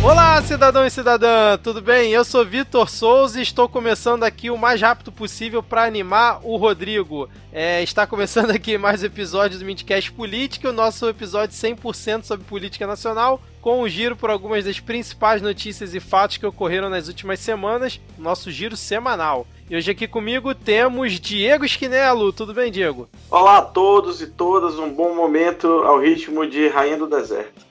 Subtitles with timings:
[0.01, 2.12] Olá, cidadão e cidadã, tudo bem?
[2.12, 6.57] Eu sou Vitor Souza e estou começando aqui o mais rápido possível para animar o
[6.57, 7.29] Rodrigo.
[7.52, 12.47] É, está começando aqui mais um episódio do Midcast Política, o nosso episódio 100% sobre
[12.47, 17.09] política nacional, com um giro por algumas das principais notícias e fatos que ocorreram nas
[17.09, 19.47] últimas semanas, nosso giro semanal.
[19.71, 22.33] E hoje aqui comigo temos Diego Esquinelo.
[22.33, 23.09] Tudo bem, Diego?
[23.30, 27.66] Olá a todos e todas, um bom momento ao ritmo de Rainha do Deserto.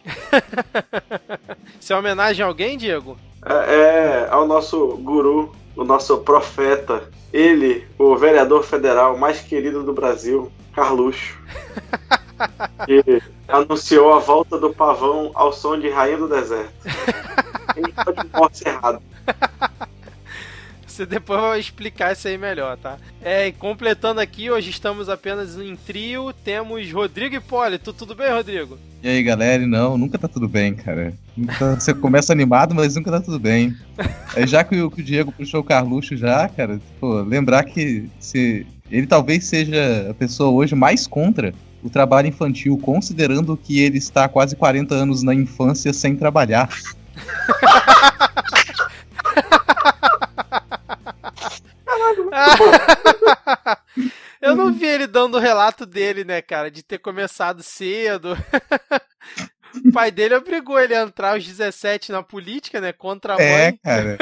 [1.81, 3.17] Isso é homenagem a alguém, Diego?
[3.43, 9.93] É, é ao nosso guru, o nosso profeta, ele, o vereador federal mais querido do
[9.93, 11.35] Brasil, Carluxo.
[12.85, 16.71] que anunciou a volta do pavão ao som de Rainha do Deserto.
[17.75, 19.01] Ele pode morte errado.
[20.85, 22.97] Você depois vai explicar isso aí melhor, tá?
[23.21, 26.33] É, e completando aqui, hoje estamos apenas em trio.
[26.43, 27.93] Temos Rodrigo Hipólito.
[27.93, 28.79] Tudo bem, Rodrigo?
[29.03, 29.67] E aí, galera?
[29.67, 31.13] Não, nunca tá tudo bem, cara.
[31.35, 33.75] Nunca- Você começa animado, mas nunca tá tudo bem.
[34.35, 38.09] É, já que o, que o Diego puxou o Carluxo já, cara, pô, lembrar que
[38.19, 43.97] se ele talvez seja a pessoa hoje mais contra o trabalho infantil, considerando que ele
[43.97, 46.69] está há quase 40 anos na infância sem trabalhar.
[54.41, 56.69] Eu não vi ele dando o relato dele, né, cara?
[56.69, 58.35] De ter começado cedo.
[59.85, 62.91] O pai dele obrigou ele a entrar aos 17 na política, né?
[62.93, 63.79] Contra a É, mãe.
[63.83, 64.17] cara.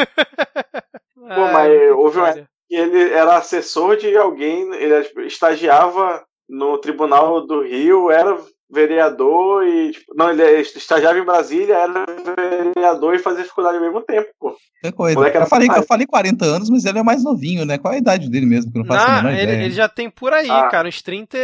[1.16, 7.62] Pô, mas houve uma- ele era assessor de alguém, ele tipo, estagiava no Tribunal do
[7.64, 8.38] Rio, era
[8.70, 9.92] vereador e.
[9.92, 14.56] tipo, não, ele estagiava em Brasília, era vereador e fazia faculdade ao mesmo tempo, pô.
[14.82, 15.16] Que coisa.
[15.16, 17.78] Moleque era Eu falei, eu falei 40 anos, mas ele é mais novinho, né?
[17.78, 18.72] Qual é a idade dele mesmo?
[18.72, 19.64] Que eu não faço Não, ele, ideia.
[19.64, 20.68] ele já tem por aí, Ah.
[20.68, 21.38] cara, uns 30,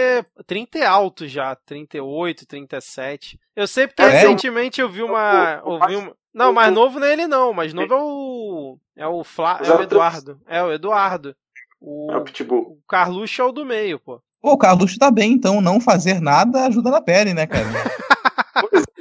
[0.45, 3.39] 30 e alto já, 38, 37.
[3.55, 5.61] Eu sei porque É, recentemente eu vi uma.
[5.79, 8.77] mais- uma- Não, mais novo não é ele não, mais novo é o.
[8.97, 9.81] É o Flá, é o 03.
[9.83, 10.39] Eduardo.
[10.47, 11.35] É o Eduardo.
[11.79, 12.61] O, É o Pitbull.
[12.61, 14.21] o Carluxo é o do meio, pô.
[14.41, 17.65] Pô, o Carluxo tá bem, então não fazer nada ajuda na pele, né, cara?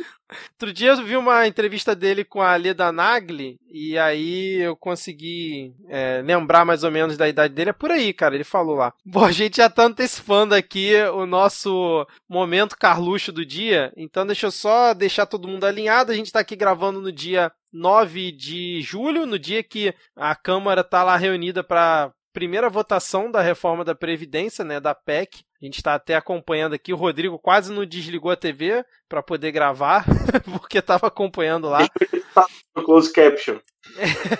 [0.52, 5.74] Outro dia eu vi uma entrevista dele com a Leda Nagli e aí eu consegui
[5.88, 7.70] é, lembrar mais ou menos da idade dele.
[7.70, 8.92] É por aí, cara, ele falou lá.
[9.04, 14.46] Bom, a gente já tá antecipando aqui o nosso momento Carluxo do dia, então deixa
[14.46, 16.12] eu só deixar todo mundo alinhado.
[16.12, 20.84] A gente tá aqui gravando no dia 9 de julho, no dia que a Câmara
[20.84, 25.42] tá lá reunida para primeira votação da reforma da Previdência, né, da PEC.
[25.60, 26.92] A gente está até acompanhando aqui.
[26.92, 30.04] O Rodrigo quase não desligou a TV para poder gravar,
[30.44, 31.86] porque estava acompanhando lá.
[32.74, 33.58] No close caption.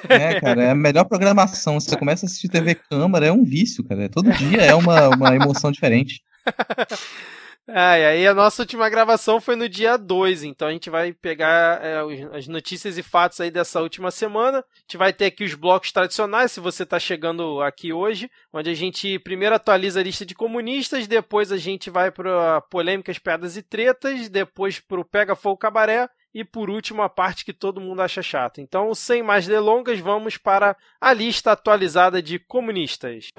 [0.09, 1.79] É, cara, é a melhor programação.
[1.79, 4.09] Você começa a assistir TV Câmara, é um vício, cara.
[4.09, 6.23] Todo dia é uma, uma emoção diferente.
[7.69, 11.13] Ah, e aí a nossa última gravação foi no dia 2, então a gente vai
[11.13, 12.01] pegar é,
[12.37, 14.59] as notícias e fatos aí dessa última semana.
[14.59, 18.71] A gente vai ter aqui os blocos tradicionais, se você está chegando aqui hoje, onde
[18.71, 23.57] a gente primeiro atualiza a lista de comunistas, depois a gente vai para polêmicas, piadas
[23.57, 27.81] e tretas, depois para o Pega Fogo Cabaré e por último a parte que todo
[27.81, 28.61] mundo acha chata.
[28.61, 33.31] Então, sem mais delongas, vamos para a lista atualizada de comunistas.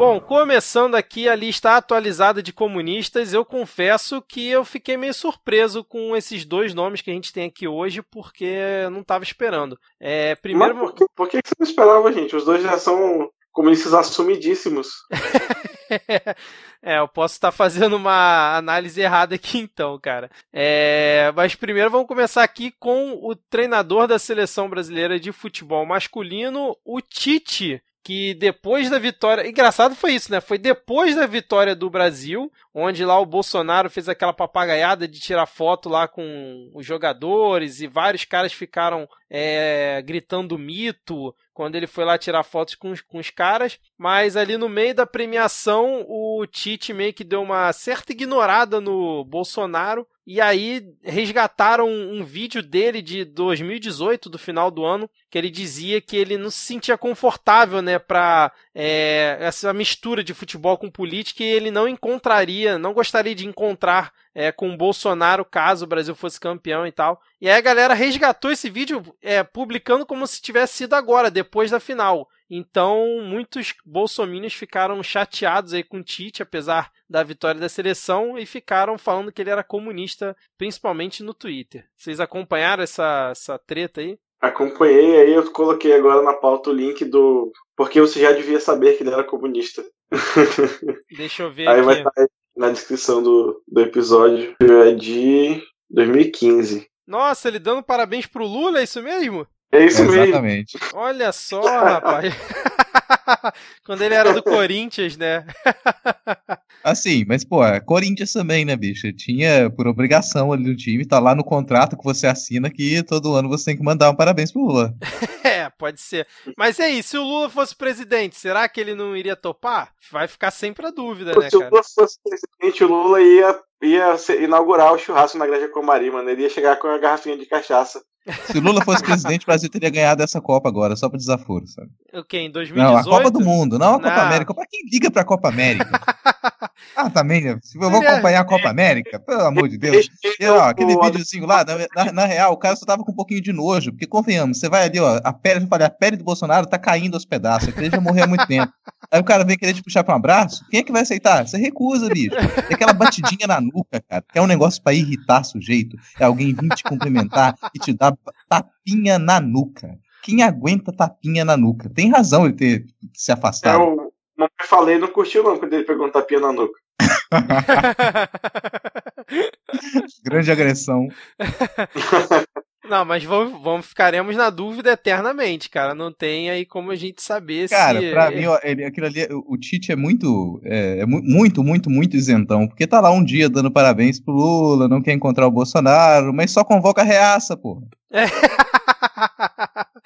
[0.00, 5.84] Bom, começando aqui a lista atualizada de comunistas, eu confesso que eu fiquei meio surpreso
[5.84, 8.46] com esses dois nomes que a gente tem aqui hoje, porque
[8.82, 9.78] eu não estava esperando.
[10.00, 12.34] É, primeiro, Mas por que, por que você não esperava, gente?
[12.34, 14.88] Os dois já são comunistas assumidíssimos.
[16.82, 20.30] é, eu posso estar fazendo uma análise errada aqui então, cara.
[20.50, 26.74] É, mas primeiro vamos começar aqui com o treinador da seleção brasileira de futebol masculino,
[26.86, 27.82] o Tite.
[28.02, 29.46] Que depois da vitória.
[29.46, 30.40] Engraçado foi isso, né?
[30.40, 35.46] Foi depois da vitória do Brasil, onde lá o Bolsonaro fez aquela papagaiada de tirar
[35.46, 42.06] foto lá com os jogadores e vários caras ficaram é, gritando mito quando ele foi
[42.06, 46.46] lá tirar fotos com, os- com os caras, mas ali no meio da premiação o
[46.46, 52.62] Tite meio que deu uma certa ignorada no Bolsonaro e aí resgataram um, um vídeo
[52.62, 56.96] dele de 2018, do final do ano, que ele dizia que ele não se sentia
[56.96, 58.50] confortável, né, para
[58.82, 64.10] é, essa mistura de futebol com política e ele não encontraria, não gostaria de encontrar
[64.34, 67.20] é, com o Bolsonaro caso o Brasil fosse campeão e tal.
[67.38, 71.70] E aí a galera resgatou esse vídeo é, publicando como se tivesse sido agora, depois
[71.70, 72.26] da final.
[72.48, 78.46] Então, muitos bolsominions ficaram chateados aí com o Tite, apesar da vitória da seleção, e
[78.46, 81.84] ficaram falando que ele era comunista, principalmente no Twitter.
[81.94, 84.18] Vocês acompanharam essa, essa treta aí?
[84.40, 87.52] Acompanhei, aí eu coloquei agora na pauta o link do.
[87.80, 89.82] Porque você já devia saber que ele era comunista.
[91.16, 91.86] Deixa eu ver aí aqui.
[91.86, 92.12] vai estar
[92.54, 94.54] na descrição do, do episódio.
[94.60, 96.86] É de 2015.
[97.06, 99.46] Nossa, ele dando parabéns pro Lula, é isso mesmo?
[99.72, 100.24] É isso mesmo.
[100.24, 100.78] Exatamente.
[100.92, 102.34] Olha só, rapaz.
[103.84, 105.46] Quando ele era do Corinthians, né?
[106.82, 109.12] Assim, mas, pô, é Corinthians também, né, bicho?
[109.12, 113.34] Tinha por obrigação ali do time, tá lá no contrato que você assina que todo
[113.34, 114.94] ano você tem que mandar um parabéns pro Lula.
[115.42, 116.26] É, pode ser.
[116.56, 119.92] Mas e aí, se o Lula fosse presidente, será que ele não iria topar?
[120.10, 121.70] Vai ficar sempre a dúvida, né, Se o cara?
[121.70, 126.28] Lula fosse presidente, o Lula ia, ia inaugurar o churrasco na Igreja Comari, mano.
[126.30, 128.02] Ele ia chegar com a garrafinha de cachaça.
[128.50, 131.66] Se o Lula fosse presidente, o Brasil teria ganhado essa Copa agora, só pro desaforo,
[131.66, 131.88] sabe?
[132.14, 132.38] O quê?
[132.38, 132.76] Em 2018?
[132.92, 134.22] Não, a Copa do Mundo, não a Copa Não.
[134.22, 134.54] América.
[134.54, 135.88] Pra quem liga pra Copa América?
[136.96, 137.42] ah, também?
[137.62, 140.08] Se eu vou acompanhar a Copa América, pelo amor de Deus.
[140.38, 143.14] E, ó, aquele videozinho lá, na, na- na real, o cara só tava com um
[143.16, 146.16] pouquinho de nojo, porque convenhamos, você vai ali, ó, a pele, eu falei, a pele
[146.16, 148.72] do Bolsonaro tá caindo aos pedaços, ele já morreu há muito tempo.
[149.10, 151.46] Aí o cara vem querer te puxar pra um abraço, quem é que vai aceitar?
[151.46, 152.34] Você recusa, bicho.
[152.68, 156.54] É aquela batidinha na nuca, cara, que é um negócio pra irritar sujeito, é alguém
[156.54, 158.12] vir te cumprimentar e te dar
[158.48, 159.98] tapinha na nuca.
[160.22, 161.88] Quem aguenta tapinha na nuca?
[161.88, 162.84] Tem razão ele ter
[163.14, 163.82] se afastado.
[163.82, 164.10] o.
[164.36, 166.78] Não falei, não curtiu não quando ele pegou um tapinha na nuca.
[170.24, 171.08] Grande agressão.
[172.90, 175.94] Não, mas vamos, vamos, ficaremos na dúvida eternamente, cara.
[175.94, 178.10] Não tem aí como a gente saber Cara, se.
[178.10, 181.88] pra mim, ó, ele, aquilo ali, o Tite é muito, é, é mu- muito, muito,
[181.88, 182.66] muito isentão.
[182.66, 186.50] Porque tá lá um dia dando parabéns pro Lula, não quer encontrar o Bolsonaro, mas
[186.50, 187.82] só convoca a reaça, porra.
[188.12, 188.24] É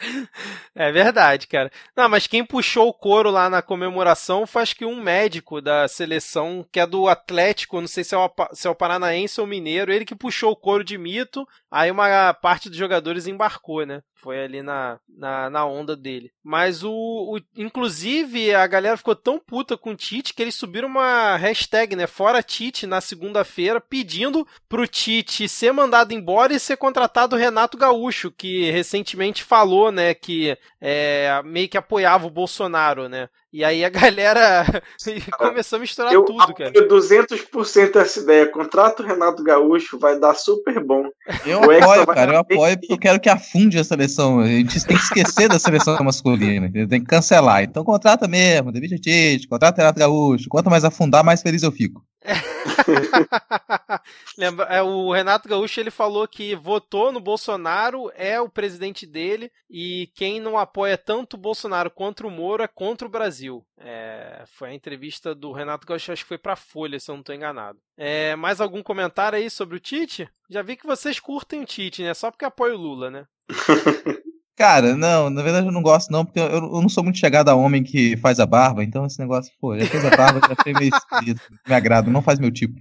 [0.91, 1.71] verdade, cara.
[1.97, 6.67] Não, mas quem puxou o couro lá na comemoração acho que um médico da seleção,
[6.71, 9.93] que é do Atlético, não sei se é o, se é o Paranaense ou Mineiro,
[9.93, 14.03] ele que puxou o couro de mito, aí uma parte dos jogadores embarcou, né?
[14.25, 16.33] Foi ali na, na, na onda dele.
[16.43, 20.89] Mas o, o- Inclusive, a galera ficou tão puta com o Tite que eles subiram
[20.89, 22.07] uma hashtag, né?
[22.07, 27.77] Fora Tite na segunda-feira, pedindo pro Tite ser mandado embora e ser contratado o Renato
[27.77, 33.29] Gaúcho, que recentemente falou, né, que é, meio que apoiava o Bolsonaro, né?
[33.55, 34.67] E aí a galera
[35.39, 36.73] começou a misturar Eu tudo, cara.
[36.75, 38.51] apoio 200% essa ideia.
[38.51, 41.09] Contrato o Renato Gaúcho, vai dar super bom.
[41.47, 44.41] Eu O apoio, cara, eu apoio porque eu quero que afunde a seleção.
[44.41, 46.89] A gente tem que esquecer da seleção masculina, entendeu?
[46.89, 47.63] tem que cancelar.
[47.63, 50.49] Então contrata mesmo, David Tite, contrata o Renato Gaúcho.
[50.49, 52.05] Quanto mais afundar, mais feliz eu fico.
[54.39, 59.53] Lembra, é, o Renato Gaúcho ele falou que votou no Bolsonaro, é o presidente dele,
[59.69, 63.65] e quem não apoia tanto o Bolsonaro quanto o Moro é contra o Brasil.
[63.77, 67.21] É, foi a entrevista do Renato Gaúcho, acho que foi pra Folha, se eu não
[67.21, 67.79] estou enganado.
[67.97, 70.29] É, mais algum comentário aí sobre o Tite?
[70.49, 72.15] Já vi que vocês curtem o Tite, né?
[72.15, 73.27] Só porque apoia o Lula, né?
[74.57, 77.49] Cara, não, na verdade eu não gosto não, porque eu, eu não sou muito chegado
[77.49, 80.55] a homem que faz a barba, então esse negócio, pô, já fez a barba, já
[80.57, 81.43] achei meio esquisito.
[81.67, 82.79] Me agrada, não faz meu tipo.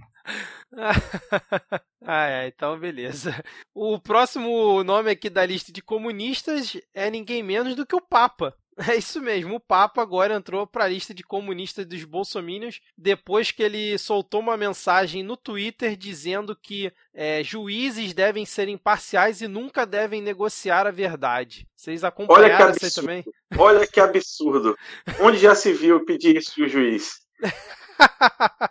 [2.06, 3.42] ah, é, então beleza.
[3.74, 8.54] O próximo nome aqui da lista de comunistas é ninguém menos do que o Papa.
[8.88, 13.50] É isso mesmo, o Papa agora entrou para a lista de comunistas dos bolsominions depois
[13.50, 19.48] que ele soltou uma mensagem no Twitter dizendo que é, juízes devem ser imparciais e
[19.48, 21.68] nunca devem negociar a verdade.
[21.76, 23.06] Vocês Olha que acompanharam isso aí absurdo.
[23.06, 23.24] também?
[23.56, 24.78] Olha que absurdo.
[25.20, 27.20] Onde já se viu pedir isso de um juiz?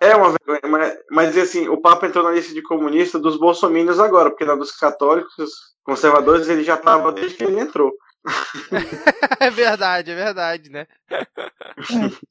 [0.01, 4.29] É uma vergonha, mas, assim, o Papa entrou na lista de comunista dos bolsominions agora,
[4.29, 5.49] porque na dos católicos
[5.81, 7.91] conservadores ele já estava desde que ele entrou.
[9.39, 10.87] é verdade, é verdade, né?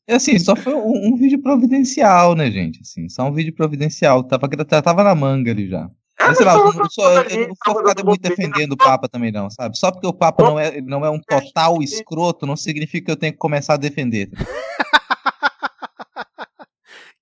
[0.06, 2.80] É assim, só foi um, um vídeo providencial, né, gente?
[2.80, 4.24] Assim, só um vídeo providencial.
[4.24, 5.90] Tava, tava na manga ali já.
[6.18, 9.32] Mas, sei lá, eu não sou, eu não sou ficado muito defendendo o Papa também,
[9.32, 9.76] não, sabe?
[9.76, 13.16] Só porque o Papa não é, não é um total escroto, não significa que eu
[13.16, 14.30] tenho que começar a defender.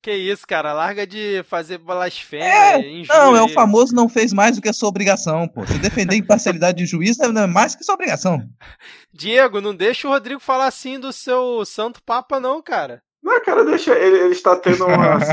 [0.03, 3.21] Que isso, cara, larga de fazer blasfêmia, É, injúria.
[3.21, 5.67] Não, é o famoso não fez mais do que a sua obrigação, pô.
[5.67, 8.43] Se defender a imparcialidade de juiz não é mais que sua obrigação.
[9.13, 13.03] Diego, não deixa o Rodrigo falar assim do seu santo papa não, cara.
[13.23, 13.93] Não, cara, deixa.
[13.93, 15.19] Ele, ele está tendo uma.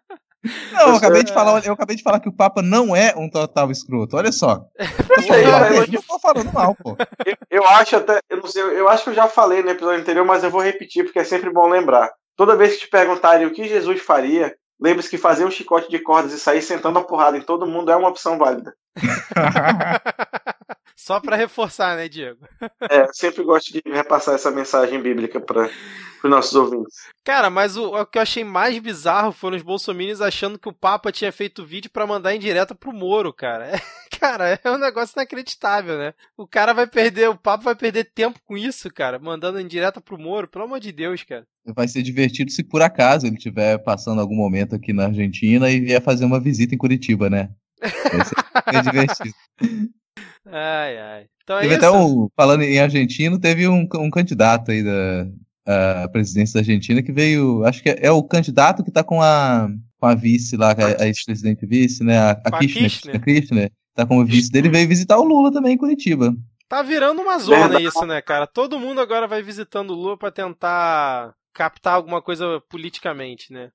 [0.72, 3.30] Não, eu acabei de falar, eu acabei de falar que o Papa não é um
[3.30, 4.18] total escroto.
[4.18, 4.66] Olha só.
[5.25, 6.96] Eu não tô falando mal, pô.
[7.25, 8.20] Eu, eu acho até.
[8.30, 10.62] Eu não sei, eu acho que eu já falei no episódio anterior, mas eu vou
[10.62, 12.12] repetir porque é sempre bom lembrar.
[12.36, 16.00] Toda vez que te perguntarem o que Jesus faria, lembre-se que fazer um chicote de
[16.00, 18.74] cordas e sair sentando a porrada em todo mundo é uma opção válida.
[20.96, 22.48] Só para reforçar, né, Diego?
[22.90, 25.70] É, sempre gosto de repassar essa mensagem bíblica para
[26.24, 26.96] os nossos ouvintes.
[27.24, 30.74] Cara, mas o, o, que eu achei mais bizarro foram os bolsominions achando que o
[30.74, 33.68] Papa tinha feito vídeo para mandar em direta pro Moro, cara.
[33.68, 33.80] É,
[34.18, 36.14] cara, é um negócio inacreditável, né?
[36.38, 40.00] O cara vai perder, o Papa vai perder tempo com isso, cara, mandando em direta
[40.00, 41.46] pro Moro, pelo amor de Deus, cara.
[41.75, 45.80] Vai ser divertido se por acaso ele estiver passando algum momento aqui na Argentina e
[45.80, 47.50] vier fazer uma visita em Curitiba, né?
[47.82, 49.36] Vai ser divertido.
[50.46, 51.26] Ai, ai.
[51.44, 51.86] Então é teve isso.
[51.86, 55.28] até um, falando em argentino, teve um, um candidato aí da
[55.66, 59.22] a presidência da Argentina que veio, acho que é, é o candidato que tá com
[59.22, 59.68] a,
[60.00, 63.24] com a vice lá, a, a ex-presidente vice, né, a, a Kirchner, Kirchner.
[63.24, 66.36] Kirchner, tá como vice dele, veio visitar o Lula também em Curitiba.
[66.68, 68.48] Tá virando uma zona isso, né, cara?
[68.48, 73.70] Todo mundo agora vai visitando o Lula para tentar captar alguma coisa politicamente, né?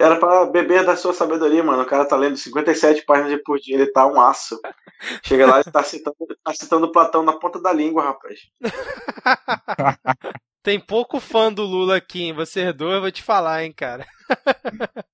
[0.00, 1.82] Era pra, beber da sua sabedoria, mano.
[1.82, 4.60] O cara tá lendo 57 páginas por dia, ele tá um aço.
[5.24, 8.40] Chega lá e tá citando, tá citando Platão na ponta da língua, rapaz.
[10.62, 12.32] Tem pouco fã do Lula aqui, hein?
[12.34, 14.06] Você dois, eu vou te falar, hein, cara.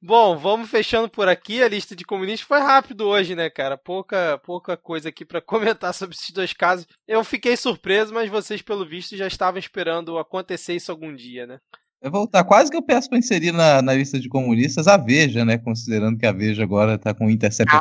[0.00, 1.62] Bom, vamos fechando por aqui.
[1.62, 3.78] A lista de comunistas foi rápido hoje, né, cara?
[3.78, 6.86] Pouca, pouca coisa aqui para comentar sobre esses dois casos.
[7.06, 11.60] Eu fiquei surpreso, mas vocês, pelo visto, já estavam esperando acontecer isso algum dia, né?
[12.02, 12.44] Vou voltar.
[12.44, 15.56] Quase que eu peço para inserir na, na lista de comunistas a Veja, né?
[15.56, 17.72] Considerando que a Veja agora tá com o Intercept.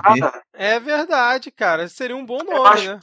[0.53, 1.87] É verdade, cara.
[1.87, 2.99] Seria um bom nome, né?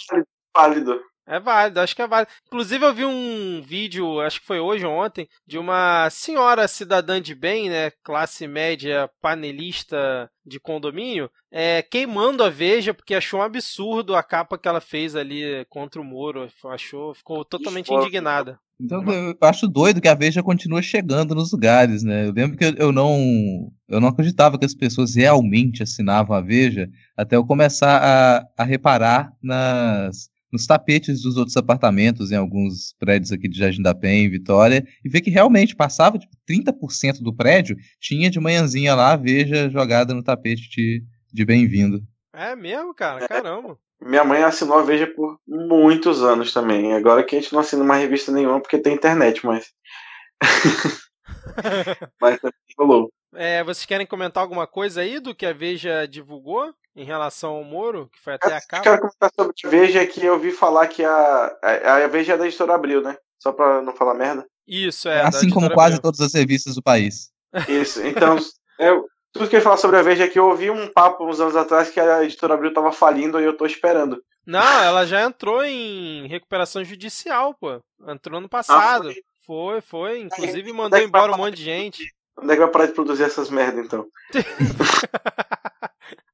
[0.56, 1.00] Válido.
[1.30, 2.32] É válido, acho que é válido.
[2.46, 7.20] Inclusive, eu vi um vídeo, acho que foi hoje ou ontem, de uma senhora cidadã
[7.20, 7.90] de bem, né?
[8.02, 14.56] Classe média, panelista de condomínio, é, queimando a Veja porque achou um absurdo a capa
[14.56, 16.48] que ela fez ali contra o Moro.
[16.64, 18.58] Achou, ficou totalmente indignada.
[18.80, 22.26] Então eu acho doido que a Veja continua chegando nos lugares, né?
[22.26, 26.88] Eu lembro que eu não, eu não acreditava que as pessoas realmente assinavam a Veja
[27.16, 33.30] até eu começar a, a reparar nas nos tapetes dos outros apartamentos em alguns prédios
[33.32, 37.34] aqui de Jardim da Penha, em Vitória, e ver que realmente passava tipo, 30% do
[37.34, 42.02] prédio tinha de manhãzinha lá a Veja jogada no tapete de, de bem-vindo.
[42.32, 43.28] É mesmo, cara?
[43.28, 43.78] Caramba.
[44.00, 46.94] Minha mãe assinou a Veja por muitos anos também.
[46.94, 49.72] Agora que a gente não assina mais revista nenhuma porque tem internet, mas.
[52.20, 52.38] mas
[52.78, 53.10] rolou.
[53.34, 56.72] É, vocês querem comentar alguma coisa aí do que a Veja divulgou?
[56.98, 58.78] em relação ao Moro, que foi até a capa.
[58.78, 62.34] Eu quero comentar sobre a Veja que eu ouvi falar que a, a, a Veja
[62.34, 63.16] é da editora Abril, né?
[63.38, 64.44] Só pra não falar merda.
[64.66, 65.22] Isso, é.
[65.22, 67.30] Assim como quase todas as revistas do país.
[67.68, 68.36] Isso, então,
[68.80, 71.26] eu, tudo que eu ia falar sobre a Veja é que eu ouvi um papo
[71.26, 74.22] uns anos atrás que a editora Abril tava falindo e eu tô esperando.
[74.46, 77.82] Não, ela já entrou em recuperação judicial, pô.
[78.06, 79.10] Entrou no passado.
[79.10, 79.80] Ah, foi?
[79.80, 80.20] foi, foi.
[80.22, 82.04] Inclusive mandou embora um monte de gente.
[82.38, 84.06] Onde é que vai parar de produzir essas merdas, então?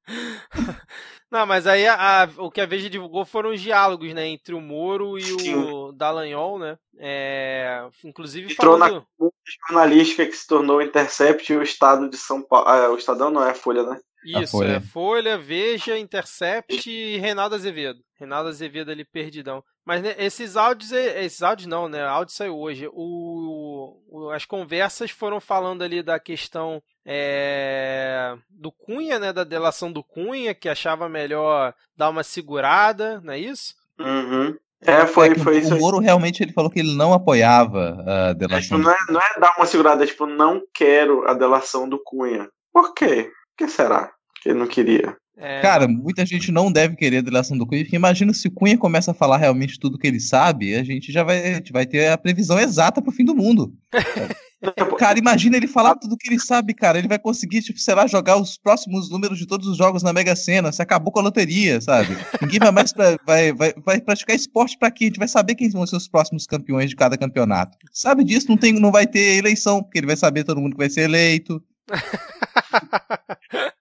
[1.31, 4.55] Não, mas aí a, a, o que a Veja divulgou foram os diálogos, né, entre
[4.55, 5.55] o Moro e Sim.
[5.55, 6.79] o Dallagnol, né?
[6.99, 9.05] É, inclusive Entrou falando...
[9.19, 9.29] na
[9.69, 12.69] jornalística que se tornou o Intercept e o Estado de São Paulo.
[12.69, 13.99] Ah, o Estadão não é a Folha, né?
[14.25, 14.77] Isso, Folha.
[14.77, 18.01] é Folha, Veja, Intercept e Reinaldo Azevedo.
[18.19, 19.63] Reinaldo Azevedo ali perdidão.
[19.85, 22.05] Mas né, esses áudios, esses áudios não, né?
[22.05, 22.89] O áudio saiu hoje.
[22.93, 29.33] O, o, as conversas foram falando ali da questão é, do Cunha, né?
[29.33, 33.75] Da delação do Cunha, que achava melhor dar uma segurada, não é isso?
[33.99, 34.57] Uhum.
[34.81, 35.75] É, foi, é foi isso.
[35.75, 38.79] O Moro realmente ele falou que ele não apoiava a delação.
[38.79, 41.99] É, não, é, não é dar uma segurada, é tipo, não quero a delação do
[42.03, 42.49] Cunha.
[42.73, 43.31] Por quê?
[43.57, 44.13] Por que será
[44.43, 45.17] que ele não queria?
[45.37, 45.61] É...
[45.61, 48.79] Cara, muita gente não deve querer a delação do Cunha, porque imagina se o Cunha
[48.79, 52.09] começa a falar realmente tudo que ele sabe, a gente já vai, gente vai ter
[52.09, 53.75] a previsão exata pro fim do mundo.
[54.99, 56.99] cara, imagina ele falar tudo que ele sabe, cara.
[56.99, 60.13] Ele vai conseguir, tipo, sei lá, jogar os próximos números de todos os jogos na
[60.13, 60.73] Mega Sena.
[60.73, 62.17] Se acabou com a loteria, sabe?
[62.41, 65.05] Ninguém vai mais pra, vai, vai, vai praticar esporte pra quê?
[65.05, 67.77] A gente vai saber quem vão ser os próximos campeões de cada campeonato.
[67.93, 68.47] Sabe disso?
[68.49, 71.03] Não, tem, não vai ter eleição, porque ele vai saber todo mundo que vai ser
[71.03, 71.63] eleito.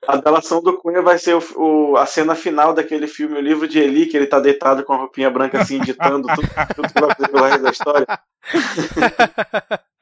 [0.08, 3.68] A delação do Cunha vai ser o, o, a cena final daquele filme, o livro
[3.68, 7.00] de Eli, que ele tá deitado com a roupinha branca assim, ditando tudo, tudo que
[7.00, 8.08] vai fazer pelo resto da história.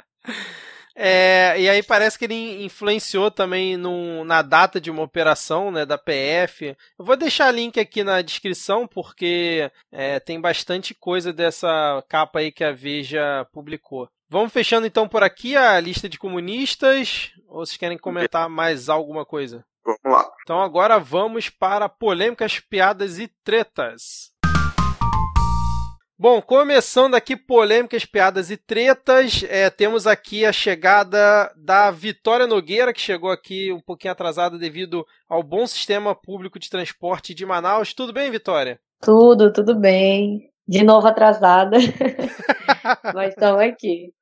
[1.03, 5.85] É, e aí parece que ele influenciou também no, na data de uma operação né,
[5.85, 6.75] da PF.
[6.99, 12.51] Eu vou deixar link aqui na descrição, porque é, tem bastante coisa dessa capa aí
[12.51, 14.07] que a Veja publicou.
[14.29, 17.31] Vamos fechando então por aqui a lista de comunistas.
[17.47, 19.65] Ou vocês querem comentar mais alguma coisa?
[20.03, 20.31] Vamos lá.
[20.43, 24.31] Então agora vamos para polêmicas, piadas e tretas.
[26.17, 32.93] Bom, começando aqui polêmicas, piadas e tretas, é, temos aqui a chegada da Vitória Nogueira,
[32.93, 37.91] que chegou aqui um pouquinho atrasada devido ao bom sistema público de transporte de Manaus.
[37.93, 38.79] Tudo bem, Vitória?
[39.01, 40.51] Tudo, tudo bem.
[40.67, 41.77] De novo atrasada.
[43.13, 44.13] Mas estamos aqui.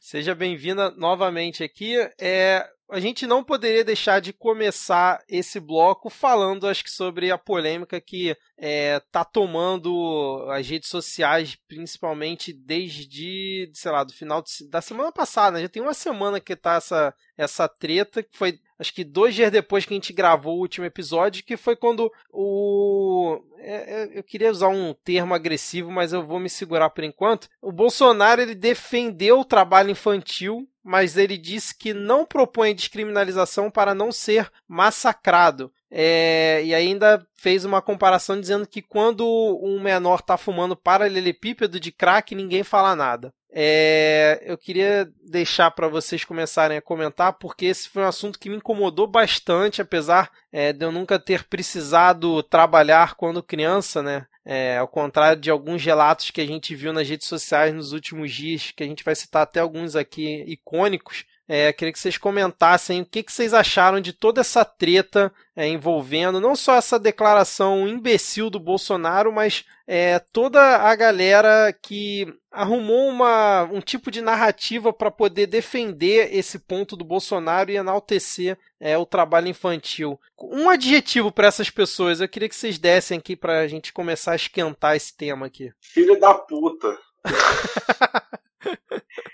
[0.00, 1.96] Seja bem-vinda novamente aqui.
[2.20, 7.38] É, a gente não poderia deixar de começar esse bloco falando, acho que, sobre a
[7.38, 14.68] polêmica que é, tá tomando as redes sociais, principalmente desde, sei lá, do final de,
[14.68, 15.60] da semana passada.
[15.60, 19.50] Já tem uma semana que tá essa, essa treta, que foi acho que dois dias
[19.50, 23.40] depois que a gente gravou o último episódio, que foi quando o.
[23.58, 27.48] É, é, eu queria usar um termo agressivo, mas eu vou me segurar por enquanto.
[27.62, 33.94] O Bolsonaro ele defendeu o trabalho infantil mas ele disse que não propõe descriminalização para
[33.94, 35.72] não ser massacrado.
[35.90, 39.26] É, e ainda fez uma comparação dizendo que quando
[39.62, 43.32] um menor está fumando paralelepípedo de crack, ninguém fala nada.
[43.54, 48.48] É, eu queria deixar para vocês começarem a comentar, porque esse foi um assunto que
[48.48, 54.26] me incomodou bastante, apesar é, de eu nunca ter precisado trabalhar quando criança, né?
[54.44, 58.32] É, ao contrário de alguns relatos que a gente viu nas redes sociais nos últimos
[58.32, 63.02] dias, que a gente vai citar até alguns aqui icônicos, é, queria que vocês comentassem
[63.02, 67.86] o que, que vocês acharam de toda essa treta é, envolvendo não só essa declaração
[67.86, 74.92] imbecil do Bolsonaro, mas é, toda a galera que arrumou uma, um tipo de narrativa
[74.92, 80.18] para poder defender esse ponto do Bolsonaro e enaltecer é, o trabalho infantil.
[80.40, 84.32] Um adjetivo para essas pessoas, eu queria que vocês dessem aqui para a gente começar
[84.32, 85.72] a esquentar esse tema aqui.
[85.80, 86.96] Filho da puta.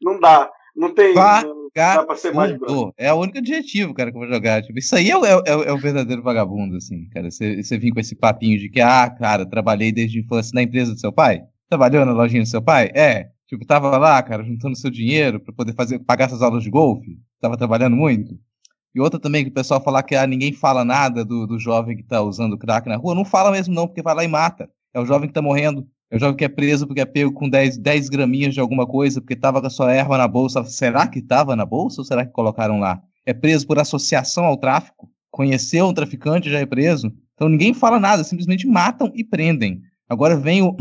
[0.00, 0.50] não dá.
[0.74, 1.14] Não tem.
[1.14, 2.92] Não dá pra ser mais grosso.
[2.98, 4.62] É o único adjetivo, cara, que eu vou jogar.
[4.62, 7.30] Tipo, isso aí é, é, é, é o verdadeiro vagabundo, assim, cara.
[7.30, 10.62] Você, você vir com esse papinho de que, ah, cara, trabalhei desde a infância na
[10.62, 11.42] empresa do seu pai?
[11.68, 12.90] Trabalhou na lojinha do seu pai?
[12.94, 13.30] É.
[13.46, 17.18] Tipo, tava lá, cara, juntando seu dinheiro para poder fazer, pagar suas aulas de golfe?
[17.40, 18.38] Tava trabalhando muito?
[18.94, 21.96] E outra também, que o pessoal falar que ah, ninguém fala nada do, do jovem
[21.96, 23.14] que tá usando crack na rua.
[23.14, 24.70] Não fala mesmo não, porque vai lá e mata.
[24.92, 25.86] É o jovem que tá morrendo.
[26.10, 28.86] É o jovem que é preso porque é pego com 10, 10 graminhas de alguma
[28.86, 30.64] coisa, porque tava com a sua erva na bolsa.
[30.64, 33.02] Será que tava na bolsa ou será que colocaram lá?
[33.24, 35.10] É preso por associação ao tráfico?
[35.30, 37.12] Conheceu um traficante já é preso?
[37.34, 39.82] Então ninguém fala nada, simplesmente matam e prendem.
[40.08, 40.76] Agora vem o,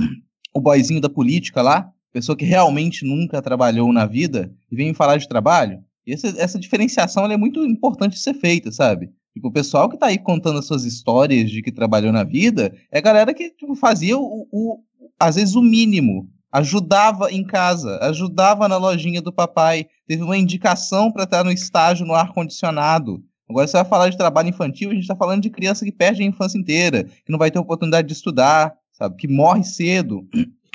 [0.53, 5.17] o boizinho da política lá, pessoa que realmente nunca trabalhou na vida, e vem falar
[5.17, 5.83] de trabalho.
[6.05, 9.09] E essa, essa diferenciação é muito importante ser feita, sabe?
[9.33, 12.73] Tipo, o pessoal que tá aí contando as suas histórias de que trabalhou na vida
[12.89, 14.79] é a galera que tipo, fazia o, o,
[15.19, 16.29] às vezes o mínimo.
[16.51, 22.05] Ajudava em casa, ajudava na lojinha do papai, teve uma indicação para estar no estágio
[22.05, 23.21] no ar-condicionado.
[23.49, 26.23] Agora você vai falar de trabalho infantil, a gente está falando de criança que perde
[26.23, 29.17] a infância inteira, que não vai ter oportunidade de estudar, sabe?
[29.17, 30.25] Que morre cedo.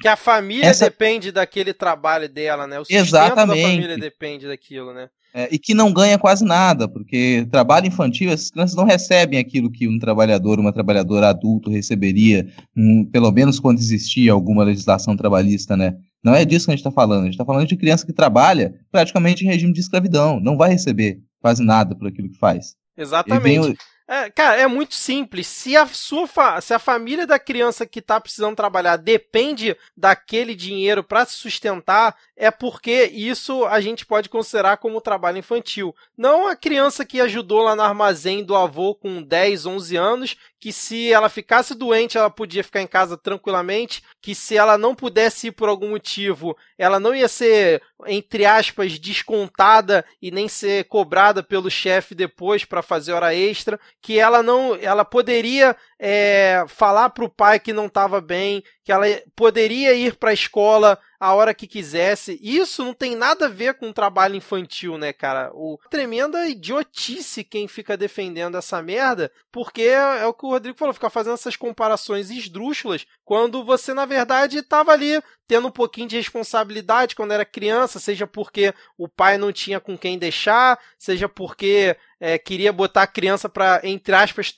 [0.00, 0.84] Que a família Essa...
[0.84, 2.78] depende daquele trabalho dela, né?
[2.78, 3.62] O Exatamente.
[3.62, 5.08] da família depende daquilo, né?
[5.32, 9.70] É, e que não ganha quase nada, porque trabalho infantil, essas crianças não recebem aquilo
[9.70, 15.76] que um trabalhador, uma trabalhadora adulto receberia, um, pelo menos quando existia alguma legislação trabalhista,
[15.76, 15.96] né?
[16.22, 17.22] Não é disso que a gente está falando.
[17.22, 20.70] A gente está falando de criança que trabalha praticamente em regime de escravidão, não vai
[20.70, 22.74] receber quase nada por aquilo que faz.
[22.96, 23.78] Exatamente.
[24.12, 25.46] É, cara, é muito simples.
[25.46, 30.56] Se a sua fa se a família da criança que está precisando trabalhar depende daquele
[30.56, 35.94] dinheiro para se sustentar, é porque isso a gente pode considerar como trabalho infantil.
[36.18, 40.72] Não a criança que ajudou lá no armazém do avô com 10, 11 anos, que
[40.72, 45.46] se ela ficasse doente, ela podia ficar em casa tranquilamente, que se ela não pudesse
[45.46, 51.42] ir por algum motivo, ela não ia ser, entre aspas, descontada e nem ser cobrada
[51.42, 57.24] pelo chefe depois para fazer hora extra, que ela não, ela poderia é, falar para
[57.26, 59.04] o pai que não estava bem, que ela
[59.36, 62.40] poderia ir para a escola a hora que quisesse.
[62.42, 65.50] Isso não tem nada a ver com trabalho infantil, né, cara?
[65.52, 70.94] O tremenda idiotice quem fica defendendo essa merda, porque é, o que o Rodrigo falou,
[70.94, 76.16] ficar fazendo essas comparações esdrúxulas, quando você na verdade estava ali tendo um pouquinho de
[76.16, 81.94] responsabilidade quando era criança, seja porque o pai não tinha com quem deixar, seja porque
[82.20, 84.54] é, queria botar a criança para, entre aspas,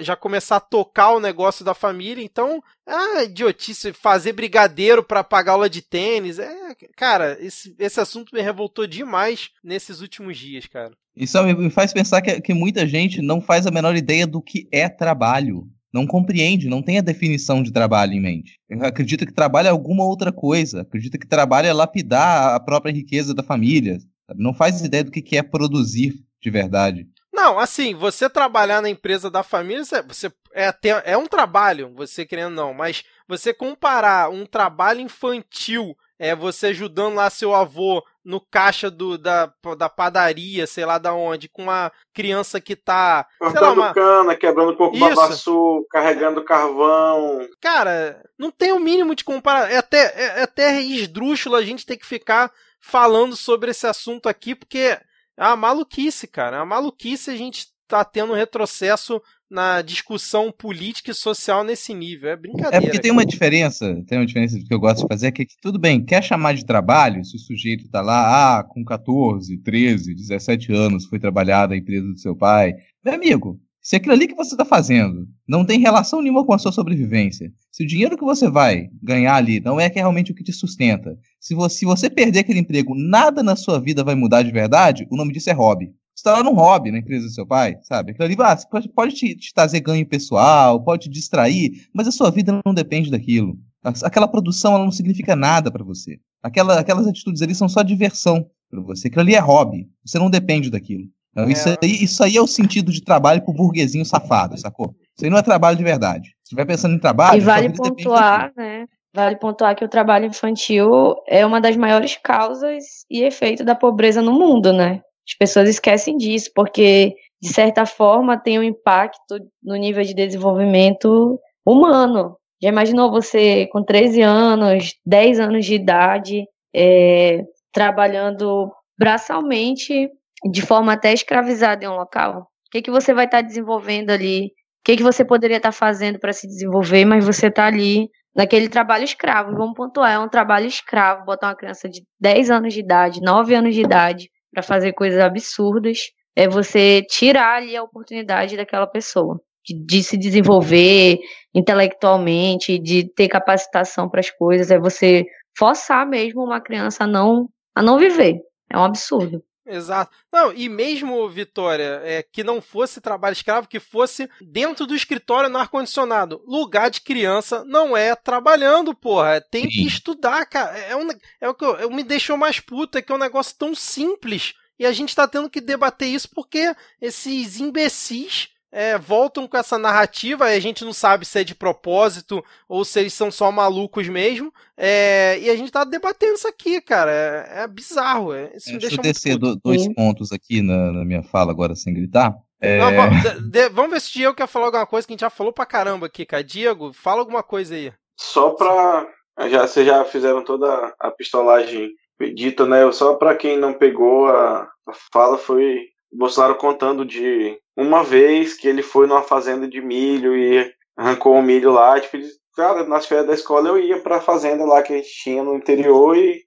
[0.00, 2.22] já começar a tocar o negócio da família.
[2.22, 6.38] Então, é idiotice fazer brigadeiro para pagar aula de tênis.
[6.38, 10.92] É, cara, esse, esse assunto me revoltou demais nesses últimos dias, cara.
[11.16, 14.68] Isso me faz pensar que, que muita gente não faz a menor ideia do que
[14.70, 18.58] é trabalho não compreende, não tem a definição de trabalho em mente.
[18.80, 23.34] Acredita que trabalho é alguma outra coisa, acredita que trabalho é lapidar a própria riqueza
[23.34, 23.98] da família.
[24.36, 27.08] Não faz ideia do que é produzir de verdade.
[27.32, 30.74] Não, assim, você trabalhar na empresa da família, você é,
[31.04, 37.14] é um trabalho, você querendo não, mas você comparar um trabalho infantil é você ajudando
[37.14, 41.90] lá seu avô no caixa do, da, da padaria, sei lá da onde, com uma
[42.12, 43.26] criança que tá.
[43.38, 43.94] Cortando uma...
[43.94, 47.48] cana, quebrando coco babaçu, carregando carvão.
[47.58, 49.70] Cara, não tem o um mínimo de comparação.
[49.70, 54.28] É até, é, é até esdrúxulo a gente ter que ficar falando sobre esse assunto
[54.28, 54.98] aqui, porque
[55.40, 56.58] é uma maluquice, cara.
[56.58, 61.92] É uma maluquice a gente tá tendo um retrocesso na discussão política e social nesse
[61.92, 62.30] nível.
[62.30, 62.76] É brincadeira.
[62.76, 65.46] É porque tem uma diferença, tem uma diferença que eu gosto de fazer, é que
[65.60, 70.14] tudo bem, quer chamar de trabalho, se o sujeito está lá, ah, com 14, 13,
[70.14, 72.74] 17 anos, foi trabalhar na empresa do seu pai.
[73.04, 76.58] Meu amigo, se aquilo ali que você está fazendo não tem relação nenhuma com a
[76.58, 80.44] sua sobrevivência, se o dinheiro que você vai ganhar ali não é realmente o que
[80.44, 84.44] te sustenta, se você, se você perder aquele emprego, nada na sua vida vai mudar
[84.44, 87.32] de verdade, o nome disso é hobby você tá lá num hobby na empresa do
[87.32, 88.12] seu pai, sabe?
[88.12, 92.12] Aquilo ali ah, pode, pode te, te, trazer ganho pessoal, pode te distrair, mas a
[92.12, 93.58] sua vida não depende daquilo.
[93.82, 96.20] Aquela produção ela não significa nada para você.
[96.42, 99.08] Aquela, aquelas atitudes ali são só diversão para você.
[99.08, 99.88] Aquilo ali é hobby.
[100.04, 101.08] Você não depende daquilo.
[101.32, 101.52] Então, é.
[101.52, 104.94] isso, aí, isso aí é o sentido de trabalho pro burguesinho safado, sacou?
[105.16, 106.28] Isso aí não é trabalho de verdade.
[106.28, 107.38] Se estiver pensando em trabalho.
[107.38, 108.86] E vale pontuar, né?
[109.14, 114.22] Vale pontuar que o trabalho infantil é uma das maiores causas e efeitos da pobreza
[114.22, 115.02] no mundo, né?
[115.28, 121.38] As pessoas esquecem disso, porque, de certa forma, tem um impacto no nível de desenvolvimento
[121.66, 122.36] humano.
[122.62, 130.10] Já imaginou você com 13 anos, 10 anos de idade, é, trabalhando braçalmente,
[130.50, 132.42] de forma até escravizada em um local?
[132.42, 134.46] O que, que você vai estar desenvolvendo ali?
[134.46, 138.68] O que, que você poderia estar fazendo para se desenvolver, mas você está ali naquele
[138.68, 139.56] trabalho escravo.
[139.56, 143.54] Vamos pontuar, é um trabalho escravo, botar uma criança de 10 anos de idade, 9
[143.54, 149.40] anos de idade, para fazer coisas absurdas, é você tirar ali a oportunidade daquela pessoa
[149.64, 151.18] de, de se desenvolver
[151.54, 155.24] intelectualmente, de ter capacitação para as coisas, é você
[155.56, 158.40] forçar mesmo uma criança a não a não viver.
[158.70, 159.42] É um absurdo.
[159.66, 160.10] Exato.
[160.32, 165.50] Não, e mesmo, Vitória, é, que não fosse trabalho escravo, que fosse dentro do escritório
[165.50, 166.42] no ar-condicionado.
[166.46, 169.40] Lugar de criança não é trabalhando, porra.
[169.40, 170.76] Tem que estudar, cara.
[170.78, 171.08] É, um,
[171.40, 173.74] é o que eu, eu me deixou mais puta, é que é um negócio tão
[173.74, 174.54] simples.
[174.78, 179.76] E a gente tá tendo que debater isso porque esses imbecis é, voltam com essa
[179.76, 183.50] narrativa, e a gente não sabe se é de propósito ou se eles são só
[183.50, 184.52] malucos mesmo.
[184.76, 187.10] É, e a gente tá debatendo isso aqui, cara.
[187.10, 188.32] É, é bizarro.
[188.32, 191.92] É, isso Deixa eu descer do, dois pontos aqui na, na, minha fala agora sem
[191.92, 192.36] gritar.
[192.60, 192.78] É.
[192.78, 195.14] Não, vamos, de, de, vamos ver se o Diego quer falar alguma coisa que a
[195.14, 196.44] gente já falou pra caramba aqui, cara.
[196.44, 197.92] Diego, fala alguma coisa aí.
[198.16, 199.08] Só pra.
[199.48, 201.90] Já, vocês já fizeram toda a pistolagem
[202.34, 202.90] dita, né?
[202.92, 208.68] Só pra quem não pegou a, a fala, foi Bolsonaro contando de uma vez que
[208.68, 211.98] ele foi numa fazenda de milho e arrancou o milho lá.
[212.00, 215.10] Tipo, ele, cara, nas férias da escola eu ia pra fazenda lá que a gente
[215.10, 216.42] tinha no interior e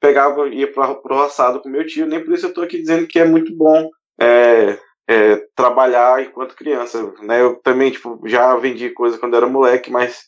[0.00, 2.06] pegava, ia pra, pro roçado com meu tio.
[2.06, 6.56] Nem por isso eu tô aqui dizendo que é muito bom é, é, trabalhar enquanto
[6.56, 7.12] criança.
[7.22, 7.40] Né?
[7.40, 10.24] Eu também, tipo, já vendi coisa quando era moleque, mas.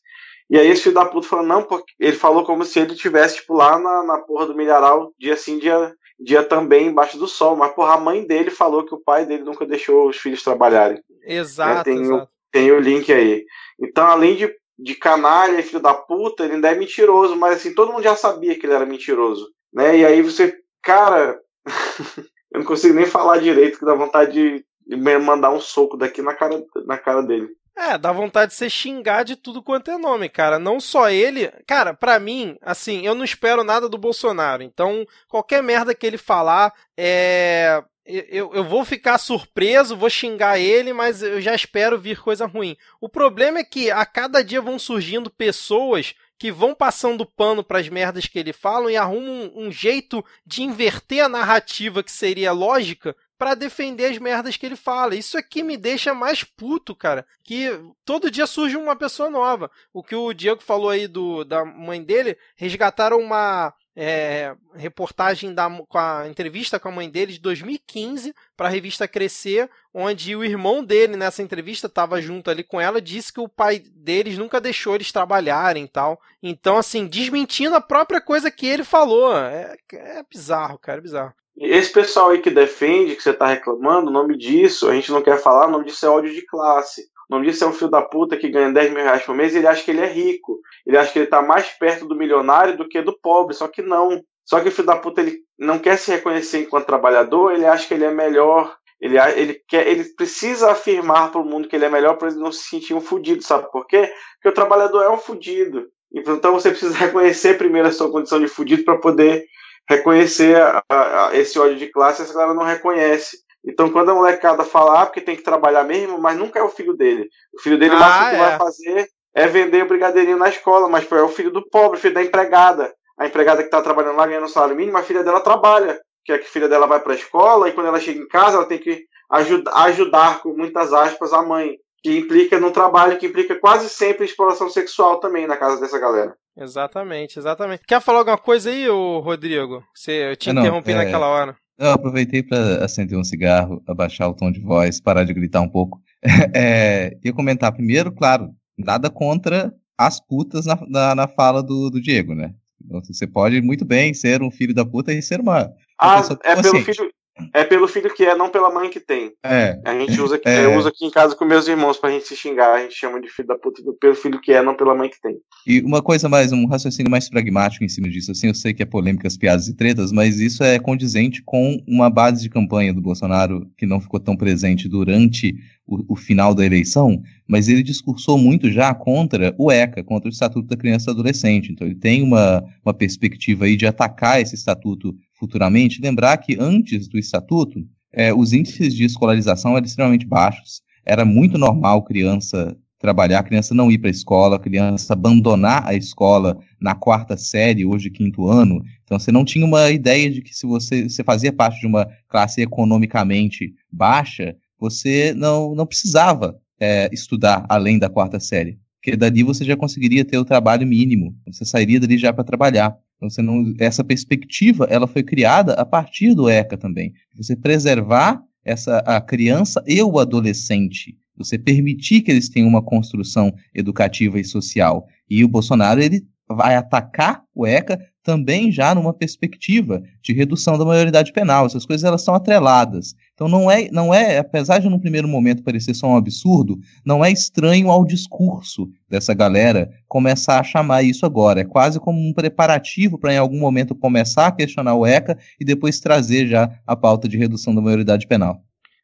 [0.51, 3.37] E aí esse filho da puta falou, não, porque ele falou como se ele tivesse,
[3.37, 7.57] tipo, lá na, na porra do milharal, dia sim, dia, dia também embaixo do sol.
[7.57, 11.03] Mas, porra, a mãe dele falou que o pai dele nunca deixou os filhos trabalharem.
[11.23, 11.77] Exato.
[11.77, 11.85] Né?
[11.85, 12.25] Tem, exato.
[12.25, 13.45] O, tem o link aí.
[13.81, 17.93] Então, além de, de canalha, filho da puta, ele ainda é mentiroso, mas assim, todo
[17.93, 19.49] mundo já sabia que ele era mentiroso.
[19.73, 19.99] Né?
[19.99, 21.39] E aí você, cara,
[22.53, 26.35] eu não consigo nem falar direito, que dá vontade de, mandar um soco daqui na
[26.35, 27.49] cara, na cara dele.
[27.79, 30.59] É, dá vontade de você xingar de tudo quanto é nome, cara.
[30.59, 31.47] Não só ele.
[31.65, 34.65] Cara, para mim, assim, eu não espero nada do Bolsonaro.
[34.65, 37.83] Então, qualquer merda que ele falar, é.
[38.11, 42.75] Eu, eu vou ficar surpreso, vou xingar ele, mas eu já espero vir coisa ruim.
[43.03, 47.81] O problema é que a cada dia vão surgindo pessoas que vão passando pano para
[47.81, 52.11] as merdas que ele fala e arrumam um, um, jeito de inverter a narrativa que
[52.11, 55.15] seria lógica para defender as merdas que ele fala.
[55.15, 57.25] Isso aqui me deixa mais puto, cara.
[57.45, 57.71] Que
[58.05, 59.71] todo dia surge uma pessoa nova.
[59.93, 65.69] O que o Diego falou aí do, da mãe dele, resgataram uma é, reportagem da,
[65.89, 70.45] com a entrevista com a mãe dele de 2015 para a revista Crescer, onde o
[70.45, 74.61] irmão dele nessa entrevista estava junto ali com ela, disse que o pai deles nunca
[74.61, 76.21] deixou eles trabalharem e tal.
[76.41, 79.37] Então, assim, desmentindo a própria coisa que ele falou.
[79.37, 81.35] É, é bizarro, cara, é bizarro.
[81.61, 85.23] Esse pessoal aí que defende, que você está reclamando, o nome disso, a gente não
[85.23, 87.03] quer falar, o nome disso é ódio de classe.
[87.29, 89.55] O nome disso é um filho da puta que ganha 10 mil reais por mês
[89.55, 90.61] e ele acha que ele é rico.
[90.87, 93.83] Ele acha que ele está mais perto do milionário do que do pobre, só que
[93.83, 94.23] não.
[94.45, 97.87] Só que o filho da puta ele não quer se reconhecer enquanto trabalhador, ele acha
[97.87, 98.75] que ele é melhor.
[99.01, 102.39] Ele, ele, quer, ele precisa afirmar para o mundo que ele é melhor para ele
[102.39, 104.11] não se sentir um fudido, sabe por quê?
[104.35, 105.87] Porque o trabalhador é um fudido.
[106.13, 109.45] Então você precisa reconhecer primeiro a sua condição de fudido para poder
[109.89, 113.39] reconhecer a, a, esse ódio de classe, essa galera não reconhece.
[113.65, 116.69] Então, quando a molecada fala, ah, porque tem que trabalhar mesmo, mas nunca é o
[116.69, 117.29] filho dele.
[117.53, 118.39] O filho dele, ah, mais o que é.
[118.39, 121.99] vai fazer é vender o brigadeirinho na escola, mas pô, é o filho do pobre,
[121.99, 122.93] filho da empregada.
[123.19, 126.01] A empregada que está trabalhando lá ganhando salário mínimo, a filha dela trabalha.
[126.25, 128.29] Que é que a filha dela vai para a escola e quando ela chega em
[128.29, 131.79] casa, ela tem que ajudar, ajudar com muitas aspas, a mãe.
[132.03, 136.37] Que implica no trabalho, que implica quase sempre exploração sexual também na casa dessa galera.
[136.59, 137.83] Exatamente, exatamente.
[137.87, 139.85] Quer falar alguma coisa aí, ô Rodrigo?
[139.95, 140.97] Você, eu te não, interrompi é...
[140.97, 141.57] naquela hora.
[141.79, 145.69] Eu aproveitei para acender um cigarro, abaixar o tom de voz, parar de gritar um
[145.69, 146.01] pouco.
[146.53, 152.01] É, e comentar primeiro, claro, nada contra as putas na, na, na fala do, do,
[152.01, 152.53] Diego, né?
[152.85, 155.63] Então, você pode muito bem ser um filho da puta e ser uma.
[155.63, 157.13] uma ah, é pelo filho,
[157.53, 159.33] é pelo filho que é, não pela mãe que tem.
[159.45, 159.81] É.
[159.85, 160.65] A gente usa aqui, é.
[160.65, 162.75] eu uso aqui em casa com meus irmãos pra gente se xingar.
[162.75, 165.21] A gente chama de filho da puta pelo filho que é, não pela mãe que
[165.21, 165.37] tem.
[165.67, 168.33] E uma coisa mais, um raciocínio mais pragmático em cima disso.
[168.33, 172.11] Assim, eu sei que é polêmicas, piadas e tretas, mas isso é condizente com uma
[172.11, 175.55] base de campanha do Bolsonaro que não ficou tão presente durante
[175.89, 180.33] o, o final da eleição, mas ele discursou muito já contra o ECA, contra o
[180.33, 181.73] Estatuto da Criança e Adolescente.
[181.73, 187.09] Então ele tem uma, uma perspectiva aí de atacar esse estatuto futuramente, lembrar que antes
[187.09, 187.81] do estatuto,
[188.13, 190.83] é, os índices de escolarização eram extremamente baixos.
[191.05, 196.59] Era muito normal criança trabalhar, criança não ir para a escola, criança abandonar a escola
[196.81, 198.83] na quarta série, hoje quinto ano.
[199.05, 202.09] Então você não tinha uma ideia de que se você, você fazia parte de uma
[202.29, 208.79] classe economicamente baixa, você não, não precisava é, estudar além da quarta série.
[209.01, 211.35] Porque dali você já conseguiria ter o trabalho mínimo.
[211.47, 212.97] Você sairia dali já para trabalhar.
[213.17, 217.13] Então, você não, essa perspectiva ela foi criada a partir do ECA também.
[217.37, 221.17] Você preservar essa, a criança e o adolescente.
[221.37, 225.07] Você permitir que eles tenham uma construção educativa e social.
[225.29, 230.85] E o Bolsonaro ele vai atacar o ECA também já numa perspectiva de redução da
[230.85, 231.67] maioridade penal.
[231.67, 233.15] Essas coisas elas são atreladas.
[233.39, 237.25] Então não é, não é, apesar de no primeiro momento parecer só um absurdo, não
[237.25, 241.61] é estranho ao discurso dessa galera começar a chamar isso agora.
[241.61, 245.65] É quase como um preparativo para em algum momento começar a questionar o ECA e
[245.65, 248.61] depois trazer já a pauta de redução da maioridade penal.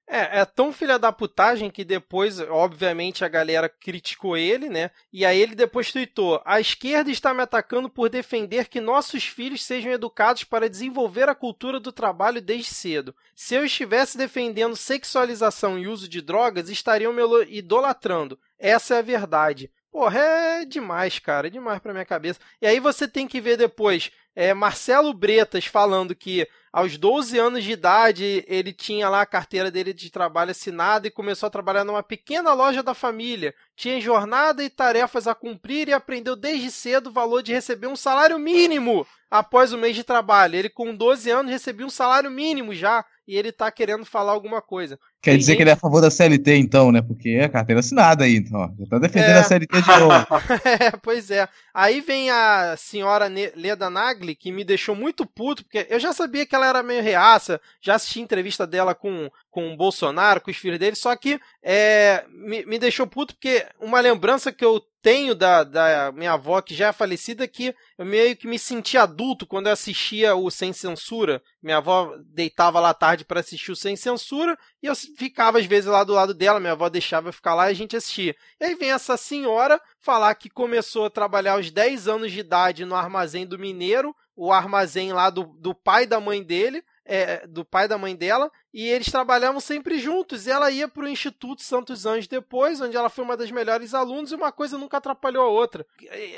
[0.07, 4.91] É, é tão filha da putagem que depois, obviamente, a galera criticou ele, né?
[5.13, 9.65] E aí ele depois tweetou: A esquerda está me atacando por defender que nossos filhos
[9.65, 13.15] sejam educados para desenvolver a cultura do trabalho desde cedo.
[13.35, 18.39] Se eu estivesse defendendo sexualização e uso de drogas, estariam me idolatrando.
[18.59, 19.71] Essa é a verdade.
[19.91, 22.41] Porra, é demais, cara, é demais pra minha cabeça.
[22.61, 27.63] E aí você tem que ver depois é, Marcelo Bretas falando que aos 12 anos
[27.63, 31.85] de idade ele tinha lá a carteira dele de trabalho assinada e começou a trabalhar
[31.85, 33.55] numa pequena loja da família.
[33.77, 37.95] Tinha jornada e tarefas a cumprir e aprendeu desde cedo o valor de receber um
[37.95, 40.57] salário mínimo após o mês de trabalho.
[40.57, 44.61] Ele com 12 anos recebia um salário mínimo já e ele tá querendo falar alguma
[44.61, 44.99] coisa.
[45.23, 45.57] Quer Tem dizer gente...
[45.57, 47.01] que ele é a favor da CLT, então, né?
[47.01, 48.73] Porque é carteira assinada aí, então.
[48.79, 49.41] Já tá defendendo é...
[49.41, 50.27] a CLT de novo.
[50.65, 51.49] é, pois é.
[51.73, 56.45] Aí vem a senhora Leda Nagli, que me deixou muito puto, porque eu já sabia
[56.45, 60.57] que ela era meio reaça, já assisti entrevista dela com, com o Bolsonaro, com os
[60.57, 65.35] filhos dele, só que é, me, me deixou puto porque uma lembrança que eu tenho
[65.35, 69.47] da, da minha avó que já é falecida que eu meio que me senti adulto
[69.47, 71.43] quando eu assistia o Sem Censura.
[71.63, 75.91] Minha avó deitava lá tarde para assistir o Sem Censura e eu ficava às vezes
[75.91, 78.35] lá do lado dela, minha avó deixava eu ficar lá e a gente assistia.
[78.59, 82.87] E aí vem essa senhora falar que começou a trabalhar aos 10 anos de idade
[82.87, 87.65] no armazém do Mineiro, o armazém lá do, do pai da mãe dele, é, do
[87.65, 90.47] pai da mãe dela, e eles trabalhavam sempre juntos.
[90.47, 93.95] E ela ia para o Instituto Santos Anjos depois, onde ela foi uma das melhores
[93.95, 95.87] alunas, e uma coisa nunca atrapalhou a outra.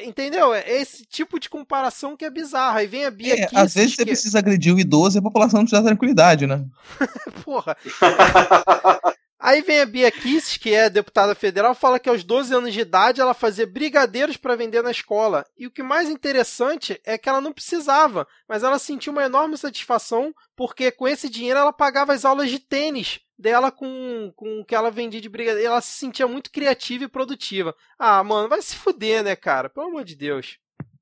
[0.05, 0.53] Entendeu?
[0.53, 2.81] É esse tipo de comparação que é bizarra.
[2.81, 4.11] Aí vem a Bia é, Às vezes você que...
[4.11, 6.65] precisa agredir o idoso e a população não te dá tranquilidade, né?
[7.45, 7.77] Porra.
[9.47, 12.81] Aí vem a Bia Kiss, que é deputada federal, fala que aos 12 anos de
[12.81, 15.47] idade ela fazia brigadeiros para vender na escola.
[15.57, 19.57] E o que mais interessante é que ela não precisava, mas ela sentiu uma enorme
[19.57, 24.65] satisfação porque com esse dinheiro ela pagava as aulas de tênis dela com, com o
[24.65, 25.69] que ela vendia de brigadeiro.
[25.69, 27.73] Ela se sentia muito criativa e produtiva.
[27.97, 29.71] Ah, mano, vai se fuder, né, cara?
[29.71, 30.59] Pelo amor de Deus.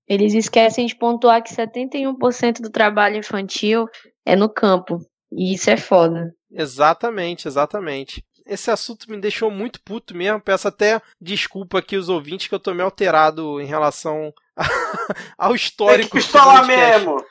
[0.06, 3.88] Eles esquecem de pontuar que 71% do trabalho infantil
[4.22, 4.98] é no campo.
[5.32, 6.34] E isso é foda.
[6.52, 10.40] Exatamente, exatamente esse assunto me deixou muito puto mesmo.
[10.40, 14.32] Peço até desculpa aqui os ouvintes que eu tô meio alterado em relação
[15.38, 16.12] ao histórico.
[16.12, 17.24] Tem que falar mesmo!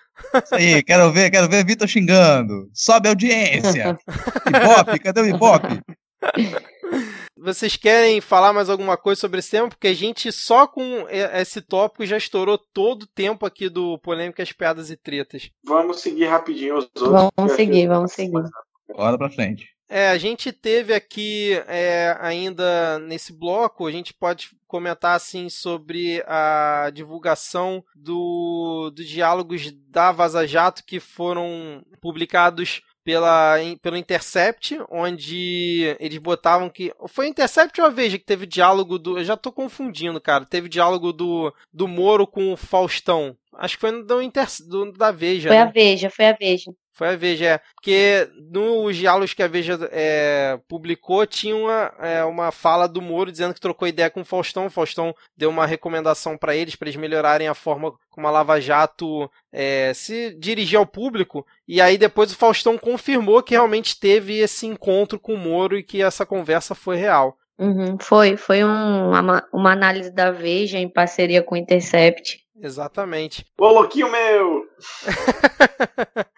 [0.44, 2.70] Isso aí, quero ver, quero ver Vitor xingando.
[2.74, 3.98] Sobe a audiência!
[4.48, 5.82] Ibope, cadê o Ibope?
[7.44, 9.68] vocês querem falar mais alguma coisa sobre esse tema?
[9.68, 14.54] Porque a gente só com esse tópico já estourou todo o tempo aqui do Polêmicas,
[14.54, 15.50] Piadas e Tretas.
[15.64, 17.32] Vamos seguir rapidinho os outros.
[17.36, 18.44] Vamos seguir, vamos seguir.
[18.96, 19.68] Bora pra frente.
[19.96, 26.24] É, a gente teve aqui é, ainda nesse bloco, a gente pode comentar assim sobre
[26.26, 35.96] a divulgação do, dos diálogos da Vaza Jato que foram publicados pela, pelo Intercept, onde
[36.00, 36.92] eles botavam que.
[37.08, 39.20] Foi Intercept ou a Veja que teve diálogo do.
[39.20, 40.44] Eu já tô confundindo, cara.
[40.44, 43.38] Teve diálogo do, do Moro com o Faustão.
[43.54, 45.50] Acho que foi do, Inter, do da Veja.
[45.50, 45.62] Foi né?
[45.62, 46.72] a Veja, foi a Veja.
[46.94, 47.62] Foi a Veja, é.
[47.74, 53.32] Porque nos diálogos que a Veja é, publicou, tinha uma, é, uma fala do Moro
[53.32, 54.68] dizendo que trocou ideia com o Faustão.
[54.68, 58.62] O Faustão deu uma recomendação para eles, para eles melhorarem a forma como a Lava
[58.62, 61.46] Jato é, se dirigir ao público.
[61.68, 65.84] E aí depois o Faustão confirmou que realmente teve esse encontro com o Moro e
[65.84, 67.38] que essa conversa foi real.
[67.58, 72.44] Uhum, foi, foi um, uma, uma análise da Veja em parceria com o Intercept.
[72.60, 73.46] Exatamente.
[73.58, 74.64] Ô, louquinho meu!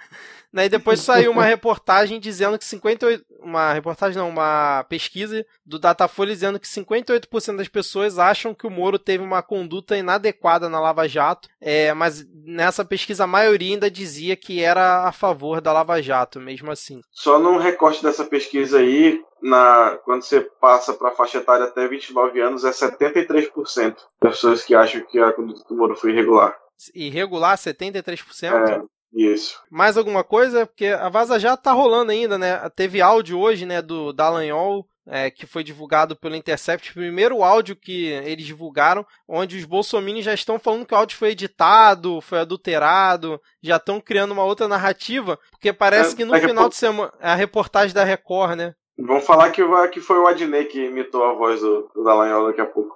[0.56, 3.26] Daí depois saiu uma reportagem dizendo que 58.
[3.42, 8.72] Uma reportagem não, uma pesquisa do Datafolha dizendo que 58% das pessoas acham que o
[8.72, 11.50] Moro teve uma conduta inadequada na Lava Jato.
[11.60, 16.40] É, mas nessa pesquisa a maioria ainda dizia que era a favor da Lava Jato,
[16.40, 17.02] mesmo assim.
[17.12, 21.86] Só num recorte dessa pesquisa aí, na, quando você passa para a faixa etária até
[21.86, 26.56] 29 anos, é 73% das pessoas que acham que a conduta do Moro foi irregular.
[26.94, 28.54] Irregular, 73%?
[28.54, 28.82] É,
[29.16, 29.60] isso.
[29.72, 30.66] Mais alguma coisa?
[30.66, 32.70] Porque a Vaza Jato tá rolando ainda, né?
[32.76, 38.08] Teve áudio hoje, né, do Dallagnol, é, que foi divulgado pelo Intercept, primeiro áudio que
[38.08, 43.40] eles divulgaram, onde os bolsominions já estão falando que o áudio foi editado, foi adulterado,
[43.62, 47.30] já estão criando uma outra narrativa, porque parece É, que no final de semana, é
[47.30, 48.76] a reportagem da Record, né?
[48.98, 52.62] Vamos falar que, que foi o Adnei que imitou a voz do, do Dallagnol daqui
[52.62, 52.96] a pouco.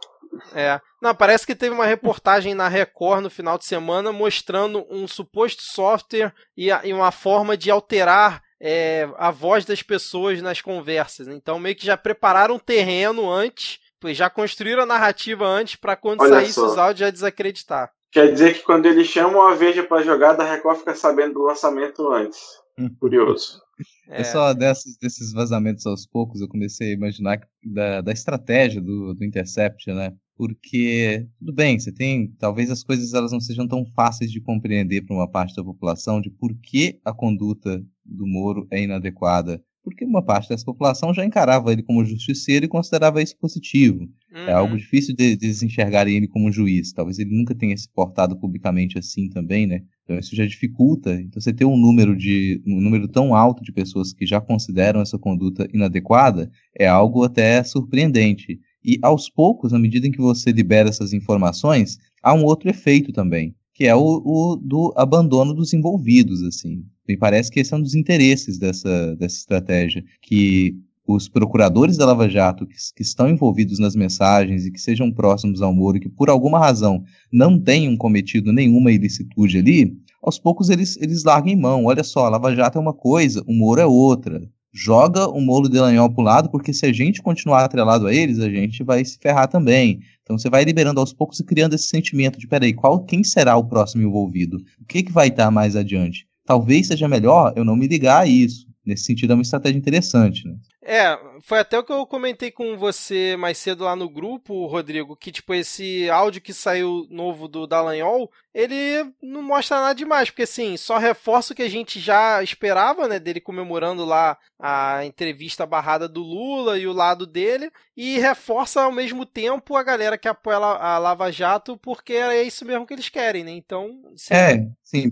[0.56, 0.80] É.
[1.02, 5.62] Não, parece que teve uma reportagem na Record no final de semana mostrando um suposto
[5.64, 11.30] software e, a- e uma forma de alterar é, a voz das pessoas nas conversas.
[11.30, 15.96] Então, meio que já prepararam o terreno antes, pois já construíram a narrativa antes para
[15.96, 16.66] quando Olha saísse só.
[16.66, 17.90] os áudios já desacreditar.
[18.12, 21.44] Quer dizer que quando eles chamam a Veja pra jogar, a Record fica sabendo do
[21.44, 22.40] lançamento antes.
[22.78, 22.90] Hum.
[23.00, 23.62] Curioso.
[24.10, 28.82] É, É só desses, desses vazamentos aos poucos, eu comecei a imaginar da, da estratégia
[28.82, 30.12] do, do Intercept, né?
[30.40, 32.34] Porque, tudo bem, você tem.
[32.40, 36.22] Talvez as coisas elas não sejam tão fáceis de compreender para uma parte da população
[36.22, 39.62] de por que a conduta do Moro é inadequada.
[39.84, 44.08] Porque uma parte dessa população já encarava ele como justiceiro e considerava isso positivo.
[44.34, 44.58] É uhum.
[44.58, 46.94] algo difícil de, de eles enxergarem ele como juiz.
[46.94, 49.82] Talvez ele nunca tenha se portado publicamente assim também, né?
[50.06, 51.20] Então isso já dificulta.
[51.20, 55.02] Então você ter um número de um número tão alto de pessoas que já consideram
[55.02, 58.58] essa conduta inadequada é algo até surpreendente.
[58.84, 63.12] E aos poucos, na medida em que você libera essas informações, há um outro efeito
[63.12, 66.84] também, que é o, o do abandono dos envolvidos, assim.
[67.08, 70.76] Me parece que esse é um dos interesses dessa, dessa estratégia, que
[71.08, 75.62] os procuradores da Lava Jato que, que estão envolvidos nas mensagens e que sejam próximos
[75.62, 80.98] ao Moro que por alguma razão não tenham cometido nenhuma ilicitude ali, aos poucos eles,
[80.98, 81.86] eles largam em mão.
[81.86, 84.42] Olha só, a Lava Jato é uma coisa, o Moro é outra.
[84.72, 88.50] Joga o Molo Delanhol pro lado, porque se a gente continuar atrelado a eles, a
[88.50, 90.00] gente vai se ferrar também.
[90.22, 93.58] Então você vai liberando aos poucos e criando esse sentimento de, peraí, qual, quem será
[93.58, 94.58] o próximo envolvido?
[94.80, 96.28] O que, que vai estar mais adiante?
[96.46, 98.69] Talvez seja melhor eu não me ligar a isso.
[98.86, 100.56] Nesse sentido, é uma estratégia interessante, né?
[100.82, 105.16] É, foi até o que eu comentei com você mais cedo lá no grupo, Rodrigo,
[105.16, 110.44] que tipo esse áudio que saiu novo do Dallagnol, ele não mostra nada demais, porque
[110.44, 115.66] assim, só reforça o que a gente já esperava, né, dele comemorando lá a entrevista
[115.66, 120.28] barrada do Lula e o lado dele, e reforça ao mesmo tempo a galera que
[120.28, 123.52] apoia a Lava Jato, porque é isso mesmo que eles querem, né?
[123.52, 124.34] Então, sim.
[124.34, 125.12] É, sim,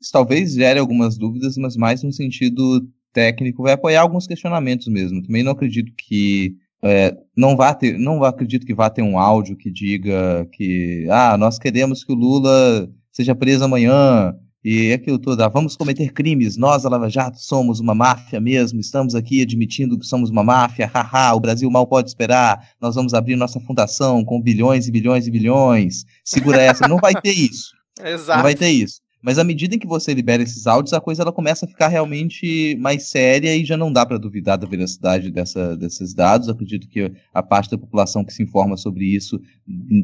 [0.00, 5.22] pra, talvez gere algumas dúvidas, mas mais no sentido técnico, vai apoiar alguns questionamentos mesmo.
[5.22, 9.56] Também não acredito que é, não vá ter, não acredito que vá ter um áudio
[9.56, 15.42] que diga que ah, nós queremos que o Lula seja preso amanhã e aquilo tudo,
[15.42, 19.96] ah, vamos cometer crimes, nós, a Lava Jato, somos uma máfia mesmo, estamos aqui admitindo
[19.96, 24.24] que somos uma máfia, haha, o Brasil mal pode esperar, nós vamos abrir nossa fundação
[24.24, 27.70] com bilhões e bilhões e bilhões, segura essa, não vai ter isso,
[28.04, 28.38] Exato.
[28.38, 29.00] não vai ter isso.
[29.26, 31.88] Mas à medida em que você libera esses áudios, a coisa ela começa a ficar
[31.88, 36.48] realmente mais séria e já não dá para duvidar da veracidade dessa, desses dados.
[36.48, 39.40] Acredito que a parte da população que se informa sobre isso,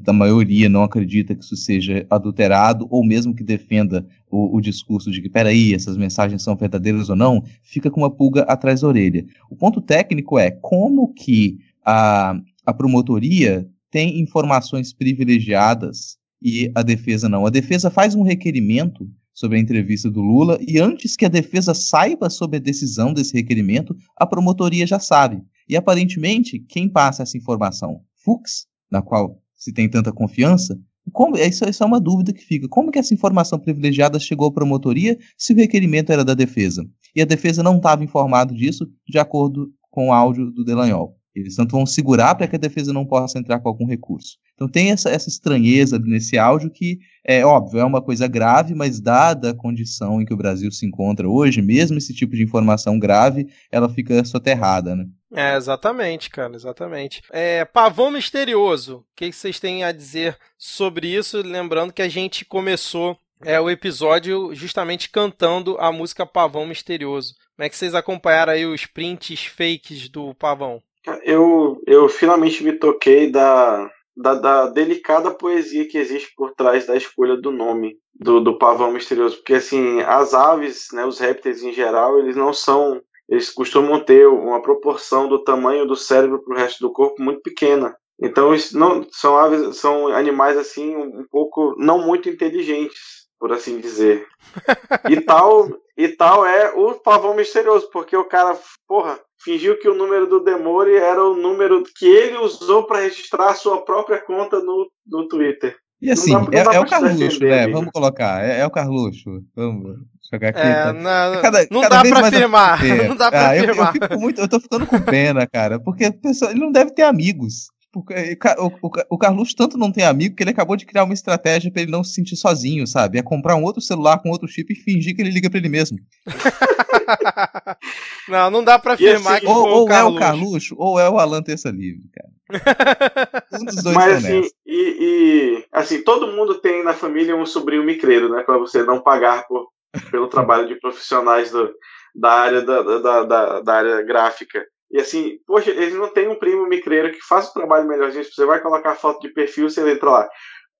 [0.04, 5.08] a maioria não acredita que isso seja adulterado ou mesmo que defenda o, o discurso
[5.08, 8.88] de que, peraí, essas mensagens são verdadeiras ou não, fica com uma pulga atrás da
[8.88, 9.24] orelha.
[9.48, 12.34] O ponto técnico é como que a,
[12.66, 17.46] a promotoria tem informações privilegiadas e a defesa não.
[17.46, 21.72] A defesa faz um requerimento sobre a entrevista do Lula e antes que a defesa
[21.74, 25.42] saiba sobre a decisão desse requerimento, a promotoria já sabe.
[25.68, 28.02] E aparentemente, quem passa essa informação?
[28.16, 30.78] Fux, na qual se tem tanta confiança?
[31.12, 32.68] Como, isso, isso é uma dúvida que fica.
[32.68, 36.84] Como que essa informação privilegiada chegou à promotoria se o requerimento era da defesa?
[37.14, 41.16] E a defesa não estava informado disso de acordo com o áudio do Delanhol.
[41.34, 44.36] Eles tanto vão segurar para que a defesa não possa entrar com algum recurso.
[44.62, 49.00] Então tem essa, essa estranheza nesse áudio que, é óbvio, é uma coisa grave, mas
[49.00, 52.96] dada a condição em que o Brasil se encontra hoje, mesmo esse tipo de informação
[52.96, 55.04] grave, ela fica soterrada, né?
[55.34, 57.22] É, exatamente, cara, exatamente.
[57.32, 61.42] É, Pavão Misterioso, o que vocês têm a dizer sobre isso?
[61.42, 67.34] Lembrando que a gente começou é, o episódio justamente cantando a música Pavão Misterioso.
[67.56, 70.80] Como é que vocês acompanharam aí os prints fakes do Pavão?
[71.24, 76.96] Eu, eu finalmente me toquei da, da, da, delicada poesia que existe por trás da
[76.96, 79.36] escolha do nome do, do pavão misterioso.
[79.36, 83.00] Porque, assim, as aves, né, os répteis em geral, eles não são.
[83.28, 87.40] Eles costumam ter uma proporção do tamanho do cérebro para o resto do corpo muito
[87.40, 87.96] pequena.
[88.20, 91.74] Então, não, são aves, são animais, assim, um pouco.
[91.78, 94.26] não muito inteligentes, por assim dizer.
[95.10, 98.56] E tal, e tal é o pavão misterioso, porque o cara,
[98.86, 103.50] porra, fingiu que o número do Demore era o número que ele usou para registrar
[103.50, 105.76] a sua própria conta no, no Twitter.
[106.00, 107.68] E assim, dá, é, é o Carluxo, né?
[107.68, 109.40] Vamos colocar, é, é, o Carluxo.
[109.54, 109.98] Vamos
[110.32, 110.60] jogar aqui.
[110.60, 110.92] É, tá.
[110.92, 112.80] não, cada, não cada dá pra afirmar.
[113.08, 113.94] Não dá pra ah, afirmar.
[113.94, 117.02] Eu, eu, muito, eu tô ficando com pena, cara, porque pessoa, ele não deve ter
[117.02, 117.68] amigos.
[117.92, 118.14] Porque
[118.58, 121.70] o, o, o Carluxo tanto não tem amigo que ele acabou de criar uma estratégia
[121.70, 123.18] para ele não se sentir sozinho, sabe?
[123.18, 125.68] É comprar um outro celular com outro chip e fingir que ele liga para ele
[125.68, 125.98] mesmo.
[128.26, 131.18] não, não dá para afirmar assim, que ou, ou é o Carluxo ou é o
[131.18, 132.30] Alan Terça Livre, cara.
[133.60, 137.84] um dos dois Mas assim, e, e, assim, todo mundo tem na família um sobrinho
[137.84, 138.42] micreiro, né?
[138.42, 139.68] Para você não pagar por,
[140.10, 141.70] pelo trabalho de profissionais do,
[142.14, 144.64] da área da, da, da, da área gráfica.
[144.92, 148.24] E assim, poxa, eles não têm um primo micreiro que faça o trabalho melhorzinho.
[148.24, 150.28] Você vai colocar foto de perfil, você entra lá.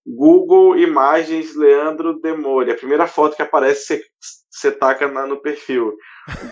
[0.06, 2.72] Google Imagens Leandro Demore.
[2.72, 4.04] A primeira foto que aparece,
[4.50, 5.96] você, taca na, no perfil.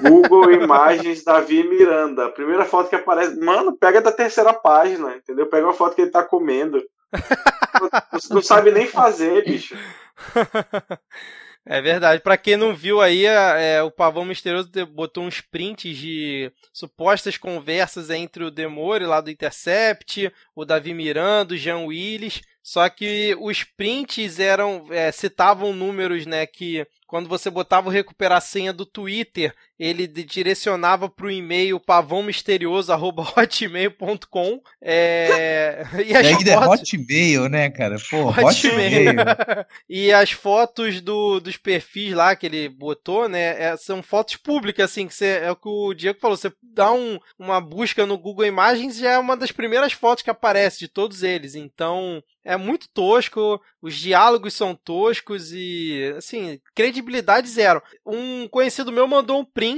[0.00, 2.26] Google Imagens Davi Miranda.
[2.26, 3.38] A primeira foto que aparece.
[3.38, 5.46] Mano, pega da terceira página, entendeu?
[5.46, 6.82] Pega uma foto que ele tá comendo.
[8.12, 9.76] Você não sabe nem fazer, bicho.
[11.66, 12.22] É verdade.
[12.22, 17.36] Para quem não viu aí, é, é, o Pavão Misterioso botou uns prints de supostas
[17.36, 22.40] conversas entre o Demore lá do Intercept, o Davi Miranda, o Jean Willis.
[22.62, 28.40] Só que os prints eram é, citavam números, né, que quando você botava o recuperar
[28.40, 35.86] senha do Twitter, ele direcionava para o e-mail pavãomisterioso.hotmail.com é...
[36.06, 36.92] e as e é fotos...
[36.92, 37.96] é Hotmail, né, cara?
[38.10, 39.14] Pô, Hotmail.
[39.88, 44.90] e as fotos do, dos perfis lá que ele botou, né, é, são fotos públicas,
[44.90, 48.18] assim, que você, é o que o Diego falou, você dá um, uma busca no
[48.18, 52.56] Google Imagens e é uma das primeiras fotos que aparece de todos eles, então é
[52.56, 57.82] muito tosco, os diálogos são toscos e, assim, credibilidade zero.
[58.04, 59.69] Um conhecido meu mandou um print.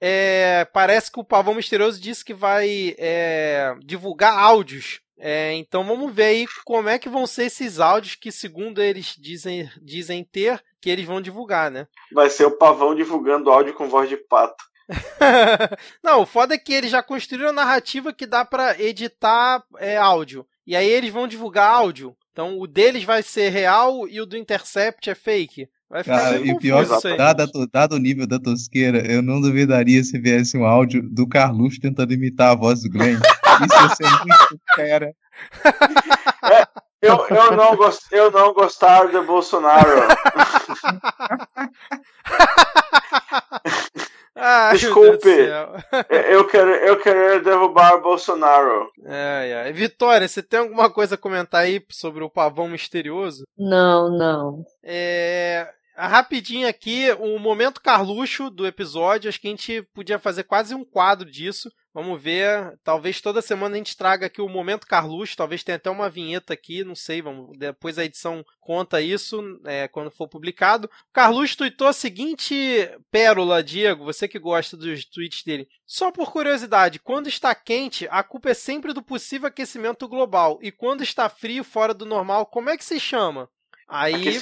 [0.00, 5.00] É, parece que o Pavão Misterioso disse que vai é, divulgar áudios.
[5.18, 9.14] É, então vamos ver aí como é que vão ser esses áudios que, segundo eles
[9.18, 11.86] dizem, dizem ter, que eles vão divulgar, né?
[12.12, 14.64] Vai ser o Pavão divulgando áudio com voz de pato.
[16.02, 19.96] Não, o foda é que eles já construíram a narrativa que dá para editar é,
[19.96, 20.46] áudio.
[20.66, 22.16] E aí eles vão divulgar áudio.
[22.32, 25.68] Então o deles vai ser real e o do Intercept é fake.
[25.90, 26.86] Vai ficar Cara, e pior,
[27.16, 31.80] dado, dado o nível da tosqueira, eu não duvidaria se viesse um áudio do Carluxo
[31.80, 33.18] tentando imitar a voz do Glenn.
[33.66, 35.12] Isso ia ser muito fera.
[36.44, 36.68] É,
[37.02, 39.90] eu, eu, não gost, eu não gostar de Bolsonaro.
[44.36, 45.28] Ai, Desculpe,
[46.08, 48.88] eu quero, eu quero derrubar Bolsonaro.
[49.04, 49.72] É, é.
[49.72, 53.44] Vitória, você tem alguma coisa a comentar aí sobre o pavão misterioso?
[53.58, 54.64] Não, não.
[54.82, 60.74] É, rapidinho aqui, o momento Carluxo do episódio, acho que a gente podia fazer quase
[60.74, 61.70] um quadro disso.
[61.92, 65.90] Vamos ver, talvez toda semana a gente traga aqui o momento Carluxo, talvez tenha até
[65.90, 70.88] uma vinheta aqui, não sei, vamos, depois a edição conta isso é, quando for publicado.
[71.12, 72.54] Carluxo tweetou a seguinte
[73.10, 75.68] pérola, Diego, você que gosta dos tweets dele.
[75.84, 80.70] Só por curiosidade, quando está quente, a culpa é sempre do possível aquecimento global, e
[80.70, 83.50] quando está frio, fora do normal, como é que se chama?
[83.88, 84.38] Aí.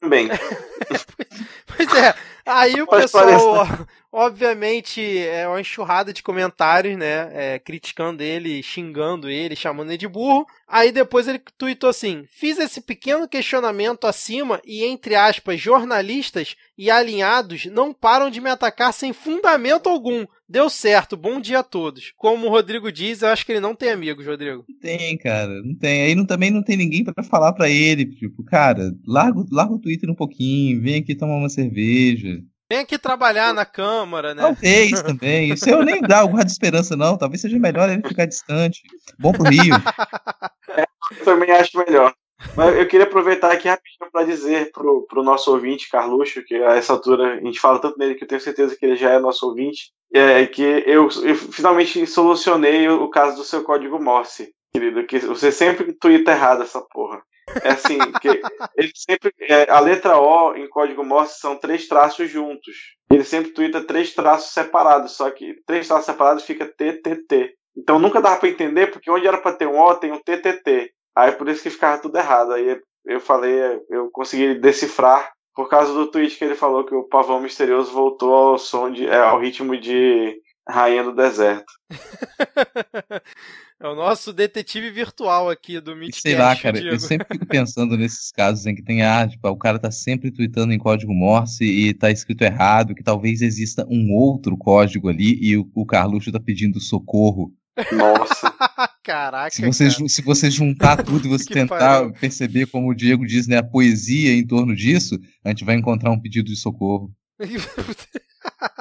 [0.00, 0.28] Também.
[1.66, 2.14] pois é,
[2.46, 7.28] aí o pessoal, o Obviamente, é uma enxurrada de comentários, né?
[7.32, 10.46] É, criticando ele, xingando ele, chamando ele de burro.
[10.66, 16.90] Aí depois ele tweetou assim: Fiz esse pequeno questionamento acima e, entre aspas, jornalistas e
[16.90, 20.24] alinhados não param de me atacar sem fundamento algum.
[20.50, 22.14] Deu certo, bom dia a todos.
[22.16, 24.64] Como o Rodrigo diz, eu acho que ele não tem amigos, Rodrigo.
[24.66, 26.02] Não tem, cara, não tem.
[26.04, 29.78] Aí não, também não tem ninguém para falar para ele, tipo, cara, larga, larga o
[29.78, 32.40] Twitter um pouquinho, vem aqui tomar uma cerveja.
[32.70, 34.40] Vem aqui trabalhar na Câmara, né?
[34.40, 35.52] Talvez também.
[35.52, 37.18] Isso eu nem dá alguma esperança, não.
[37.18, 38.82] Talvez seja melhor ele ficar distante.
[39.18, 39.74] Bom pro Rio.
[40.70, 40.84] É,
[41.18, 42.14] eu também acho melhor.
[42.56, 46.76] Mas eu queria aproveitar aqui rapidinho para dizer pro, pro nosso ouvinte, Carluxo, que a
[46.76, 49.18] essa altura a gente fala tanto nele que eu tenho certeza que ele já é
[49.18, 55.04] nosso ouvinte, é que eu, eu finalmente solucionei o caso do seu código Morse, querido,
[55.04, 57.22] que você sempre tuita errado essa porra.
[57.62, 58.28] É assim, que
[58.76, 59.32] ele sempre.
[59.40, 62.76] É, a letra O em código Morse são três traços juntos.
[63.10, 67.54] Ele sempre twitta três traços separados, só que três traços separados fica TTT.
[67.76, 70.92] Então nunca dava para entender, porque onde era para ter um O tem um TTT.
[71.18, 72.52] Aí por isso que ficava tudo errado.
[72.52, 73.58] Aí eu falei,
[73.90, 78.32] eu consegui decifrar por causa do tweet que ele falou que o pavão misterioso voltou
[78.32, 81.72] ao som de, é, ao ritmo de Rainha do Deserto.
[83.80, 86.22] É o nosso detetive virtual aqui do Midcast.
[86.22, 86.96] Sei lá, cara, Diego.
[86.96, 90.32] eu sempre fico pensando nesses casos em que tem, ah, tipo, o cara tá sempre
[90.32, 95.38] tweetando em código Morse e tá escrito errado, que talvez exista um outro código ali
[95.40, 97.52] e o, o Carluxo tá pedindo socorro.
[97.92, 98.52] Nossa.
[99.08, 99.50] Caraca.
[99.50, 100.08] Se você, cara.
[100.08, 102.12] se você juntar tudo e você tentar pariu.
[102.12, 106.10] perceber, como o Diego diz, né, a poesia em torno disso, a gente vai encontrar
[106.10, 107.10] um pedido de socorro.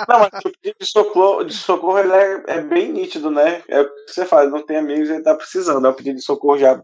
[0.08, 3.64] Não, mas o pedido de socorro, de socorro ele é, é, bem nítido, né?
[3.70, 5.86] É o que você faz, não tem amigos, ele tá precisando.
[5.86, 6.76] É o pedido de socorro já.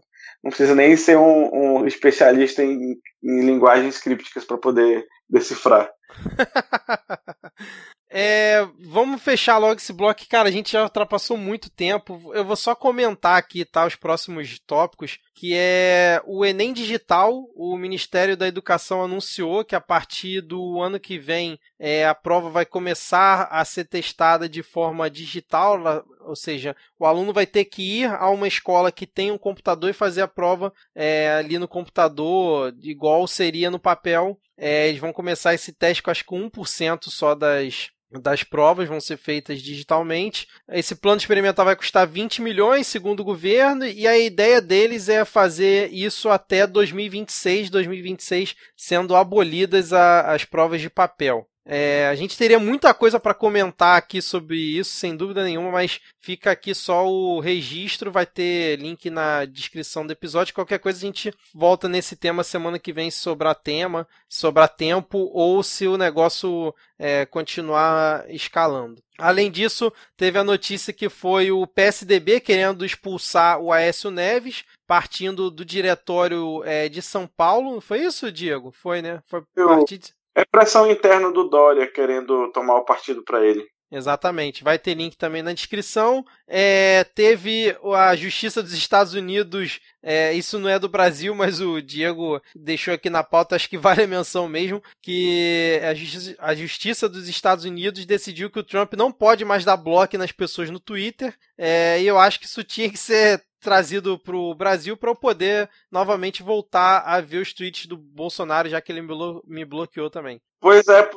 [0.42, 5.90] Não precisa nem ser um, um especialista em, em linguagens crípticas para poder decifrar.
[8.16, 10.48] É, vamos fechar logo esse bloco, cara.
[10.48, 12.30] A gente já ultrapassou muito tempo.
[12.32, 13.84] Eu vou só comentar aqui, tá?
[13.84, 17.44] Os próximos tópicos, que é o Enem Digital.
[17.56, 22.48] O Ministério da Educação anunciou que a partir do ano que vem é, a prova
[22.50, 28.02] vai começar a ser testada de forma digital, ou seja, o aluno vai ter que
[28.02, 31.66] ir a uma escola que tem um computador e fazer a prova é, ali no
[31.66, 34.38] computador, igual seria no papel.
[34.56, 37.90] É, eles vão começar esse teste com acho que 1% só das,
[38.20, 40.48] das provas vão ser feitas digitalmente.
[40.68, 45.24] Esse plano experimental vai custar 20 milhões, segundo o governo, e a ideia deles é
[45.24, 51.48] fazer isso até 2026, 2026 sendo abolidas a, as provas de papel.
[51.66, 55.98] É, a gente teria muita coisa para comentar aqui sobre isso, sem dúvida nenhuma, mas
[56.20, 60.54] fica aqui só o registro, vai ter link na descrição do episódio.
[60.54, 64.68] Qualquer coisa a gente volta nesse tema semana que vem se sobrar tema, se sobrar
[64.68, 69.02] tempo, ou se o negócio é, continuar escalando.
[69.18, 75.50] Além disso, teve a notícia que foi o PSDB querendo expulsar o Aécio Neves, partindo
[75.50, 77.80] do diretório é, de São Paulo.
[77.80, 78.72] Foi isso, Diego?
[78.72, 79.22] Foi, né?
[79.26, 79.68] Foi Eu...
[79.68, 80.12] partir de...
[80.34, 83.64] É pressão interna do Dória querendo tomar o partido para ele.
[83.94, 84.64] Exatamente.
[84.64, 86.24] Vai ter link também na descrição.
[86.48, 89.78] É, teve a Justiça dos Estados Unidos.
[90.02, 93.78] É, isso não é do Brasil, mas o Diego deixou aqui na pauta, acho que
[93.78, 94.82] vale a menção mesmo.
[95.00, 99.64] Que a Justiça, a Justiça dos Estados Unidos decidiu que o Trump não pode mais
[99.64, 101.32] dar bloco nas pessoas no Twitter.
[101.56, 105.16] É, e eu acho que isso tinha que ser trazido para o Brasil para eu
[105.16, 109.02] poder novamente voltar a ver os tweets do Bolsonaro, já que ele
[109.46, 110.40] me bloqueou também.
[110.60, 111.10] Pois é,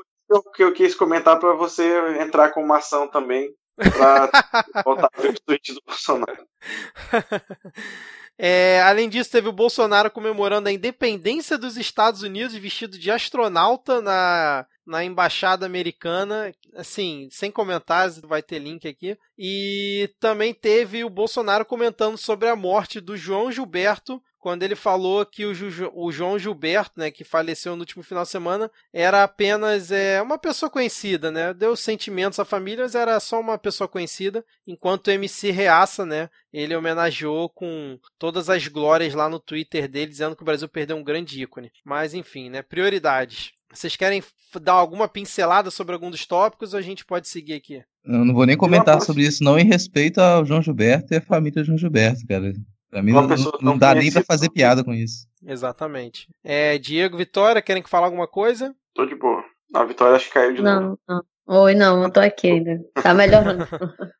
[0.56, 1.84] que eu quis comentar para você
[2.22, 4.30] entrar com uma ação também para
[4.86, 6.48] voltar a ver os tweets do Bolsonaro.
[8.40, 14.00] É, além disso, teve o Bolsonaro comemorando a independência dos Estados Unidos vestido de astronauta
[14.00, 16.52] na, na embaixada americana.
[16.76, 19.18] Assim, sem comentários, vai ter link aqui.
[19.38, 25.26] E também teve o Bolsonaro comentando sobre a morte do João Gilberto, quando ele falou
[25.26, 29.22] que o, Ju, o, João Gilberto, né, que faleceu no último final de semana, era
[29.22, 31.54] apenas é, uma pessoa conhecida, né?
[31.54, 36.30] Deu sentimentos à família, mas era só uma pessoa conhecida, enquanto o MC Reaça, né,
[36.54, 40.96] ele homenageou com todas as glórias lá no Twitter dele, dizendo que o Brasil perdeu
[40.96, 41.70] um grande ícone.
[41.84, 43.57] Mas enfim, né, prioridades.
[43.74, 44.24] Vocês querem
[44.62, 47.84] dar alguma pincelada sobre algum dos tópicos ou a gente pode seguir aqui?
[48.06, 51.22] Eu não vou nem comentar sobre isso, não, em respeito ao João Gilberto e à
[51.22, 52.54] família João Gilberto, cara.
[52.90, 53.28] Pra mim não,
[53.62, 55.28] não dá nem pra fazer piada com isso.
[55.46, 56.28] Exatamente.
[56.44, 58.74] É, Diego, Vitória, querem que falar alguma coisa?
[58.94, 59.44] Tô de boa.
[59.74, 61.00] A Vitória acho que caiu de não, novo.
[61.08, 62.80] Não, Oi, não, não tô aqui ainda.
[63.02, 63.68] Tá melhorando.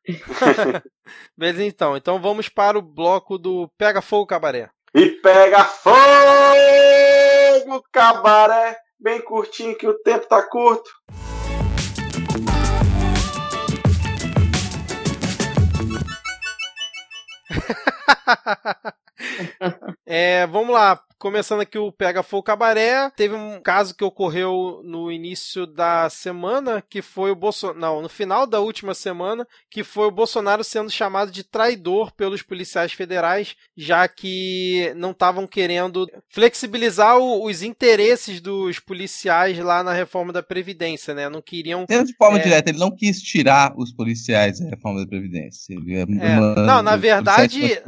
[1.36, 1.96] Beleza, então.
[1.96, 4.70] Então vamos para o bloco do Pega Fogo Cabaré.
[4.94, 5.94] E pega fogo,
[7.92, 8.74] cabaré!
[8.98, 10.90] bem curtinho que o tempo tá curto.
[20.06, 21.02] é, vamos lá.
[21.18, 26.80] Começando aqui o Pega Fogo Cabaré, teve um caso que ocorreu no início da semana,
[26.88, 27.80] que foi o Bolsonaro.
[27.80, 32.40] Não, no final da última semana, que foi o Bolsonaro sendo chamado de traidor pelos
[32.40, 39.92] policiais federais, já que não estavam querendo flexibilizar o, os interesses dos policiais lá na
[39.92, 41.28] reforma da Previdência, né?
[41.28, 41.84] Não queriam.
[41.84, 42.42] De forma é...
[42.42, 45.74] direta, ele não quis tirar os policiais da reforma da Previdência.
[45.74, 46.04] É
[46.38, 46.54] uma...
[46.54, 47.82] Não, na verdade.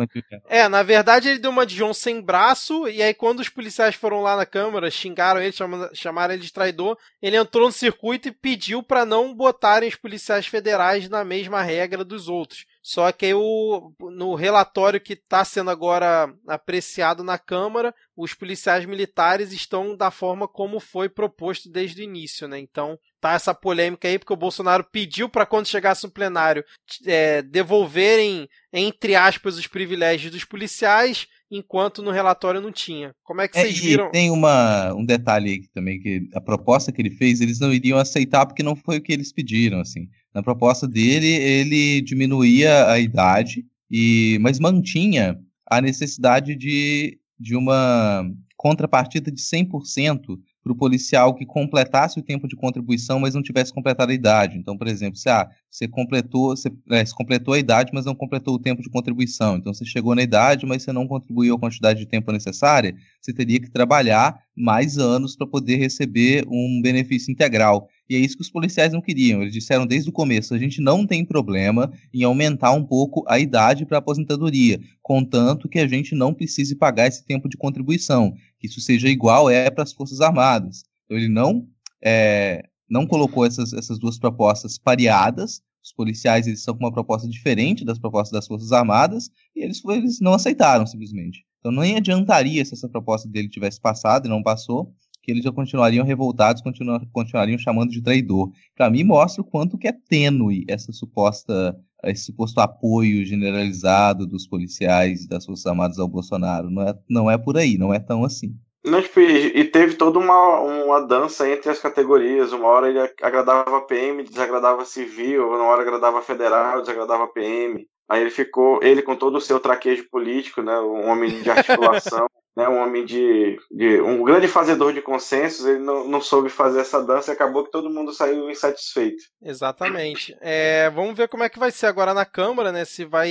[0.48, 3.94] É, na verdade, ele deu uma de João sem braço, e aí quando os policiais
[3.94, 5.54] foram lá na Câmara, xingaram ele,
[5.92, 10.46] chamaram ele de traidor, ele entrou no circuito e pediu para não botarem os policiais
[10.46, 12.64] federais na mesma regra dos outros.
[12.82, 19.52] Só que o, no relatório que está sendo agora apreciado na Câmara, os policiais militares
[19.52, 22.58] estão da forma como foi proposto desde o início, né?
[22.58, 26.64] Então tá essa polêmica aí, porque o Bolsonaro pediu para quando chegasse no plenário
[27.04, 33.12] é, devolverem, entre aspas, os privilégios dos policiais enquanto no relatório não tinha.
[33.24, 34.10] Como é que é, vocês viram?
[34.10, 37.98] Tem uma, um detalhe aí também, que a proposta que ele fez, eles não iriam
[37.98, 40.08] aceitar porque não foi o que eles pediram, assim.
[40.32, 48.24] Na proposta dele, ele diminuía a idade, e mas mantinha a necessidade de, de uma
[48.56, 53.72] contrapartida de 100% para o policial que completasse o tempo de contribuição, mas não tivesse
[53.72, 54.58] completado a idade.
[54.58, 58.14] Então, por exemplo, se ah, você completou, você, é, você completou a idade, mas não
[58.14, 59.56] completou o tempo de contribuição.
[59.56, 63.32] Então, você chegou na idade, mas você não contribuiu a quantidade de tempo necessária, você
[63.32, 67.88] teria que trabalhar mais anos para poder receber um benefício integral.
[68.10, 69.40] E é isso que os policiais não queriam.
[69.40, 73.38] Eles disseram desde o começo: a gente não tem problema em aumentar um pouco a
[73.38, 78.66] idade para aposentadoria, contanto que a gente não precise pagar esse tempo de contribuição, que
[78.66, 80.82] isso seja igual é para as Forças Armadas.
[81.04, 81.68] Então, ele não
[82.02, 85.62] é, não colocou essas, essas duas propostas pareadas.
[85.82, 89.80] Os policiais eles são com uma proposta diferente das propostas das Forças Armadas e eles,
[89.84, 91.44] eles não aceitaram simplesmente.
[91.60, 94.92] Então nem adiantaria se essa proposta dele tivesse passado e não passou,
[95.22, 98.50] que eles já continuariam revoltados, continu, continuariam chamando de traidor.
[98.76, 104.46] Para mim mostra o quanto que é tênue essa suposta esse suposto apoio generalizado dos
[104.46, 106.70] policiais e das Forças Armadas ao Bolsonaro.
[106.70, 108.54] Não é, não é por aí, não é tão assim.
[108.82, 112.52] Não, tipo, e teve toda uma, uma dança entre as categorias.
[112.52, 117.86] Uma hora ele agradava PM, desagradava civil, uma hora agradava federal, desagradava PM.
[118.08, 122.26] Aí ele ficou, ele com todo o seu traquejo político, né, um homem de articulação,
[122.56, 126.80] né, um homem de, de, um grande fazedor de consensos, ele não, não soube fazer
[126.80, 129.22] essa dança e acabou que todo mundo saiu insatisfeito.
[129.42, 130.36] Exatamente.
[130.40, 133.30] É, vamos ver como é que vai ser agora na Câmara, né, se vai,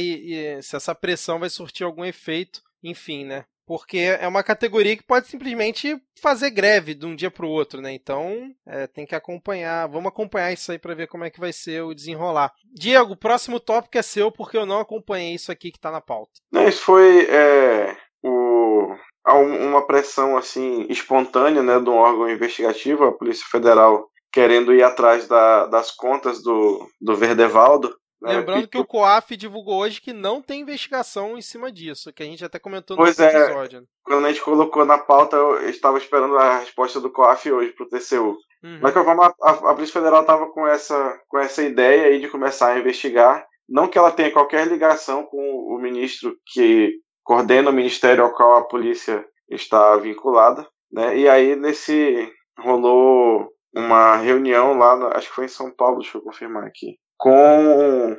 [0.62, 5.28] se essa pressão vai surtir algum efeito, enfim, né porque é uma categoria que pode
[5.28, 7.94] simplesmente fazer greve de um dia para o outro, né?
[7.94, 11.54] Então é, tem que acompanhar, vamos acompanhar isso aí para ver como é que vai
[11.54, 12.52] ser o desenrolar.
[12.74, 16.02] Diego, o próximo tópico é seu porque eu não acompanhei isso aqui que está na
[16.02, 16.32] pauta.
[16.52, 18.96] Não, isso foi é, o,
[19.34, 25.28] uma pressão assim espontânea, né, de um órgão investigativo, a Polícia Federal querendo ir atrás
[25.28, 28.34] da, das contas do, do Verdevaldo né?
[28.34, 32.22] Lembrando que, que, o COAF divulgou hoje que não tem investigação em cima disso, que
[32.22, 33.88] a gente até comentou no pois é, episódio.
[34.04, 37.86] Quando a gente colocou na pauta, eu estava esperando a resposta do COAF hoje para
[37.86, 38.38] o TCU.
[38.62, 38.80] Uhum.
[38.82, 42.74] Mas a, a, a Polícia Federal estava com essa, com essa ideia aí de começar
[42.74, 43.48] a investigar.
[43.68, 47.00] Não que ela tenha qualquer ligação com o ministro que
[47.30, 50.68] coordena o ministério ao qual a polícia está vinculada.
[50.92, 51.16] Né?
[51.20, 52.28] E aí, nesse.
[52.58, 56.98] rolou uma reunião lá, no, acho que foi em São Paulo, deixa eu confirmar aqui
[57.16, 58.18] com.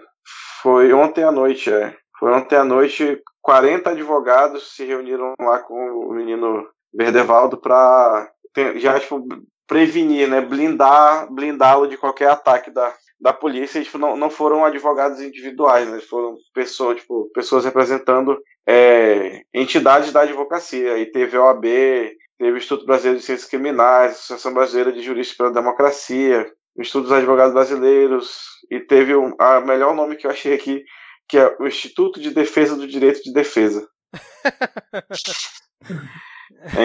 [0.62, 1.92] Foi ontem à noite, é.
[2.20, 8.30] Foi ontem à noite, 40 advogados se reuniram lá com o menino Verdevaldo para
[8.76, 9.26] já tipo,
[9.70, 13.78] prevenir, né, blindar, blindá-lo de qualquer ataque da, da polícia.
[13.78, 20.12] E, tipo, não, não foram advogados individuais, né, foram pessoas, tipo, pessoas representando é, entidades
[20.12, 20.98] da advocacia.
[20.98, 25.02] E teve a OAB, teve o Instituto Brasileiro de Ciências Criminais, a Associação Brasileira de
[25.02, 30.26] Juristas pela Democracia, o Instituto dos Advogados Brasileiros, e teve o um, melhor nome que
[30.26, 30.82] eu achei aqui,
[31.28, 33.88] que é o Instituto de Defesa do Direito de Defesa.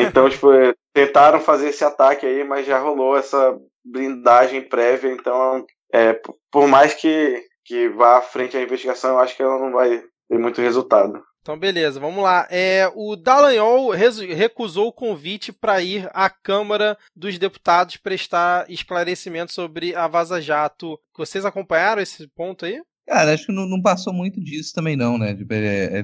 [0.08, 5.66] então, tipo, é, tentaram fazer esse ataque aí, mas já rolou essa blindagem prévia, então,
[5.94, 6.20] é,
[6.52, 10.04] por mais que, que vá à frente a investigação, eu acho que ela não vai
[10.30, 11.22] ter muito resultado.
[11.46, 12.48] Então, beleza, vamos lá.
[12.50, 19.94] É, o Dallagnol recusou o convite para ir à Câmara dos Deputados prestar esclarecimento sobre
[19.94, 21.00] a Vaza Jato.
[21.16, 22.82] Vocês acompanharam esse ponto aí?
[23.08, 25.36] Cara, acho que não, não passou muito disso também, não, né?
[25.36, 26.04] Tipo, é, é,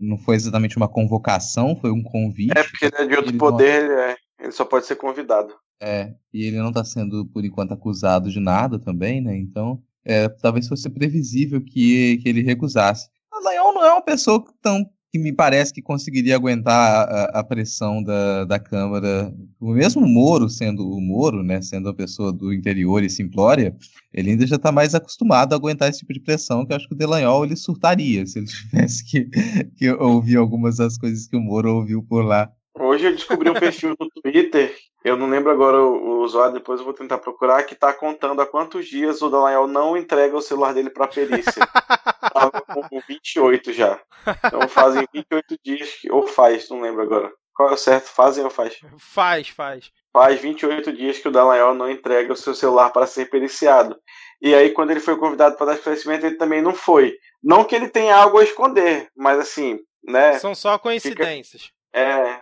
[0.00, 2.56] não foi exatamente uma convocação, foi um convite.
[2.56, 3.92] É, porque ele é de outro poder, não...
[3.92, 5.54] ele, é, ele só pode ser convidado.
[5.80, 9.36] É, e ele não está sendo, por enquanto, acusado de nada também, né?
[9.36, 13.08] Então, é, talvez fosse previsível que, que ele recusasse.
[13.30, 14.84] Dallagnol não não é uma pessoa tão
[15.14, 19.32] que me parece que conseguiria aguentar a, a, pressão da, da Câmara.
[19.60, 23.76] O mesmo Moro, sendo o Moro, né, sendo a pessoa do interior e simplória,
[24.12, 26.88] ele ainda já está mais acostumado a aguentar esse tipo de pressão, que eu acho
[26.88, 29.30] que o Delanhol ele surtaria se ele tivesse que,
[29.76, 32.50] que ouvir algumas das coisas que o Moro ouviu por lá.
[32.76, 36.80] Hoje eu descobri um perfil no Twitter, eu não lembro agora o, o usuário, depois
[36.80, 40.40] eu vou tentar procurar, que está contando há quantos dias o Dallagnol não entrega o
[40.40, 41.62] celular dele para perícia.
[42.32, 44.00] Tava com 28 já.
[44.44, 47.30] Então fazem 28 dias, que, ou faz, não lembro agora.
[47.54, 48.06] Qual é o certo?
[48.06, 48.80] Fazem ou faz?
[48.98, 49.92] Faz, faz.
[50.12, 53.96] Faz 28 dias que o Dallagnol não entrega o seu celular para ser periciado.
[54.40, 57.16] E aí, quando ele foi convidado para dar esclarecimento, ele também não foi.
[57.42, 60.38] Não que ele tenha algo a esconder, mas assim, né?
[60.38, 61.62] São só coincidências.
[61.62, 61.74] Fica...
[61.92, 62.40] É,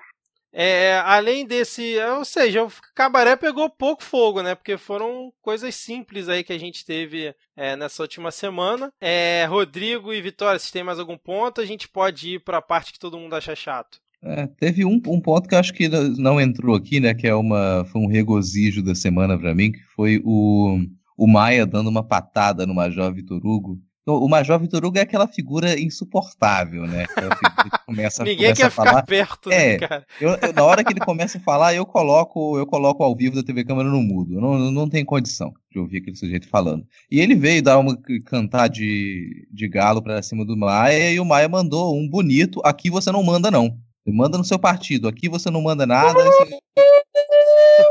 [0.53, 4.55] é, além desse, ou seja, o Cabaré pegou pouco fogo, né?
[4.55, 8.93] Porque foram coisas simples aí que a gente teve é, nessa última semana.
[9.01, 12.63] É, Rodrigo e Vitória, se tem mais algum ponto, a gente pode ir para a
[12.63, 13.99] parte que todo mundo acha chato.
[14.25, 17.15] É, teve um, um ponto que eu acho que não entrou aqui, né?
[17.15, 20.79] Que é uma, foi um regozijo da semana para mim, que foi o,
[21.17, 23.81] o Maia dando uma patada no Major Vitor Hugo.
[24.05, 27.07] O Major Vitor Hugo é aquela figura insuportável, né?
[27.87, 30.07] Começa, Ninguém começa quer ficar perto, né, é, cara?
[30.21, 33.37] Eu, eu, na hora que ele começa a falar, eu coloco, eu coloco ao vivo
[33.37, 34.41] da TV Câmara no mudo.
[34.41, 36.85] Não, não tem condição de ouvir aquele sujeito falando.
[37.11, 41.25] E ele veio dar uma cantar de, de galo pra cima do Maia e o
[41.25, 42.61] Maia mandou um bonito.
[42.65, 43.79] Aqui você não manda, não.
[44.05, 45.07] Você manda no seu partido.
[45.07, 46.25] Aqui você não manda nada.
[46.25, 46.59] Você...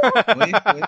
[0.01, 0.81] Foi, foi.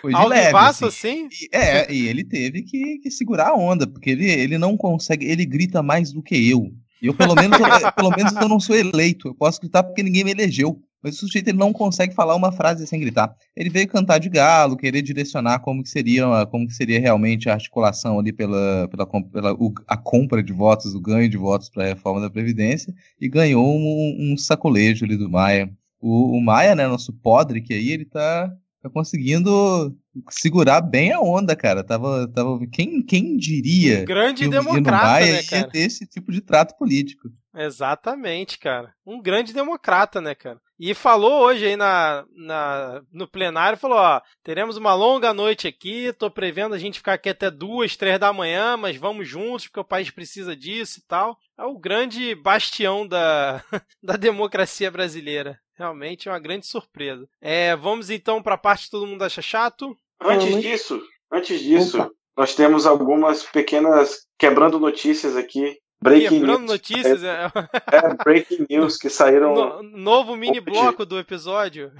[0.00, 0.56] Foi de Ao leve.
[0.56, 0.86] assim.
[0.86, 1.28] assim?
[1.30, 5.26] E, é, e ele teve que, que segurar a onda, porque ele, ele não consegue,
[5.26, 6.72] ele grita mais do que eu.
[7.02, 9.28] Eu, pelo menos, eu, pelo menos eu não sou eleito.
[9.28, 10.80] Eu posso gritar porque ninguém me elegeu.
[11.04, 13.36] Mas o sujeito ele não consegue falar uma frase sem gritar.
[13.54, 17.52] Ele veio cantar de galo, querer direcionar como que seria, como que seria realmente a
[17.52, 21.84] articulação ali pela, pela, pela o, a compra de votos, o ganho de votos para
[21.84, 25.70] a reforma da Previdência, e ganhou um, um sacolejo ali do Maia.
[26.00, 28.50] O, o Maia, né, nosso podre, que aí ele tá
[28.84, 29.96] tá conseguindo
[30.28, 31.82] segurar bem a onda, cara.
[31.82, 35.62] Tava, tava quem, quem diria um grande que democrata, Maia né, cara?
[35.62, 37.30] ia ter esse tipo de trato político.
[37.56, 38.92] Exatamente, cara.
[39.06, 40.60] Um grande democrata, né, cara?
[40.78, 46.12] E falou hoje aí na, na, no plenário, falou, ó, teremos uma longa noite aqui,
[46.12, 49.80] tô prevendo a gente ficar aqui até duas, três da manhã, mas vamos juntos, porque
[49.80, 51.38] o país precisa disso e tal.
[51.56, 53.62] É o grande bastião da,
[54.02, 55.58] da democracia brasileira.
[55.76, 57.28] Realmente é uma grande surpresa.
[57.40, 59.96] É, vamos então para a parte que todo mundo acha chato.
[60.20, 61.02] Antes disso,
[61.32, 62.10] antes disso, Opa.
[62.36, 65.76] nós temos algumas pequenas quebrando notícias aqui.
[66.00, 66.70] Breaking Quebrando news.
[66.70, 67.24] notícias.
[67.24, 67.50] É,
[67.90, 69.54] é, breaking news que saíram.
[69.54, 71.90] No, novo mini bloco do episódio.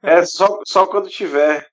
[0.00, 1.66] É só, só quando tiver.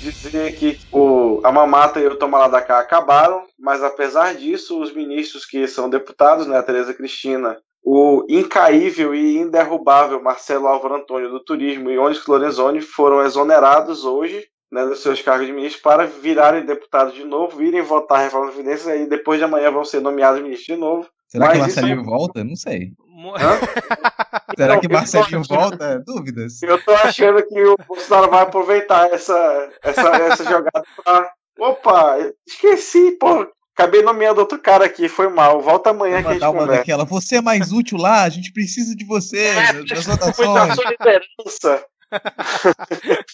[0.00, 4.80] Dizer que o, a mamata e o toma lá da cá acabaram, mas apesar disso,
[4.80, 10.96] os ministros que são deputados, né, a Tereza Cristina o incaível e inderrubável Marcelo Álvaro
[10.96, 15.82] Antônio do Turismo e Onyx Lorenzoni foram exonerados hoje né, dos seus cargos de ministro
[15.82, 19.70] para virarem deputados de novo, virem votar a reforma da Previdência e depois de amanhã
[19.70, 21.08] vão ser nomeados ministros de novo.
[21.26, 22.10] Será Mas que Marcelinho isso...
[22.10, 22.44] volta?
[22.44, 22.92] Não sei.
[24.56, 26.02] Será que Marcelinho volta?
[26.06, 26.62] Dúvidas.
[26.62, 31.30] Eu tô achando que o Bolsonaro vai aproveitar essa, essa, essa jogada para.
[31.58, 32.16] Opa,
[32.46, 33.46] esqueci, pô.
[33.80, 35.60] Acabei nomeando outro cara aqui, foi mal.
[35.62, 36.72] Volta amanhã que a gente conversa.
[36.76, 37.04] daquela.
[37.06, 40.74] Você é mais útil lá, a gente precisa de você é, nas votações.
[40.74, 41.86] sua liderança.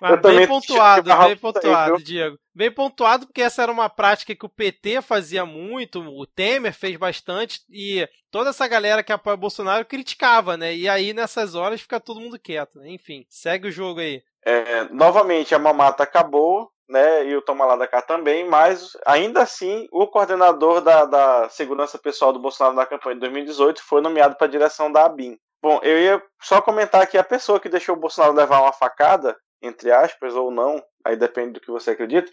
[0.00, 2.38] Mas bem pontuado, bem pontuado, aí, Diego.
[2.54, 6.96] Bem pontuado, porque essa era uma prática que o PT fazia muito, o Temer fez
[6.96, 10.74] bastante, e toda essa galera que apoia o Bolsonaro criticava, né?
[10.74, 12.78] E aí, nessas horas, fica todo mundo quieto.
[12.78, 12.90] Né?
[12.90, 14.22] Enfim, segue o jogo aí.
[14.44, 19.86] É, novamente, a mamata acabou né, e o Toma da cá também, mas ainda assim
[19.92, 24.46] o coordenador da, da segurança pessoal do Bolsonaro na campanha de 2018 foi nomeado para
[24.46, 25.38] a direção da ABIN.
[25.62, 29.36] Bom, eu ia só comentar que a pessoa que deixou o Bolsonaro levar uma facada,
[29.60, 32.30] entre aspas, ou não, aí depende do que você acredita,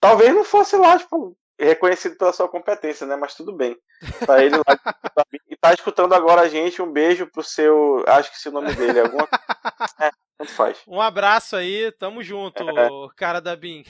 [0.00, 3.16] talvez não fosse lá, tipo, reconhecido pela sua competência, né?
[3.16, 3.76] Mas tudo bem.
[4.26, 4.64] Tá ele lá
[5.48, 6.82] e tá escutando agora a gente.
[6.82, 8.04] Um beijo pro seu.
[8.06, 9.28] Acho que se o nome dele é alguma.
[10.00, 10.78] É, tanto faz.
[10.86, 12.88] Um abraço aí, tamo junto, é.
[13.16, 13.84] cara da BIM.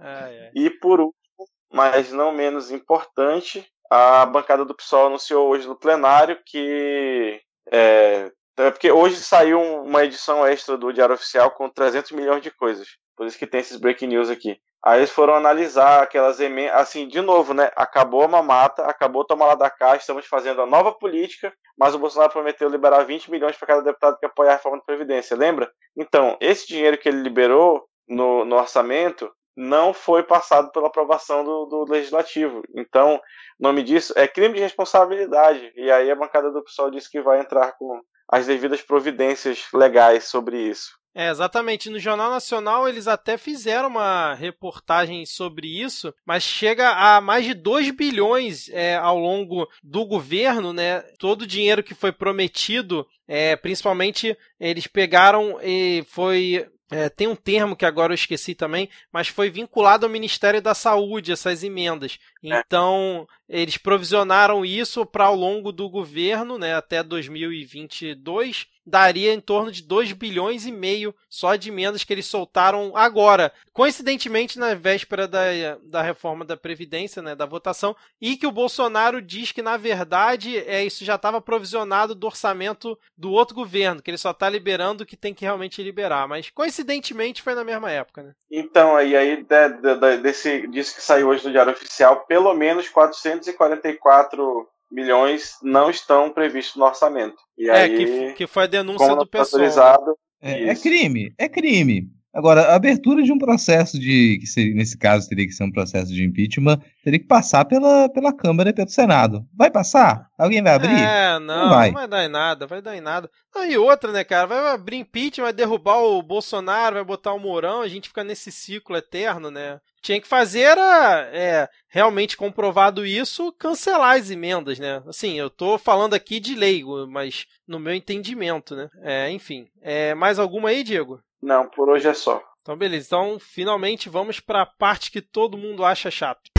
[0.00, 5.76] é, e por último, mas não menos importante, a bancada do PSOL anunciou hoje no
[5.76, 7.40] plenário que.
[7.72, 12.50] É, é porque hoje saiu uma edição extra do Diário Oficial com 300 milhões de
[12.50, 12.88] coisas.
[13.20, 14.58] Por isso que tem esses breaking news aqui.
[14.82, 17.70] Aí eles foram analisar aquelas emendas, assim, de novo, né?
[17.76, 21.98] Acabou a mamata, acabou tomar lá da caixa, estamos fazendo a nova política, mas o
[21.98, 25.70] Bolsonaro prometeu liberar 20 milhões para cada deputado que apoiar a reforma da Previdência, lembra?
[25.94, 31.66] Então, esse dinheiro que ele liberou no, no orçamento não foi passado pela aprovação do,
[31.66, 32.62] do legislativo.
[32.74, 35.70] Então, o nome disso é crime de responsabilidade.
[35.76, 38.00] E aí a bancada do pessoal disse que vai entrar com
[38.32, 40.99] as devidas providências legais sobre isso.
[41.14, 41.90] É, exatamente.
[41.90, 47.52] No Jornal Nacional eles até fizeram uma reportagem sobre isso, mas chega a mais de
[47.52, 51.00] 2 bilhões é, ao longo do governo, né?
[51.18, 57.36] Todo o dinheiro que foi prometido, é, principalmente eles pegaram e foi é, tem um
[57.36, 62.18] termo que agora eu esqueci também, mas foi vinculado ao Ministério da Saúde, essas emendas.
[62.42, 62.58] É.
[62.60, 69.70] Então, eles provisionaram isso para ao longo do governo, né, até 2022, daria em torno
[69.70, 73.52] de 2 bilhões e meio só de emendas que eles soltaram agora.
[73.72, 75.40] Coincidentemente, na véspera da,
[75.82, 80.58] da reforma da Previdência, né, da votação, e que o Bolsonaro diz que, na verdade,
[80.58, 85.04] é, isso já estava provisionado do orçamento do outro governo, que ele só está liberando
[85.04, 86.26] o que tem que realmente liberar.
[86.26, 88.22] Mas, coincidentemente, foi na mesma época.
[88.22, 88.32] Né?
[88.50, 92.54] Então, e aí, de, de, de, desse, disso que saiu hoje do Diário Oficial, pelo
[92.54, 97.34] menos 444 milhões não estão previstos no orçamento.
[97.58, 100.16] E é, aí, que, que foi a denúncia do pessoal.
[100.40, 102.08] É, é, crime, é crime.
[102.32, 105.70] Agora, a abertura de um processo de, que seria, nesse caso teria que ser um
[105.70, 109.44] processo de impeachment, teria que passar pela, pela Câmara e pelo Senado.
[109.52, 110.28] Vai passar?
[110.38, 111.02] Alguém vai abrir?
[111.02, 113.28] É, não, não vai, não vai dar em nada, vai dar em nada.
[113.54, 117.38] Ah, e outra, né, cara, vai abrir impeachment, vai derrubar o Bolsonaro, vai botar o
[117.38, 119.80] Mourão, a gente fica nesse ciclo eterno, né?
[120.00, 125.02] Tinha que fazer era, é, realmente comprovado isso, cancelar as emendas, né?
[125.06, 128.88] Assim, eu tô falando aqui de leigo, mas no meu entendimento, né?
[129.02, 129.66] É, enfim.
[129.82, 131.20] É, mais alguma aí, Diego?
[131.42, 132.42] Não, por hoje é só.
[132.60, 133.06] Então, beleza.
[133.06, 136.50] Então, finalmente vamos para a parte que todo mundo acha chato.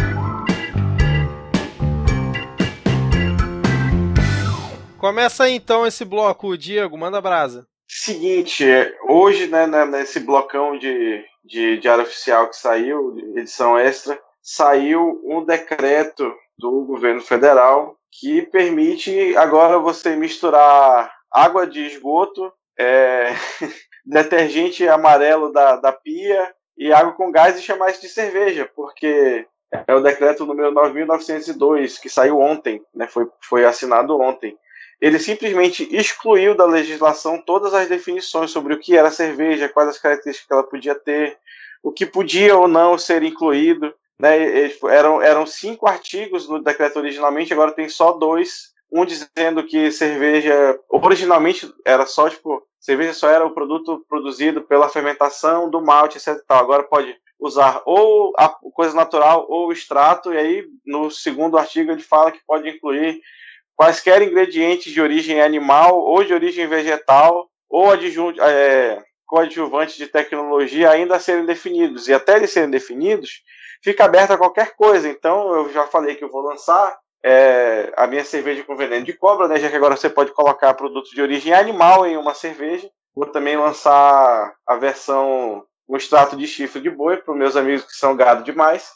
[4.98, 7.68] Começa aí então esse bloco, Diego, manda brasa.
[7.88, 8.66] Seguinte,
[9.08, 15.44] hoje, né, né, nesse blocão de, de diário oficial que saiu, edição extra, saiu um
[15.44, 23.34] decreto do governo federal que permite agora você misturar água de esgoto, é,
[24.12, 29.48] detergente amarelo da, da pia e água com gás e chamar isso de cerveja, porque
[29.88, 34.58] é o decreto número 9.902, que saiu ontem, né, foi, foi assinado ontem.
[35.00, 39.98] Ele simplesmente excluiu da legislação todas as definições sobre o que era cerveja, quais as
[39.98, 41.38] características que ela podia ter,
[41.82, 43.94] o que podia ou não ser incluído.
[44.20, 48.72] Né, eram, eram cinco artigos no decreto originalmente, agora tem só dois.
[48.92, 54.90] Um dizendo que cerveja originalmente era só tipo cerveja só era o produto produzido pela
[54.90, 56.44] fermentação do malte, etc.
[56.50, 62.02] Agora pode usar ou a coisa natural ou extrato, e aí no segundo artigo ele
[62.02, 63.22] fala que pode incluir
[63.76, 71.16] quaisquer ingredientes de origem animal ou de origem vegetal ou é, coadjuvantes de tecnologia ainda
[71.16, 72.08] a serem definidos.
[72.08, 73.42] E até eles serem definidos,
[73.82, 75.10] fica aberto a qualquer coisa.
[75.10, 79.14] Então eu já falei que eu vou lançar é, a minha cerveja com veneno de
[79.14, 79.60] cobra, né?
[79.60, 82.90] Já que agora você pode colocar produtos de origem animal em uma cerveja.
[83.16, 87.94] Vou também lançar a versão com extrato de chifre de boi para meus amigos que
[87.94, 88.90] são gado demais.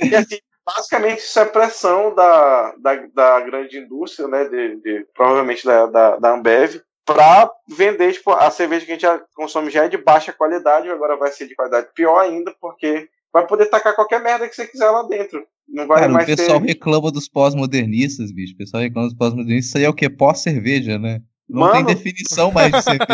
[0.00, 4.44] e assim, basicamente isso é pressão da, da, da grande indústria, né?
[4.44, 9.24] De, de provavelmente da, da, da Ambev, para vender tipo, a cerveja que a gente
[9.34, 13.46] consome já é de baixa qualidade, agora vai ser de qualidade pior ainda, porque vai
[13.46, 15.46] poder tacar qualquer merda que você quiser lá dentro.
[15.68, 16.68] Não vai Cara, mais o pessoal ter...
[16.68, 18.54] reclama dos pós-modernistas, bicho.
[18.54, 19.68] O pessoal reclama dos pós-modernistas.
[19.68, 20.08] Isso aí é o que?
[20.08, 21.20] Pós-cerveja, né?
[21.48, 21.72] Não Mano...
[21.72, 23.08] tem definição mais de cerveja.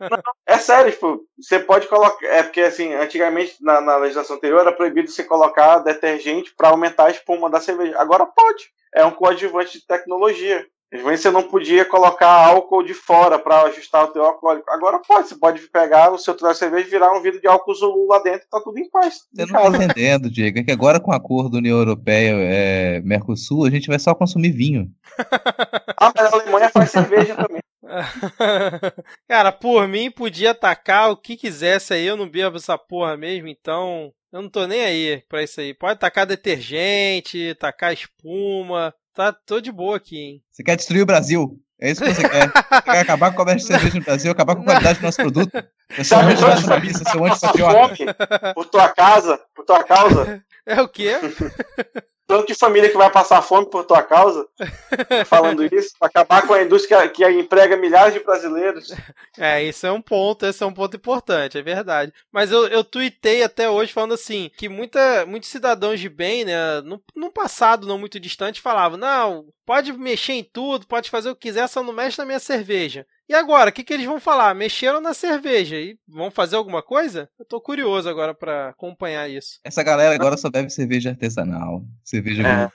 [0.00, 2.26] Não, é sério, tipo, você pode colocar.
[2.26, 7.06] É porque, assim, antigamente, na, na legislação anterior, era proibido você colocar detergente para aumentar
[7.06, 7.98] a espuma da cerveja.
[7.98, 8.64] Agora pode.
[8.94, 10.66] É um coadjuvante de tecnologia.
[10.90, 14.70] Você não podia colocar álcool de fora para ajustar o teu alcoólico.
[14.70, 17.74] Agora pode, você pode pegar o seu de cerveja e virar um vidro de álcool
[17.74, 19.26] Zulu lá dentro e tá tudo em paz.
[19.30, 23.66] Você não tá entendendo, Diego, é que agora com o acordo União Europeia é, Mercosul,
[23.66, 24.90] a gente vai só consumir vinho.
[26.00, 27.60] ah, mas a Alemanha faz cerveja também.
[29.28, 33.48] Cara, por mim podia atacar o que quisesse aí, eu não bebo essa porra mesmo,
[33.48, 35.74] então eu não tô nem aí pra isso aí.
[35.74, 40.42] Pode tacar detergente, tacar espuma, Tá, tô de boa aqui, hein?
[40.48, 41.60] Você quer destruir o Brasil?
[41.80, 42.52] É isso que você quer.
[42.52, 45.02] Você quer acabar com o comércio de cerveja no Brasil, acabar com a qualidade do
[45.02, 45.56] nosso produto.
[45.56, 48.54] É um anticapitalista, você é um antipatriota.
[48.54, 50.40] Por tua casa, por tua causa.
[50.64, 51.14] É o quê?
[52.28, 54.46] tanto de família que vai passar fome por tua causa,
[55.26, 58.94] falando isso, acabar com a indústria que, emprega milhares de brasileiros.
[59.38, 62.12] É, isso é um ponto, esse é um ponto importante, é verdade.
[62.30, 66.82] Mas eu, eu tuitei até hoje falando assim, que muita, muitos cidadãos de bem, né,
[66.82, 71.34] no, no passado não muito distante, falavam, não, pode mexer em tudo, pode fazer o
[71.34, 73.06] que quiser, só não mexe na minha cerveja.
[73.28, 74.54] E agora, o que, que eles vão falar?
[74.54, 77.28] Mexeram na cerveja e vão fazer alguma coisa?
[77.38, 79.60] Eu tô curioso agora para acompanhar isso.
[79.62, 82.70] Essa galera agora só bebe cerveja artesanal, cerveja é.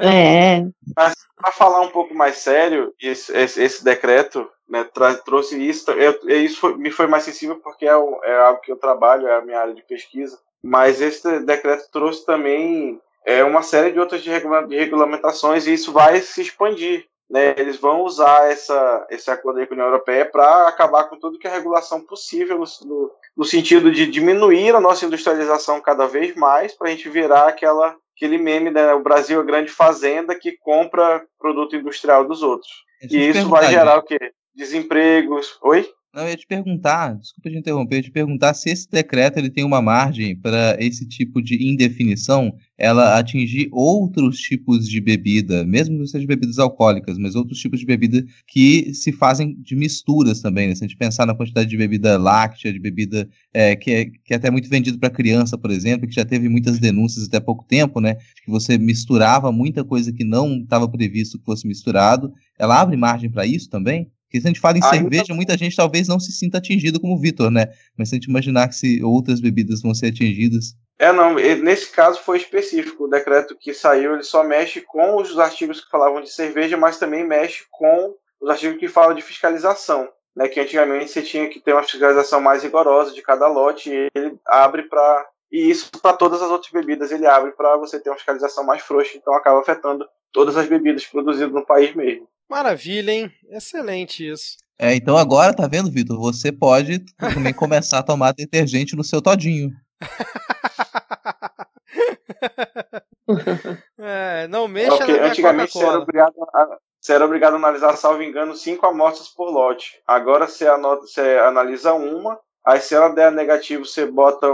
[0.58, 0.66] é.
[0.96, 4.88] Mas para falar um pouco mais sério, esse, esse, esse decreto né,
[5.22, 5.90] trouxe isso.
[5.90, 9.26] Eu, isso foi, me foi mais sensível porque é, o, é algo que eu trabalho,
[9.26, 10.38] é a minha área de pesquisa.
[10.62, 16.22] Mas esse decreto trouxe também é, uma série de outras de regulamentações e isso vai
[16.22, 17.04] se expandir
[17.34, 21.18] né, eles vão usar essa, esse acordo aí com a União Europeia para acabar com
[21.18, 26.36] tudo que é regulação possível, no, no, sentido de diminuir a nossa industrialização cada vez
[26.36, 30.52] mais, para a gente virar aquela, aquele meme, né, o Brasil é grande fazenda que
[30.58, 32.70] compra produto industrial dos outros.
[33.02, 34.16] E isso vai gerar o quê?
[34.54, 35.58] Desempregos.
[35.60, 35.90] Oi?
[36.14, 39.36] Não, eu ia te perguntar, desculpa te interromper, eu ia te perguntar se esse decreto
[39.36, 45.64] ele tem uma margem para esse tipo de indefinição, ela atingir outros tipos de bebida,
[45.64, 49.74] mesmo que não sejam bebidas alcoólicas, mas outros tipos de bebida que se fazem de
[49.74, 50.76] misturas também, né?
[50.76, 54.32] Se a gente pensar na quantidade de bebida láctea, de bebida é, que, é, que
[54.32, 57.64] é até muito vendido para criança, por exemplo, que já teve muitas denúncias até pouco
[57.64, 58.14] tempo, né?
[58.44, 62.32] Que você misturava muita coisa que não estava previsto que fosse misturado.
[62.56, 64.13] Ela abre margem para isso também?
[64.34, 64.96] Porque se a gente fala em Ainda...
[64.96, 67.68] cerveja, muita gente talvez não se sinta atingido como o Vitor, né?
[67.96, 70.74] Mas se a gente imaginar que se outras bebidas vão ser atingidas.
[70.98, 73.04] É, não, nesse caso foi específico.
[73.04, 76.98] O decreto que saiu, ele só mexe com os artigos que falavam de cerveja, mas
[76.98, 80.08] também mexe com os artigos que falam de fiscalização.
[80.36, 84.08] Né, que antigamente você tinha que ter uma fiscalização mais rigorosa de cada lote, e
[84.12, 85.28] ele abre para.
[85.52, 88.82] E isso para todas as outras bebidas, ele abre para você ter uma fiscalização mais
[88.82, 92.26] frouxa, então acaba afetando todas as bebidas produzidas no país mesmo.
[92.48, 93.32] Maravilha, hein?
[93.48, 94.56] Excelente isso.
[94.78, 96.18] É, então agora, tá vendo, Vitor?
[96.18, 99.70] Você pode também começar a tomar detergente no seu todinho.
[103.98, 105.20] é, não mexa é, okay.
[105.20, 109.28] na Antigamente você era, obrigado a, você era obrigado a analisar, salvo engano, cinco amostras
[109.28, 110.00] por lote.
[110.06, 114.48] Agora você, anota, você analisa uma, aí se ela der negativo, você bota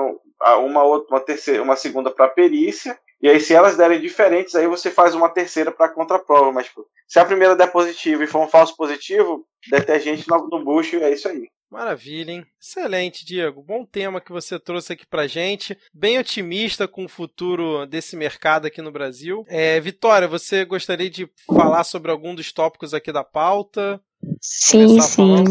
[0.59, 4.67] uma outra, uma terceira, uma segunda para perícia e aí, se elas derem diferentes, aí
[4.67, 6.51] você faz uma terceira para contraprova.
[6.53, 10.65] Mas tipo, se a primeira der positivo e for um falso positivo, detergente no, no
[10.65, 11.47] bucho, é isso aí.
[11.71, 12.47] Maravilha, hein?
[12.61, 13.63] Excelente, Diego.
[13.63, 15.79] Bom tema que você trouxe aqui pra gente.
[15.95, 19.45] Bem otimista com o futuro desse mercado aqui no Brasil.
[19.49, 24.01] É, Vitória, você gostaria de falar sobre algum dos tópicos aqui da pauta?
[24.41, 25.45] Sim, sim.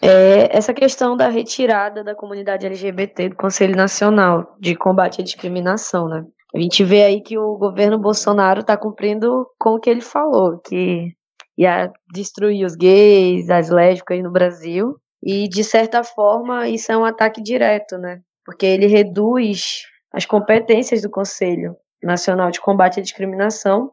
[0.00, 6.08] É, essa questão da retirada da comunidade LGBT do Conselho Nacional de Combate à Discriminação,
[6.08, 6.24] né?
[6.54, 10.60] A gente vê aí que o governo Bolsonaro está cumprindo com o que ele falou,
[10.60, 11.08] que
[11.58, 14.96] ia destruir os gays, as lésbicas no Brasil.
[15.20, 18.20] E, de certa forma, isso é um ataque direto, né?
[18.44, 19.82] Porque ele reduz
[20.12, 23.90] as competências do Conselho Nacional de Combate à Discriminação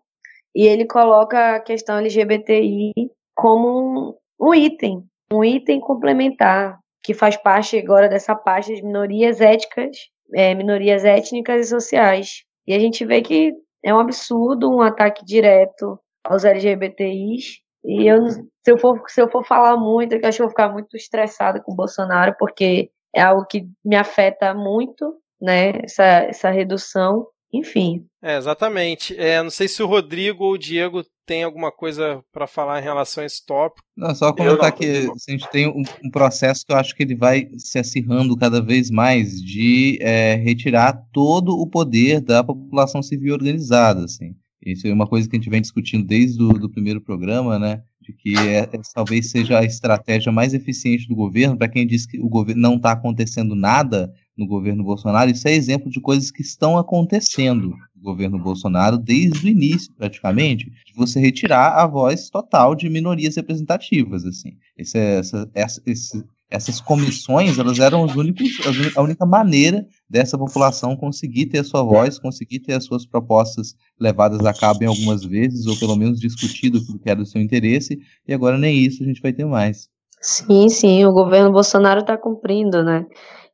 [0.54, 2.92] e ele coloca a questão LGBTI
[3.34, 5.04] como um, um item,
[5.34, 9.98] um item complementar, que faz parte agora dessa parte de minorias éticas,
[10.36, 12.44] é, minorias étnicas e sociais.
[12.68, 13.54] E a gente vê que
[13.84, 17.60] é um absurdo, um ataque direto aos LGBTIs.
[17.84, 20.52] E eu, se, eu for, se eu for falar muito, eu acho que eu vou
[20.52, 25.84] ficar muito estressada com o Bolsonaro, porque é algo que me afeta muito, né?
[25.84, 27.28] Essa, essa redução.
[27.54, 28.06] Enfim.
[28.22, 29.16] É, exatamente.
[29.18, 32.84] É, não sei se o Rodrigo ou o Diego tem alguma coisa para falar em
[32.84, 33.86] relação a esse tópico.
[33.96, 37.16] Não, só comentar que a gente tem um, um, processo que eu acho que ele
[37.16, 43.34] vai se acirrando cada vez mais de é, retirar todo o poder da população civil
[43.34, 44.36] organizada, assim.
[44.64, 47.82] Isso é uma coisa que a gente vem discutindo desde o do primeiro programa, né?
[48.00, 51.58] De que é, é, talvez seja a estratégia mais eficiente do governo.
[51.58, 55.54] Para quem diz que o governo não está acontecendo nada no governo Bolsonaro, isso é
[55.54, 61.78] exemplo de coisas que estão acontecendo governo Bolsonaro desde o início, praticamente, de você retirar
[61.78, 64.58] a voz total de minorias representativas, assim.
[64.76, 68.50] Esse, essa, essa, esse, essas comissões, elas eram os únicos,
[68.96, 73.76] a única maneira dessa população conseguir ter a sua voz, conseguir ter as suas propostas
[74.00, 77.42] levadas a cabo em algumas vezes, ou pelo menos discutido o que era do seu
[77.42, 79.90] interesse, e agora nem isso a gente vai ter mais.
[80.20, 83.08] Sim, sim, o governo Bolsonaro está cumprindo, né?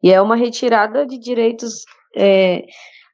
[0.03, 1.85] E é uma retirada de direitos
[2.15, 2.65] é,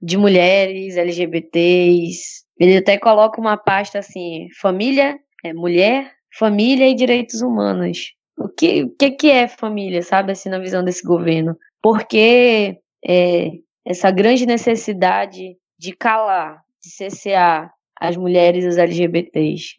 [0.01, 2.43] de mulheres, LGBTs.
[2.59, 8.13] Ele até coloca uma pasta assim: família, é, mulher, família e direitos humanos.
[8.37, 11.55] O que, o que, que é família, sabe, assim, na visão desse governo?
[11.81, 13.51] Porque é,
[13.85, 19.75] essa grande necessidade de calar, de cessear as mulheres e os LGBTs.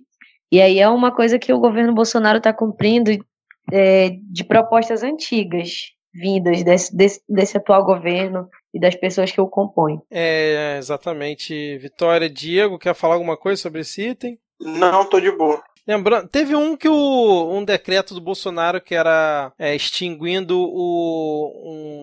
[0.53, 3.11] E aí é uma coisa que o governo Bolsonaro está cumprindo
[3.73, 9.47] é, de propostas antigas, vindas desse, desse, desse atual governo, e das pessoas que o
[9.47, 10.03] compõem.
[10.11, 11.79] É, exatamente.
[11.79, 14.37] Vitória, Diego, quer falar alguma coisa sobre esse item?
[14.61, 15.63] Não, tô de boa.
[15.87, 21.53] Lembrando, teve um que o um decreto do Bolsonaro que era é, extinguindo o,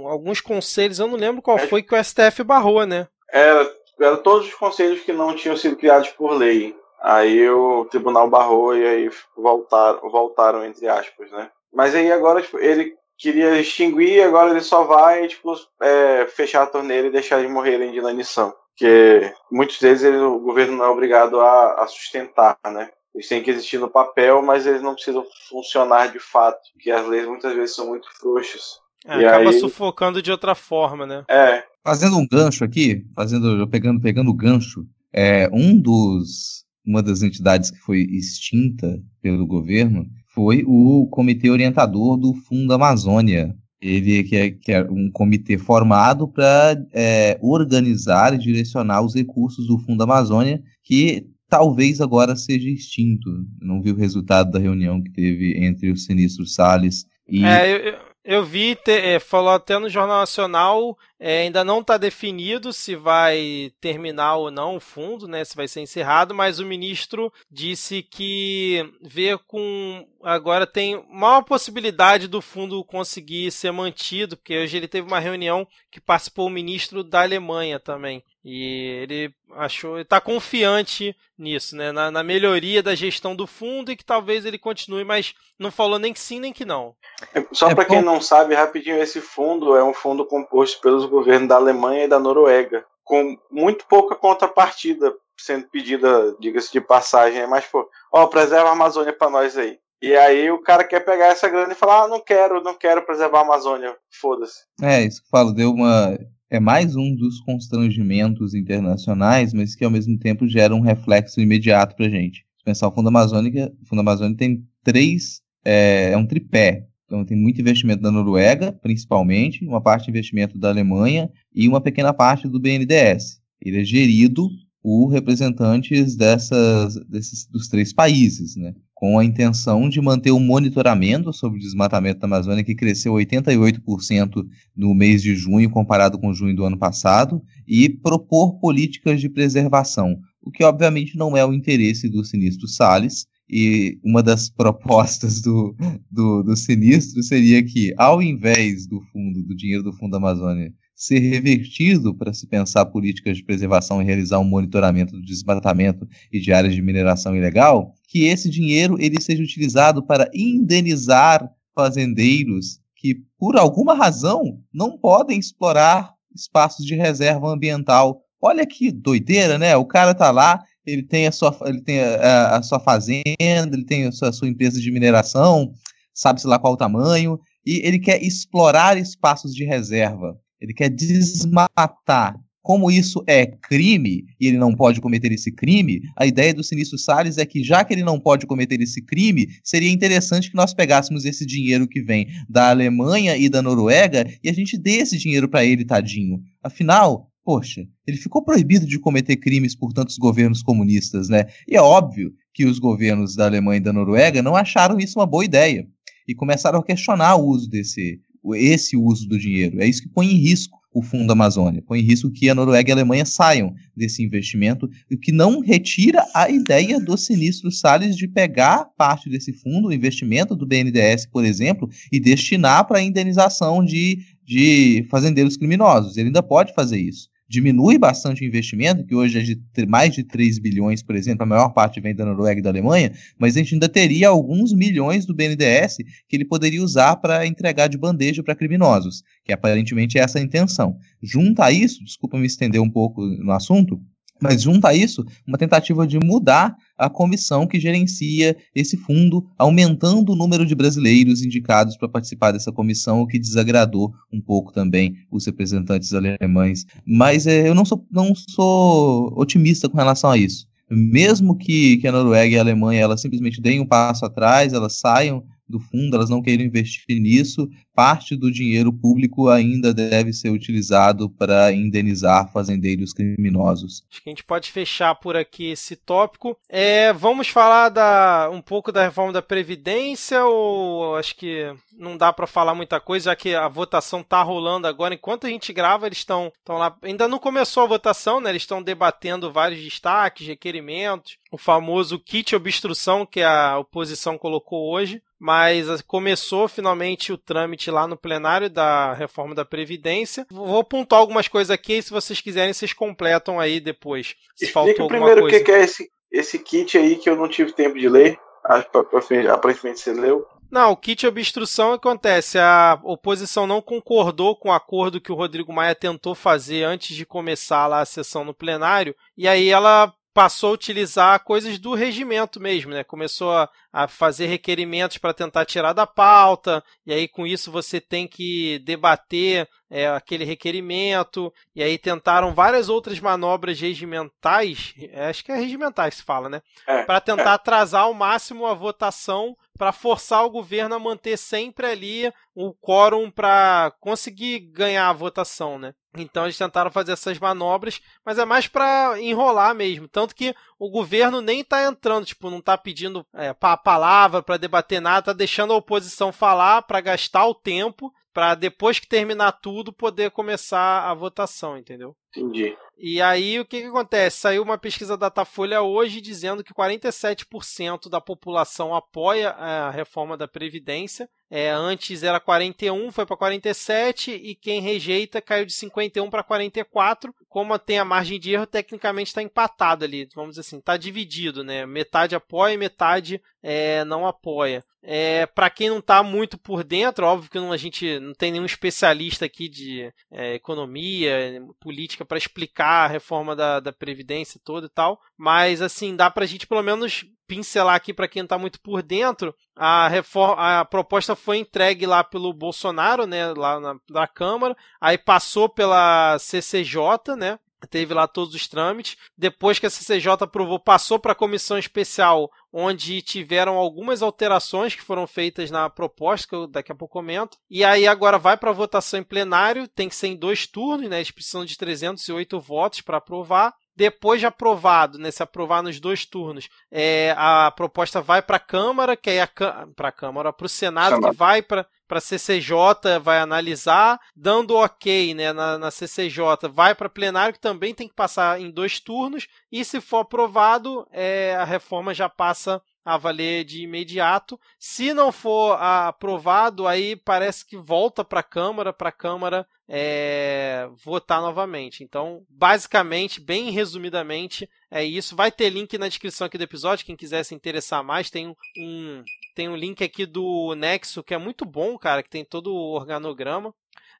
[0.04, 1.68] um, alguns conselhos, eu não lembro qual é.
[1.68, 3.08] foi que o STF barrou, né?
[3.30, 6.76] Era, era todos os conselhos que não tinham sido criados por lei.
[7.02, 11.50] Aí o tribunal barrou e aí voltaram, voltaram entre aspas, né?
[11.74, 16.68] Mas aí agora tipo, ele queria extinguir, agora ele só vai tipo, é, fechar a
[16.68, 18.54] torneira e deixar eles morrerem de inanição.
[18.70, 22.90] Porque muitos deles ele, o governo não é obrigado a, a sustentar, né?
[23.14, 27.06] Eles têm que existir no papel, mas eles não precisam funcionar de fato, porque as
[27.08, 28.80] leis muitas vezes são muito frouxas.
[29.06, 29.60] É, e acaba aí...
[29.60, 31.24] sufocando de outra forma, né?
[31.30, 31.64] É.
[31.84, 37.70] Fazendo um gancho aqui, fazendo, pegando, pegando o gancho, é, um dos, uma das entidades
[37.70, 38.88] que foi extinta
[39.22, 43.56] pelo governo foi o Comitê Orientador do Fundo Amazônia.
[43.82, 49.66] Ele que é, que é um comitê formado para é, organizar e direcionar os recursos
[49.68, 53.30] do Fundo Amazônia, que talvez agora seja extinto.
[53.60, 57.44] Não vi o resultado da reunião que teve entre o Sinistro Salles e.
[57.44, 61.98] É, eu, eu vi, te, é, falou até no Jornal Nacional, é, ainda não está
[61.98, 66.66] definido se vai terminar ou não o fundo, né, se vai ser encerrado, mas o
[66.66, 70.08] ministro disse que vê com.
[70.24, 75.68] Agora tem maior possibilidade do fundo conseguir ser mantido, porque hoje ele teve uma reunião
[75.90, 78.24] que participou o ministro da Alemanha também.
[78.44, 81.92] E ele achou, está confiante nisso, né?
[81.92, 86.00] Na, na, melhoria da gestão do fundo e que talvez ele continue, mas não falou
[86.00, 86.96] nem que sim nem que não.
[87.36, 91.06] É, só é para quem não sabe, rapidinho, esse fundo é um fundo composto pelos
[91.06, 97.46] governos da Alemanha e da Noruega, com muito pouca contrapartida sendo pedida, diga-se de passagem,
[97.48, 99.80] mas pô, ó, preserva a Amazônia para nós aí.
[100.02, 103.04] E aí o cara quer pegar essa grana e falar: ah, não quero, não quero
[103.04, 104.64] preservar a Amazônia, foda-se.
[104.82, 106.18] É, isso que eu falo, deu uma
[106.52, 111.96] é mais um dos constrangimentos internacionais, mas que ao mesmo tempo gera um reflexo imediato
[111.96, 112.46] para a gente.
[112.58, 116.86] Se pensar o Fundo Amazônica, o Fundo Amazônica tem três, é, é, um tripé.
[117.06, 121.80] Então tem muito investimento da Noruega, principalmente, uma parte de investimento da Alemanha e uma
[121.80, 123.40] pequena parte do BNDES.
[123.62, 124.50] Ele é gerido
[124.84, 128.74] por representantes dessas, desses, dos três países, né?
[129.02, 134.48] Com a intenção de manter o monitoramento sobre o desmatamento da Amazônia, que cresceu 88%
[134.78, 140.20] no mês de junho, comparado com junho do ano passado, e propor políticas de preservação,
[140.40, 143.26] o que obviamente não é o interesse do Sinistro Salles.
[143.50, 145.76] E uma das propostas do,
[146.10, 150.72] do, do Sinistro seria que, ao invés do fundo, do dinheiro do Fundo Amazônia,
[151.02, 156.40] ser revertido para se pensar políticas de preservação e realizar um monitoramento do desmatamento e
[156.40, 163.16] de áreas de mineração ilegal, que esse dinheiro ele seja utilizado para indenizar fazendeiros que,
[163.36, 168.22] por alguma razão, não podem explorar espaços de reserva ambiental.
[168.40, 169.76] Olha que doideira, né?
[169.76, 173.86] O cara tá lá, ele tem a sua, ele tem a, a sua fazenda, ele
[173.86, 175.74] tem a sua, a sua empresa de mineração,
[176.14, 180.40] sabe-se lá qual o tamanho, e ele quer explorar espaços de reserva.
[180.62, 182.36] Ele quer desmatar.
[182.62, 186.98] Como isso é crime e ele não pode cometer esse crime, a ideia do Sinistro
[186.98, 190.72] Salles é que, já que ele não pode cometer esse crime, seria interessante que nós
[190.72, 195.18] pegássemos esse dinheiro que vem da Alemanha e da Noruega e a gente dê esse
[195.18, 196.40] dinheiro para ele, tadinho.
[196.62, 201.48] Afinal, poxa, ele ficou proibido de cometer crimes por tantos governos comunistas, né?
[201.68, 205.26] E é óbvio que os governos da Alemanha e da Noruega não acharam isso uma
[205.26, 205.88] boa ideia
[206.28, 208.20] e começaram a questionar o uso desse,
[208.56, 209.82] esse uso do dinheiro.
[209.82, 212.90] É isso que põe em risco o Fundo Amazônia, põe em risco que a Noruega
[212.90, 218.16] e a Alemanha saiam desse investimento, o que não retira a ideia do sinistro Salles
[218.16, 223.02] de pegar parte desse fundo, o investimento do BNDES, por exemplo, e destinar para a
[223.02, 226.18] indenização de, de fazendeiros criminosos.
[226.18, 230.24] Ele ainda pode fazer isso diminui bastante o investimento, que hoje é de mais de
[230.24, 233.60] 3 bilhões, por exemplo, a maior parte vem da Noruega e da Alemanha, mas a
[233.60, 235.98] gente ainda teria alguns milhões do BNDES
[236.30, 240.42] que ele poderia usar para entregar de bandeja para criminosos, que aparentemente é essa a
[240.42, 240.96] intenção.
[241.22, 244.02] Junto a isso, desculpa me estender um pouco no assunto,
[244.42, 250.34] mas junto a isso, uma tentativa de mudar a comissão que gerencia esse fundo, aumentando
[250.34, 255.16] o número de brasileiros indicados para participar dessa comissão, o que desagradou um pouco também
[255.30, 256.86] os representantes alemães.
[257.06, 260.68] Mas é, eu não sou, não sou otimista com relação a isso.
[260.90, 265.00] Mesmo que, que a Noruega e a Alemanha elas simplesmente deem um passo atrás, elas
[265.00, 267.70] saiam do fundo, elas não queiram investir nisso,
[268.02, 274.04] parte do dinheiro público ainda deve ser utilizado para indenizar fazendeiros criminosos.
[274.10, 276.58] Acho que a gente pode fechar por aqui esse tópico.
[276.68, 282.34] É, vamos falar da, um pouco da reforma da Previdência, ou acho que não dá
[282.34, 285.14] para falar muita coisa, já que a votação tá rolando agora.
[285.14, 286.98] Enquanto a gente grava, eles estão lá.
[287.04, 288.50] Ainda não começou a votação, né?
[288.50, 291.38] Eles estão debatendo vários destaques, requerimentos.
[291.52, 298.08] o famoso kit obstrução que a oposição colocou hoje, mas começou finalmente o trâmite lá
[298.08, 300.46] no plenário da reforma da Previdência.
[300.50, 304.36] Vou pontuar algumas coisas aqui, e se vocês quiserem, vocês completam aí depois.
[304.56, 305.58] Se Explica faltou alguma primeiro coisa.
[305.58, 308.38] o que é esse, esse kit aí que eu não tive tempo de ler.
[308.64, 309.20] Ah, pa- pa-
[309.54, 310.46] Aparentemente você leu.
[310.70, 312.58] Não, o kit obstrução acontece.
[312.58, 317.26] A oposição não concordou com o acordo que o Rodrigo Maia tentou fazer antes de
[317.26, 322.58] começar lá a sessão no plenário, e aí ela passou a utilizar coisas do regimento
[322.62, 323.04] mesmo, né?
[323.04, 328.00] Começou a, a fazer requerimentos para tentar tirar da pauta, e aí com isso você
[328.00, 335.44] tem que debater é, aquele requerimento, e aí tentaram várias outras manobras regimentais, é, acho
[335.44, 336.62] que é regimentais que se fala, né?
[336.88, 341.88] É, para tentar atrasar ao máximo a votação, para forçar o governo a manter sempre
[341.88, 345.94] ali o quórum para conseguir ganhar a votação, né?
[346.16, 350.08] Então eles tentaram fazer essas manobras, mas é mais para enrolar mesmo.
[350.08, 355.02] Tanto que o governo nem tá entrando, tipo, não tá pedindo é, palavra para debater
[355.02, 359.92] nada, tá deixando a oposição falar para gastar o tempo, para depois que terminar tudo
[359.92, 362.16] poder começar a votação, entendeu?
[362.36, 362.78] entendi.
[363.04, 364.42] E aí o que, que acontece?
[364.42, 370.48] Saiu uma pesquisa da Datafolha hoje dizendo que 47% da população apoia a reforma da
[370.48, 371.28] Previdência.
[371.50, 377.34] É, antes era 41, foi para 47 e quem rejeita caiu de 51 para 44.
[377.50, 381.64] Como tem a margem de erro, tecnicamente está empatado ali, vamos dizer assim, está dividido,
[381.64, 381.86] né?
[381.86, 384.86] Metade apoia, metade é, não apoia.
[385.04, 388.52] É, para quem não está muito por dentro, óbvio que não, a gente não tem
[388.52, 394.88] nenhum especialista aqui de é, economia, política para explicar a reforma da, da Previdência toda
[394.88, 398.58] e tal, mas assim, dá para a gente pelo menos pincelar aqui para quem está
[398.58, 399.54] muito por dentro.
[399.76, 405.18] A, reforma, a proposta foi entregue lá pelo Bolsonaro, né, lá na, na Câmara, aí
[405.18, 409.18] passou pela CCJ, né, teve lá todos os trâmites.
[409.38, 415.02] Depois que a CCJ aprovou, passou para a comissão especial, onde tiveram algumas alterações que
[415.02, 417.58] foram feitas na proposta, que eu daqui a pouco comento.
[417.70, 421.18] E aí agora vai para votação em plenário, tem que ser em dois turnos, né?
[421.18, 423.74] Eles precisam de 308 votos para aprovar.
[423.94, 428.60] Depois de aprovado, né, se aprovar nos dois turnos, é, a proposta vai para a
[428.60, 429.48] Câmara, que a
[429.96, 431.30] para a Câmara, para o Senado, Senado.
[431.30, 436.94] que vai para para a CCJ, vai analisar, dando ok né, na, na CCJ, vai
[436.94, 441.56] para plenário, que também tem que passar em dois turnos, e se for aprovado, é,
[441.56, 444.60] a reforma já passa a valer de imediato.
[444.78, 450.90] Se não for aprovado, aí parece que volta para a Câmara, para a Câmara é,
[451.06, 452.04] votar novamente.
[452.04, 455.34] Então, basicamente, bem resumidamente, é isso.
[455.34, 458.56] Vai ter link na descrição aqui do episódio, quem quiser se interessar mais, tem um,
[458.78, 462.74] um tem um link aqui do Nexo que é muito bom, cara, que tem todo
[462.74, 463.74] o organograma.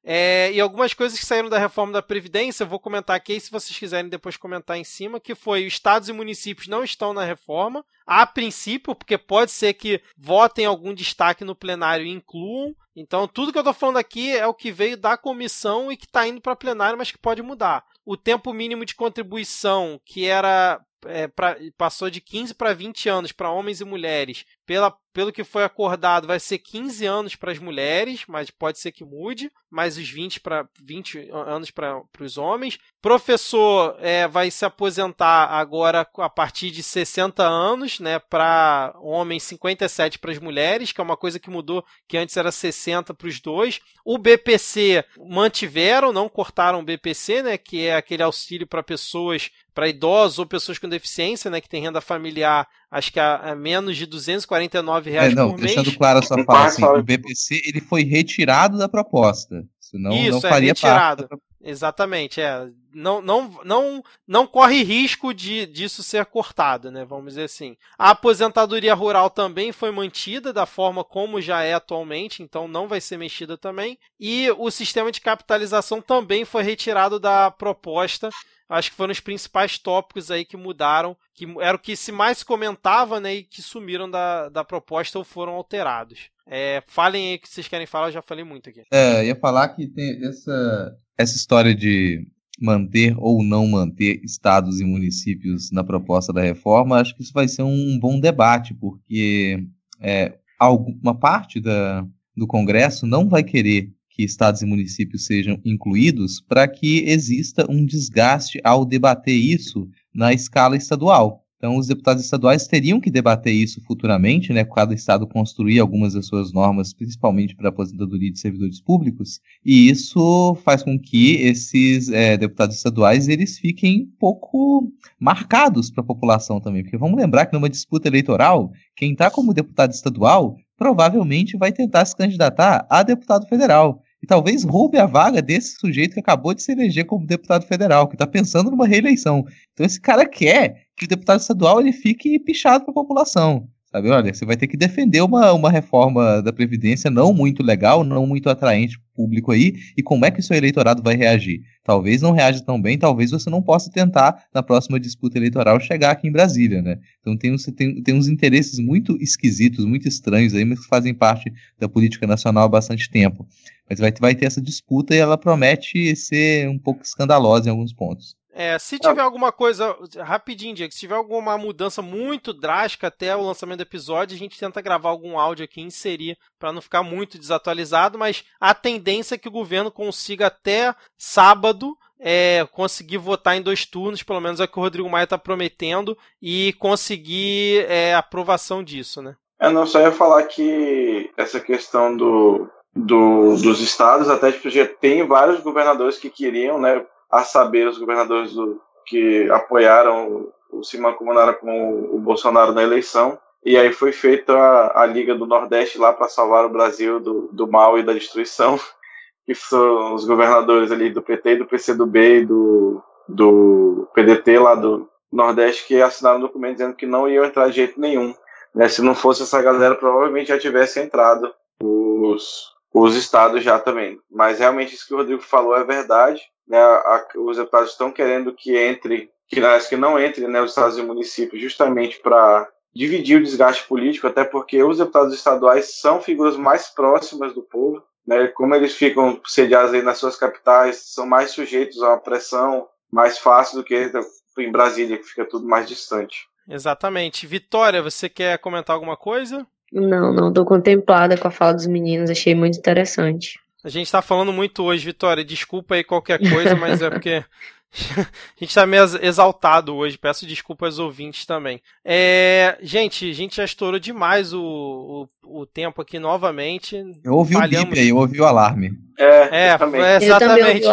[0.04, 3.52] É, e algumas coisas que saíram da reforma da Previdência, eu vou comentar aqui, se
[3.52, 7.86] vocês quiserem depois comentar em cima, que foi estados e municípios não estão na reforma,
[8.06, 12.76] a princípio, porque pode ser que votem algum destaque no plenário e incluam.
[12.96, 16.06] Então, tudo que eu estou falando aqui é o que veio da comissão e que
[16.06, 17.86] está indo para plenário, mas que pode mudar.
[18.04, 23.32] O tempo mínimo de contribuição, que era é, pra, passou de 15 para 20 anos
[23.32, 24.46] para homens e mulheres.
[24.72, 28.94] Pela, pelo que foi acordado, vai ser 15 anos para as mulheres, mas pode ser
[28.94, 32.80] que mude, mais os 20, pra, 20 anos para os homens.
[33.02, 40.18] Professor é, vai se aposentar agora a partir de 60 anos, né, para homens, 57
[40.18, 43.42] para as mulheres, que é uma coisa que mudou, que antes era 60 para os
[43.42, 43.82] dois.
[44.06, 49.88] O BPC mantiveram, não cortaram o BPC, né, que é aquele auxílio para pessoas para
[49.88, 53.98] idosos ou pessoas com deficiência, né, que tem renda familiar, acho que a, a menos
[53.98, 55.74] de 249 reais É, não, por mês.
[55.76, 59.64] deixando claro a sua Um fala, assim, fala- o BPC ele foi retirado da proposta.
[59.80, 61.28] Senão Isso, não é, faria retirado.
[61.28, 61.42] parte.
[61.64, 62.68] Exatamente, é.
[62.94, 67.06] Não, não, não, não corre risco de, disso ser cortado, né?
[67.06, 67.76] Vamos dizer assim.
[67.98, 73.00] A aposentadoria rural também foi mantida da forma como já é atualmente, então não vai
[73.00, 73.98] ser mexida também.
[74.20, 78.30] E o sistema de capitalização também foi retirado da proposta.
[78.72, 82.42] Acho que foram os principais tópicos aí que mudaram, que era o que se mais
[82.42, 83.36] comentava, né?
[83.36, 86.30] E que sumiram da, da proposta ou foram alterados.
[86.48, 88.84] É, falem aí o que vocês querem falar, eu já falei muito aqui.
[88.90, 92.26] É, ia falar que tem essa, essa história de
[92.62, 97.50] manter ou não manter estados e municípios na proposta da reforma, acho que isso vai
[97.50, 99.66] ser um bom debate, porque
[100.00, 102.08] é, alguma parte da,
[102.38, 107.86] do Congresso não vai querer que estados e municípios sejam incluídos para que exista um
[107.86, 111.42] desgaste ao debater isso na escala estadual.
[111.62, 114.66] Então, os deputados estaduais teriam que debater isso futuramente, né?
[114.66, 119.88] Cada estado construir algumas das suas normas, principalmente para a aposentadoria de servidores públicos, e
[119.88, 126.08] isso faz com que esses é, deputados estaduais eles fiquem um pouco marcados para a
[126.08, 131.58] população também, porque vamos lembrar que numa disputa eleitoral, quem está como deputado estadual provavelmente
[131.58, 136.20] vai tentar se candidatar a deputado federal e talvez roube a vaga desse sujeito que
[136.20, 139.46] acabou de se eleger como deputado federal, que está pensando numa reeleição.
[139.74, 143.70] Então esse cara quer que o deputado estadual ele fique pichado para a população.
[143.92, 148.06] Sabe, olha, você vai ter que defender uma, uma reforma da Previdência não muito legal,
[148.06, 151.62] não muito atraente público aí, e como é que o seu eleitorado vai reagir?
[151.84, 156.12] Talvez não reaja tão bem, talvez você não possa tentar, na próxima disputa eleitoral, chegar
[156.12, 157.00] aqui em Brasília, né?
[157.20, 161.52] Então tem, tem, tem uns interesses muito esquisitos, muito estranhos aí, mas que fazem parte
[161.78, 163.46] da política nacional há bastante tempo.
[163.90, 167.92] Mas vai, vai ter essa disputa e ela promete ser um pouco escandalosa em alguns
[167.92, 168.38] pontos.
[168.54, 173.42] É, se tiver alguma coisa, rapidinho, Diego, se tiver alguma mudança muito drástica até o
[173.42, 177.02] lançamento do episódio, a gente tenta gravar algum áudio aqui e inserir para não ficar
[177.02, 183.58] muito desatualizado, mas a tendência é que o governo consiga até sábado é, conseguir votar
[183.58, 187.86] em dois turnos, pelo menos é o que o Rodrigo Maia está prometendo, e conseguir
[187.90, 189.36] é, aprovação disso, né?
[189.60, 194.86] É, não, só ia falar que essa questão do, do, dos estados, até tipo, já
[194.86, 200.52] tem vários governadores que queriam, né, a saber, os governadores do, que apoiaram,
[200.84, 205.46] se mancomunaram com o Bolsonaro na eleição, e aí foi feita a, a Liga do
[205.46, 208.80] Nordeste lá para salvar o Brasil do, do mal e da destruição,
[209.46, 215.08] que são os governadores ali do PT, do PCdoB e do, do PDT lá do
[215.32, 218.34] Nordeste, que assinaram um documento dizendo que não iam entrar de jeito nenhum.
[218.74, 218.88] Né?
[218.88, 224.20] Se não fosse essa galera, provavelmente já tivesse entrado os, os estados já também.
[224.30, 226.42] Mas realmente isso que o Rodrigo falou é verdade.
[226.72, 226.80] Né?
[226.80, 231.04] A, os deputados estão querendo que entre, que, que não entre né, os estados e
[231.04, 232.66] municípios, justamente para
[232.96, 238.02] dividir o desgaste político, até porque os deputados estaduais são figuras mais próximas do povo.
[238.26, 238.48] Né?
[238.48, 243.38] Como eles ficam sediados aí nas suas capitais, são mais sujeitos a uma pressão mais
[243.38, 244.10] fácil do que
[244.58, 246.48] em Brasília, que fica tudo mais distante.
[246.70, 247.46] Exatamente.
[247.46, 249.68] Vitória, você quer comentar alguma coisa?
[249.92, 253.60] Não, não, tô contemplada com a fala dos meninos, achei muito interessante.
[253.84, 255.44] A gente tá falando muito hoje, Vitória.
[255.44, 257.44] Desculpa aí qualquer coisa, mas é porque
[258.18, 260.18] a gente tá meio exaltado hoje.
[260.18, 261.82] Peço desculpas aos ouvintes também.
[262.06, 267.04] É, gente, a gente já estourou demais o, o, o tempo aqui novamente.
[267.24, 267.88] Eu ouvi Falhamos.
[267.88, 268.98] o bip aí, eu ouvi o alarme.
[269.18, 270.86] É, é exatamente.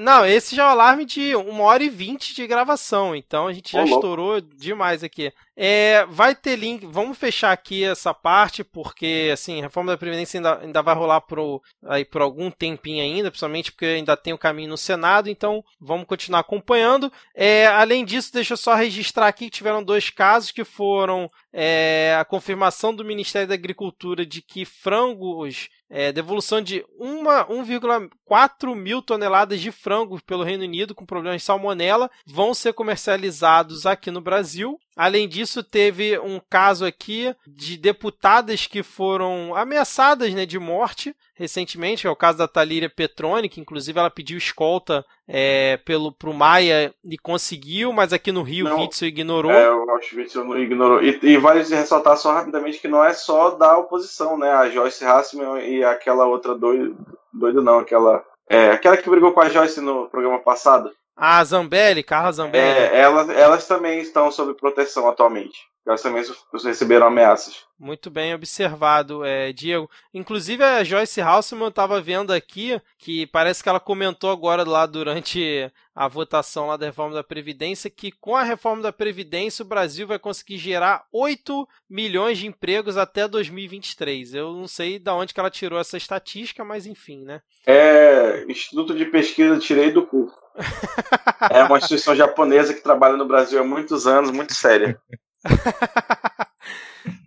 [0.00, 3.52] Não, esse já é o alarme de uma hora e vinte de gravação, então a
[3.52, 5.32] gente já estourou demais aqui.
[5.54, 10.38] É, vai ter link, vamos fechar aqui essa parte, porque assim, a reforma da Previdência
[10.38, 14.38] ainda, ainda vai rolar por, aí, por algum tempinho ainda, principalmente porque ainda tem o
[14.38, 17.12] caminho no Senado, então vamos continuar acompanhando.
[17.34, 22.16] É, além disso, deixa eu só registrar aqui que tiveram dois casos que foram é,
[22.18, 29.60] a confirmação do Ministério da Agricultura de que frangos é, devolução de 1,4 mil toneladas
[29.60, 34.80] de frangos pelo Reino Unido com problemas de salmonela vão ser comercializados aqui no Brasil.
[34.96, 42.06] Além disso, teve um caso aqui de deputadas que foram ameaçadas né, de morte recentemente,
[42.06, 46.92] é o caso da Talíria Petroni, que inclusive ela pediu escolta é, pelo pro Maia
[47.04, 49.50] e conseguiu, mas aqui no Rio não, o Witzel ignorou.
[49.50, 51.02] É, o Witzel ignorou.
[51.02, 54.50] E, e vale ressaltar só rapidamente que não é só da oposição, né?
[54.50, 56.94] A Joyce Hassman e aquela outra doida,
[57.32, 60.92] doida não, aquela é, aquela que brigou com a Joyce no programa passado.
[61.16, 62.80] A Zambelli, Carla Zambelli.
[62.80, 65.58] É, elas, elas também estão sob proteção atualmente.
[65.84, 66.22] Elas também
[66.64, 67.64] receberam ameaças.
[67.76, 69.90] Muito bem observado, é, Diego.
[70.14, 75.68] Inclusive a Joyce Halseman estava vendo aqui que parece que ela comentou agora lá durante
[75.92, 80.06] a votação lá da reforma da Previdência que com a reforma da Previdência o Brasil
[80.06, 84.34] vai conseguir gerar 8 milhões de empregos até 2023.
[84.34, 87.42] Eu não sei de onde que ela tirou essa estatística, mas enfim, né?
[87.66, 90.30] É, Instituto de Pesquisa tirei do cu.
[91.50, 95.00] é uma instituição japonesa que trabalha no Brasil há muitos anos, muito séria.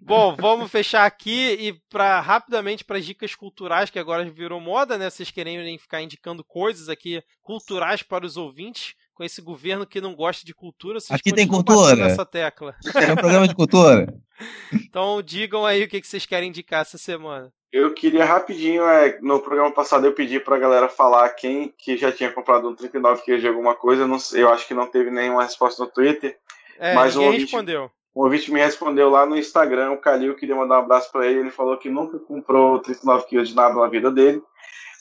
[0.02, 4.98] Bom, vamos fechar aqui e para rapidamente para as dicas culturais que agora virou moda,
[4.98, 5.10] né?
[5.10, 10.14] Vocês querem ficar indicando coisas aqui culturais para os ouvintes com esse governo que não
[10.14, 11.00] gosta de cultura.
[11.10, 11.96] Aqui tem cultura.
[11.96, 12.76] Nessa tecla.
[12.94, 14.14] É um programa de cultura.
[14.72, 17.52] então digam aí o que vocês querem indicar essa semana.
[17.72, 22.12] Eu queria rapidinho, é, no programa passado eu pedi pra galera falar quem que já
[22.12, 24.08] tinha comprado um 39 quilos de alguma coisa.
[24.08, 26.38] Não, eu acho que não teve nenhuma resposta no Twitter.
[26.78, 27.92] É, mas ninguém ouvinte, respondeu.
[28.16, 31.42] Um ouvinte me respondeu lá no Instagram, o Calil, queria mandar um abraço para ele.
[31.42, 34.42] Ele falou que nunca comprou 39 quilos de nada na vida dele.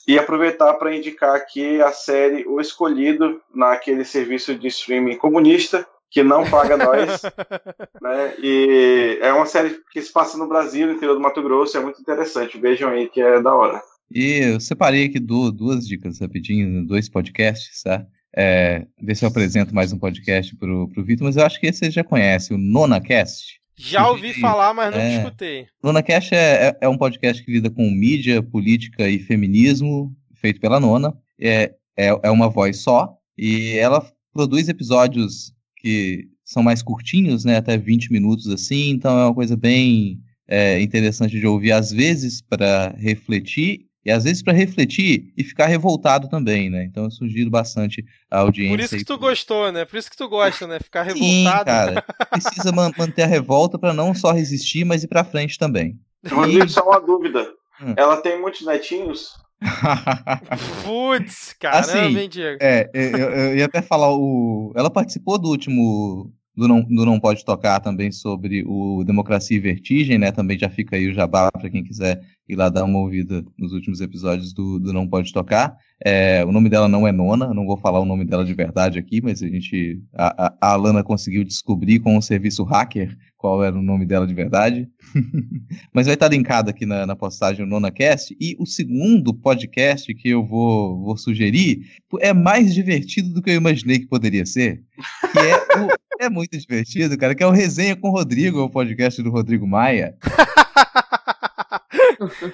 [0.06, 6.22] E aproveitar para indicar aqui a série O Escolhido, naquele serviço de streaming comunista, que
[6.22, 7.22] não paga nós.
[8.02, 8.34] né?
[8.42, 11.80] E é uma série que se passa no Brasil, no interior do Mato Grosso, é
[11.80, 12.58] muito interessante.
[12.58, 13.80] Vejam aí que é da hora.
[14.10, 18.04] E eu separei aqui duas dicas rapidinho, dois podcasts, tá?
[18.36, 21.66] É, ver se eu apresento mais um podcast pro, pro Vitor, mas eu acho que
[21.66, 23.60] esse você já conhece, o NonaCast.
[23.76, 25.66] Já ouvi falar, mas não é, escutei.
[25.82, 30.80] NonaCast é, é, é um podcast que lida com mídia, política e feminismo, feito pela
[30.80, 31.16] Nona.
[31.40, 37.56] É, é, é uma voz só, e ela produz episódios que são mais curtinhos, né,
[37.56, 42.40] até 20 minutos assim, então é uma coisa bem é, interessante de ouvir, às vezes
[42.42, 46.84] para refletir e às vezes para refletir e ficar revoltado também, né?
[46.84, 48.76] Então eu sugiro bastante a audiência.
[48.76, 49.84] Por isso que tu gostou, né?
[49.84, 50.78] Por isso que tu gosta, né?
[50.78, 51.26] Ficar revoltado.
[51.30, 52.04] Sim, cara.
[52.30, 55.98] Precisa man manter a revolta para não só resistir, mas ir para frente também.
[56.28, 56.68] Rodrigo, e...
[56.68, 57.46] só uma dúvida.
[57.80, 57.94] Hum.
[57.96, 59.32] Ela tem muitos netinhos?
[60.84, 62.58] Putz, caramba, assim, hein, Diego?
[62.60, 64.72] É, eu, eu, ia até falar o.
[64.76, 69.60] Ela participou do último do não, do não Pode Tocar também sobre o Democracia e
[69.60, 70.30] Vertigem, né?
[70.30, 73.72] Também já fica aí o jabá para quem quiser ir lá dar uma ouvida nos
[73.72, 75.76] últimos episódios do, do Não Pode Tocar.
[76.04, 78.98] É, o nome dela não é Nona, não vou falar o nome dela de verdade
[78.98, 80.00] aqui, mas a gente.
[80.14, 84.26] A, a, a Alana conseguiu descobrir com o serviço hacker qual era o nome dela
[84.26, 84.88] de verdade.
[85.92, 88.34] mas vai estar linkado aqui na, na postagem o NonaCast.
[88.40, 91.82] E o segundo podcast que eu vou, vou sugerir
[92.20, 94.82] é mais divertido do que eu imaginei que poderia ser.
[95.32, 95.88] Que é o
[96.24, 99.66] é muito divertido, cara, que é o Resenha com o Rodrigo, o podcast do Rodrigo
[99.66, 100.16] Maia.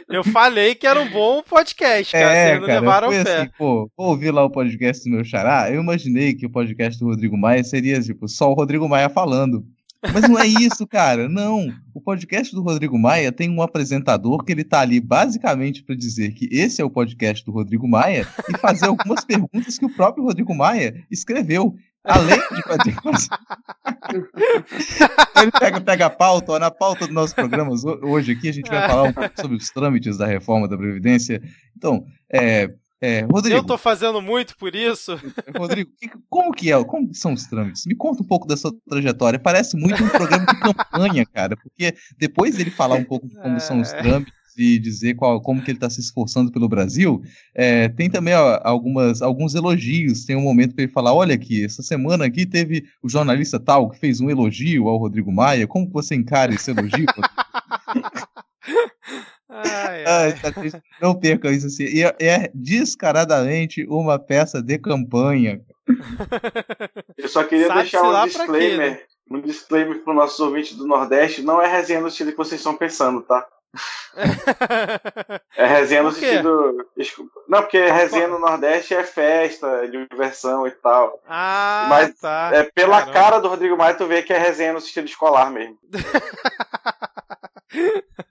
[0.08, 2.34] Eu falei que era um bom podcast, cara.
[2.34, 3.40] É, Vocês não cara, levaram fé.
[3.40, 5.70] Assim, pô, vou ouvir lá o podcast do meu xará.
[5.70, 9.64] Eu imaginei que o podcast do Rodrigo Maia seria, tipo, só o Rodrigo Maia falando.
[10.12, 11.28] Mas não é isso, cara.
[11.28, 11.68] Não.
[11.92, 16.32] O podcast do Rodrigo Maia tem um apresentador que ele tá ali basicamente para dizer
[16.32, 20.24] que esse é o podcast do Rodrigo Maia e fazer algumas perguntas que o próprio
[20.24, 21.74] Rodrigo Maia escreveu.
[22.04, 22.96] Além de fazer
[25.40, 28.88] Ele pega, pega a pauta, na pauta dos nossos programas hoje aqui a gente vai
[28.88, 31.40] falar um pouco sobre os trâmites da reforma da Previdência.
[31.76, 32.70] Então, é,
[33.02, 33.58] é, Rodrigo.
[33.58, 35.18] Eu tô fazendo muito por isso.
[35.56, 35.90] Rodrigo,
[36.28, 36.84] como que é?
[36.84, 37.86] Como são os trâmites?
[37.86, 39.38] Me conta um pouco da sua trajetória.
[39.38, 43.56] Parece muito um programa de campanha, cara, porque depois ele falar um pouco de como
[43.56, 43.60] é...
[43.60, 44.02] são os é.
[44.02, 47.22] trâmites e dizer qual, como que ele está se esforçando pelo Brasil,
[47.54, 50.24] é, tem também ó, algumas, alguns elogios.
[50.24, 53.90] Tem um momento para ele falar: olha aqui, essa semana aqui teve o jornalista tal
[53.90, 55.66] que fez um elogio ao Rodrigo Maia.
[55.66, 57.06] Como você encara esse elogio?
[59.50, 60.32] Ai, ai.
[60.34, 60.52] Tá
[61.02, 61.84] não percam isso assim.
[61.84, 65.60] E é, é descaradamente uma peça de campanha.
[67.18, 68.70] Eu só queria Sabe deixar um disclaimer.
[68.70, 69.00] Quê, né?
[69.30, 71.42] Um disclaimer para os nossos ouvintes do Nordeste.
[71.42, 73.46] Não é resenha no estilo que vocês estão pensando, tá?
[75.56, 76.86] É resenha no sentido.
[77.48, 81.20] Não, porque resenha no Nordeste é festa, diversão e tal.
[81.28, 82.50] Ah, Mas tá.
[82.52, 83.12] é pela Caramba.
[83.12, 85.78] cara do Rodrigo Maia, tu vê que é resenha no sentido escolar mesmo.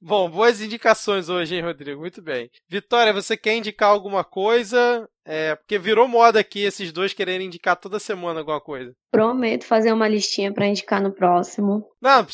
[0.00, 2.00] Bom, boas indicações hoje, hein, Rodrigo?
[2.00, 2.50] Muito bem.
[2.68, 5.08] Vitória, você quer indicar alguma coisa?
[5.24, 8.92] É, porque virou moda aqui esses dois quererem indicar toda semana alguma coisa.
[9.10, 11.86] Prometo fazer uma listinha para indicar no próximo.
[12.00, 12.26] Não,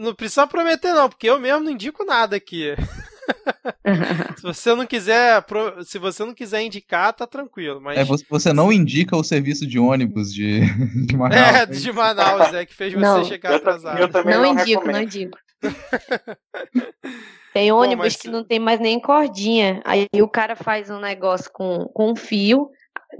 [0.00, 2.76] não precisa prometer não, porque eu mesmo não indico nada aqui.
[4.36, 5.44] se você não quiser,
[5.84, 7.80] se você não quiser indicar, tá tranquilo.
[7.80, 10.60] Mas é, você não indica o serviço de ônibus de,
[11.06, 11.40] de Manaus.
[11.40, 13.98] É, de Manaus, é que fez você não, chegar atrasado.
[13.98, 14.94] Eu também não, não indico, recomendo.
[14.94, 15.38] não indico.
[17.52, 19.80] Tem ônibus Bom, que não tem mais nem cordinha.
[19.82, 22.70] Aí o cara faz um negócio com, com um fio,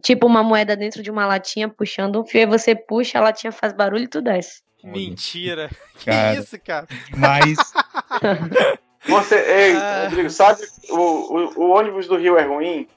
[0.02, 3.50] tipo uma moeda dentro de uma latinha, puxando um fio, aí você puxa, a latinha
[3.50, 4.62] faz barulho e tu desce.
[4.84, 5.70] Mentira.
[6.04, 6.86] Cara, que isso, cara?
[7.16, 7.56] Mas.
[9.08, 10.08] Você, ei, ah.
[10.08, 12.88] Rodrigo, sabe o, o, o ônibus do Rio é ruim?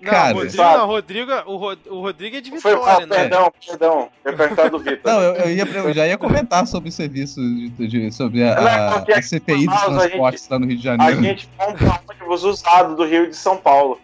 [0.00, 3.16] Não, Cara, Rodrigo, não, Rodrigo, o, o Rodrigo é de Vitória, Foi, ah, né?
[3.16, 5.12] Perdão, perdão, é perguntado do Vitor.
[5.12, 8.54] Não, eu, eu, ia, eu já ia comentar sobre o serviço, de, de sobre a,
[8.54, 11.18] a, a CPI dos transportes lá no Rio de Janeiro.
[11.18, 14.00] A gente compra ônibus usado do Rio de São Paulo.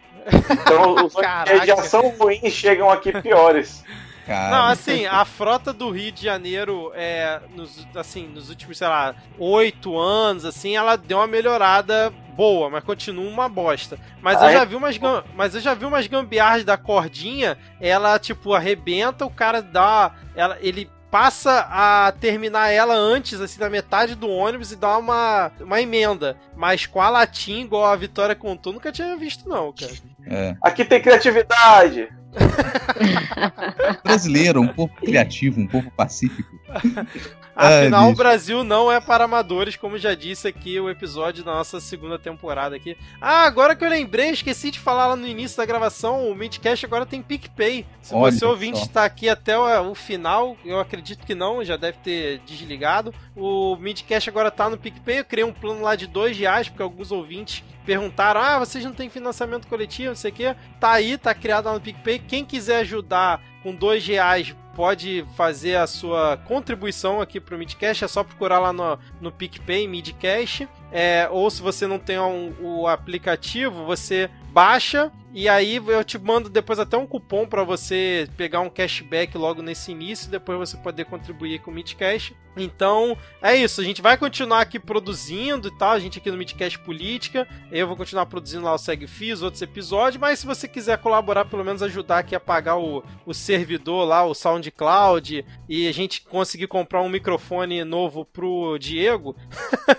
[0.50, 3.82] Então os ônibus que já são ruins chegam aqui piores.
[4.26, 4.50] Cara.
[4.50, 9.14] Não, assim, a frota do Rio de Janeiro, é, nos, assim, nos últimos, sei lá,
[9.38, 13.96] oito anos, assim, ela deu uma melhorada boa, mas continua uma bosta.
[14.20, 14.98] Mas eu já vi umas,
[15.34, 20.58] mas eu já vi umas gambiarras da cordinha, ela tipo arrebenta, o cara dá, ela,
[20.60, 25.80] ele passa a terminar ela antes, assim, da metade do ônibus e dá uma, uma
[25.80, 26.36] emenda.
[26.56, 29.92] Mas com a latinha, igual a Vitória contou, nunca tinha visto, não, cara.
[30.26, 30.56] É.
[30.62, 32.08] Aqui tem criatividade.
[34.04, 36.58] Brasileiro, um pouco criativo, um pouco pacífico.
[37.56, 41.80] Afinal, o Brasil não é para amadores, como já disse aqui o episódio da nossa
[41.80, 42.98] segunda temporada aqui.
[43.18, 46.84] Ah, agora que eu lembrei, esqueci de falar lá no início da gravação, o Midcast
[46.84, 47.86] agora tem PicPay.
[48.02, 51.78] Se Olha você ouvinte está aqui até o, o, final, eu acredito que não, já
[51.78, 53.14] deve ter desligado.
[53.34, 56.82] O Midcast agora está no PicPay, eu criei um plano lá de dois reais, porque
[56.82, 60.56] alguns ouvintes perguntaram: ah, vocês não têm financiamento coletivo, não sei o quê.
[60.80, 62.18] Tá aí, tá criado lá no PicPay.
[62.18, 68.08] Quem quiser ajudar com dois reais pode fazer a sua contribuição aqui pro Midcast, é
[68.08, 70.68] só procurar lá no, no PicPay, Midcast.
[70.92, 76.18] É, ou se você não tem um, o aplicativo, você baixa e aí eu te
[76.18, 80.78] mando depois até um cupom para você pegar um cashback logo nesse início, depois você
[80.78, 82.34] poder contribuir com o Midcast.
[82.56, 86.38] Então, é isso, a gente vai continuar aqui produzindo e tal, a gente aqui no
[86.38, 87.46] Midcast Política.
[87.70, 91.44] Eu vou continuar produzindo lá o Segue Fiz, outros episódios, mas se você quiser colaborar,
[91.44, 96.22] pelo menos ajudar aqui a pagar o, o servidor lá, o SoundCloud, e a gente
[96.22, 99.36] conseguir comprar um microfone novo pro Diego,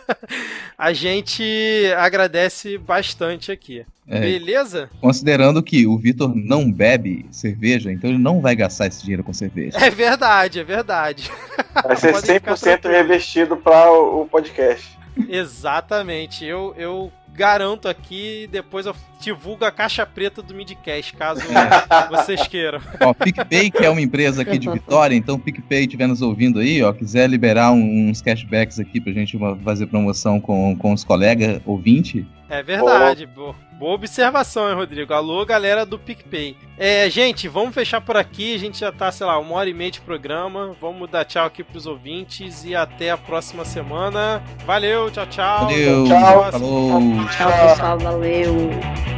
[0.75, 1.43] a gente
[1.95, 3.85] agradece bastante aqui.
[4.07, 4.89] É, Beleza?
[5.01, 9.33] Considerando que o Vitor não bebe cerveja, então ele não vai gastar esse dinheiro com
[9.33, 9.77] cerveja.
[9.77, 11.29] É verdade, é verdade.
[11.83, 14.97] Vai ser 100% revestido para o podcast.
[15.29, 16.43] Exatamente.
[16.43, 22.07] Eu, eu garanto aqui, depois eu divulgo a caixa preta do Midcast, caso é.
[22.09, 22.79] vocês queiram.
[23.01, 26.83] Ó, PicPay, que é uma empresa aqui de Vitória, então PicPay estiver nos ouvindo aí,
[26.83, 32.25] ó, quiser liberar uns cashbacks aqui pra gente fazer promoção com, com os colegas ouvintes.
[32.49, 33.55] É verdade, boa.
[33.77, 35.13] Boa observação, hein, Rodrigo?
[35.13, 36.57] Alô, galera do PicPay.
[36.79, 38.55] É, gente, vamos fechar por aqui.
[38.55, 40.75] A gente já tá, sei lá, uma hora e meia de programa.
[40.81, 44.41] Vamos dar tchau aqui pros ouvintes e até a próxima semana.
[44.65, 45.65] Valeu, tchau, tchau.
[45.65, 46.51] Valeu, tchau.
[46.51, 47.01] Falou.
[47.37, 47.99] Tchau, pessoal.
[47.99, 49.16] Valeu.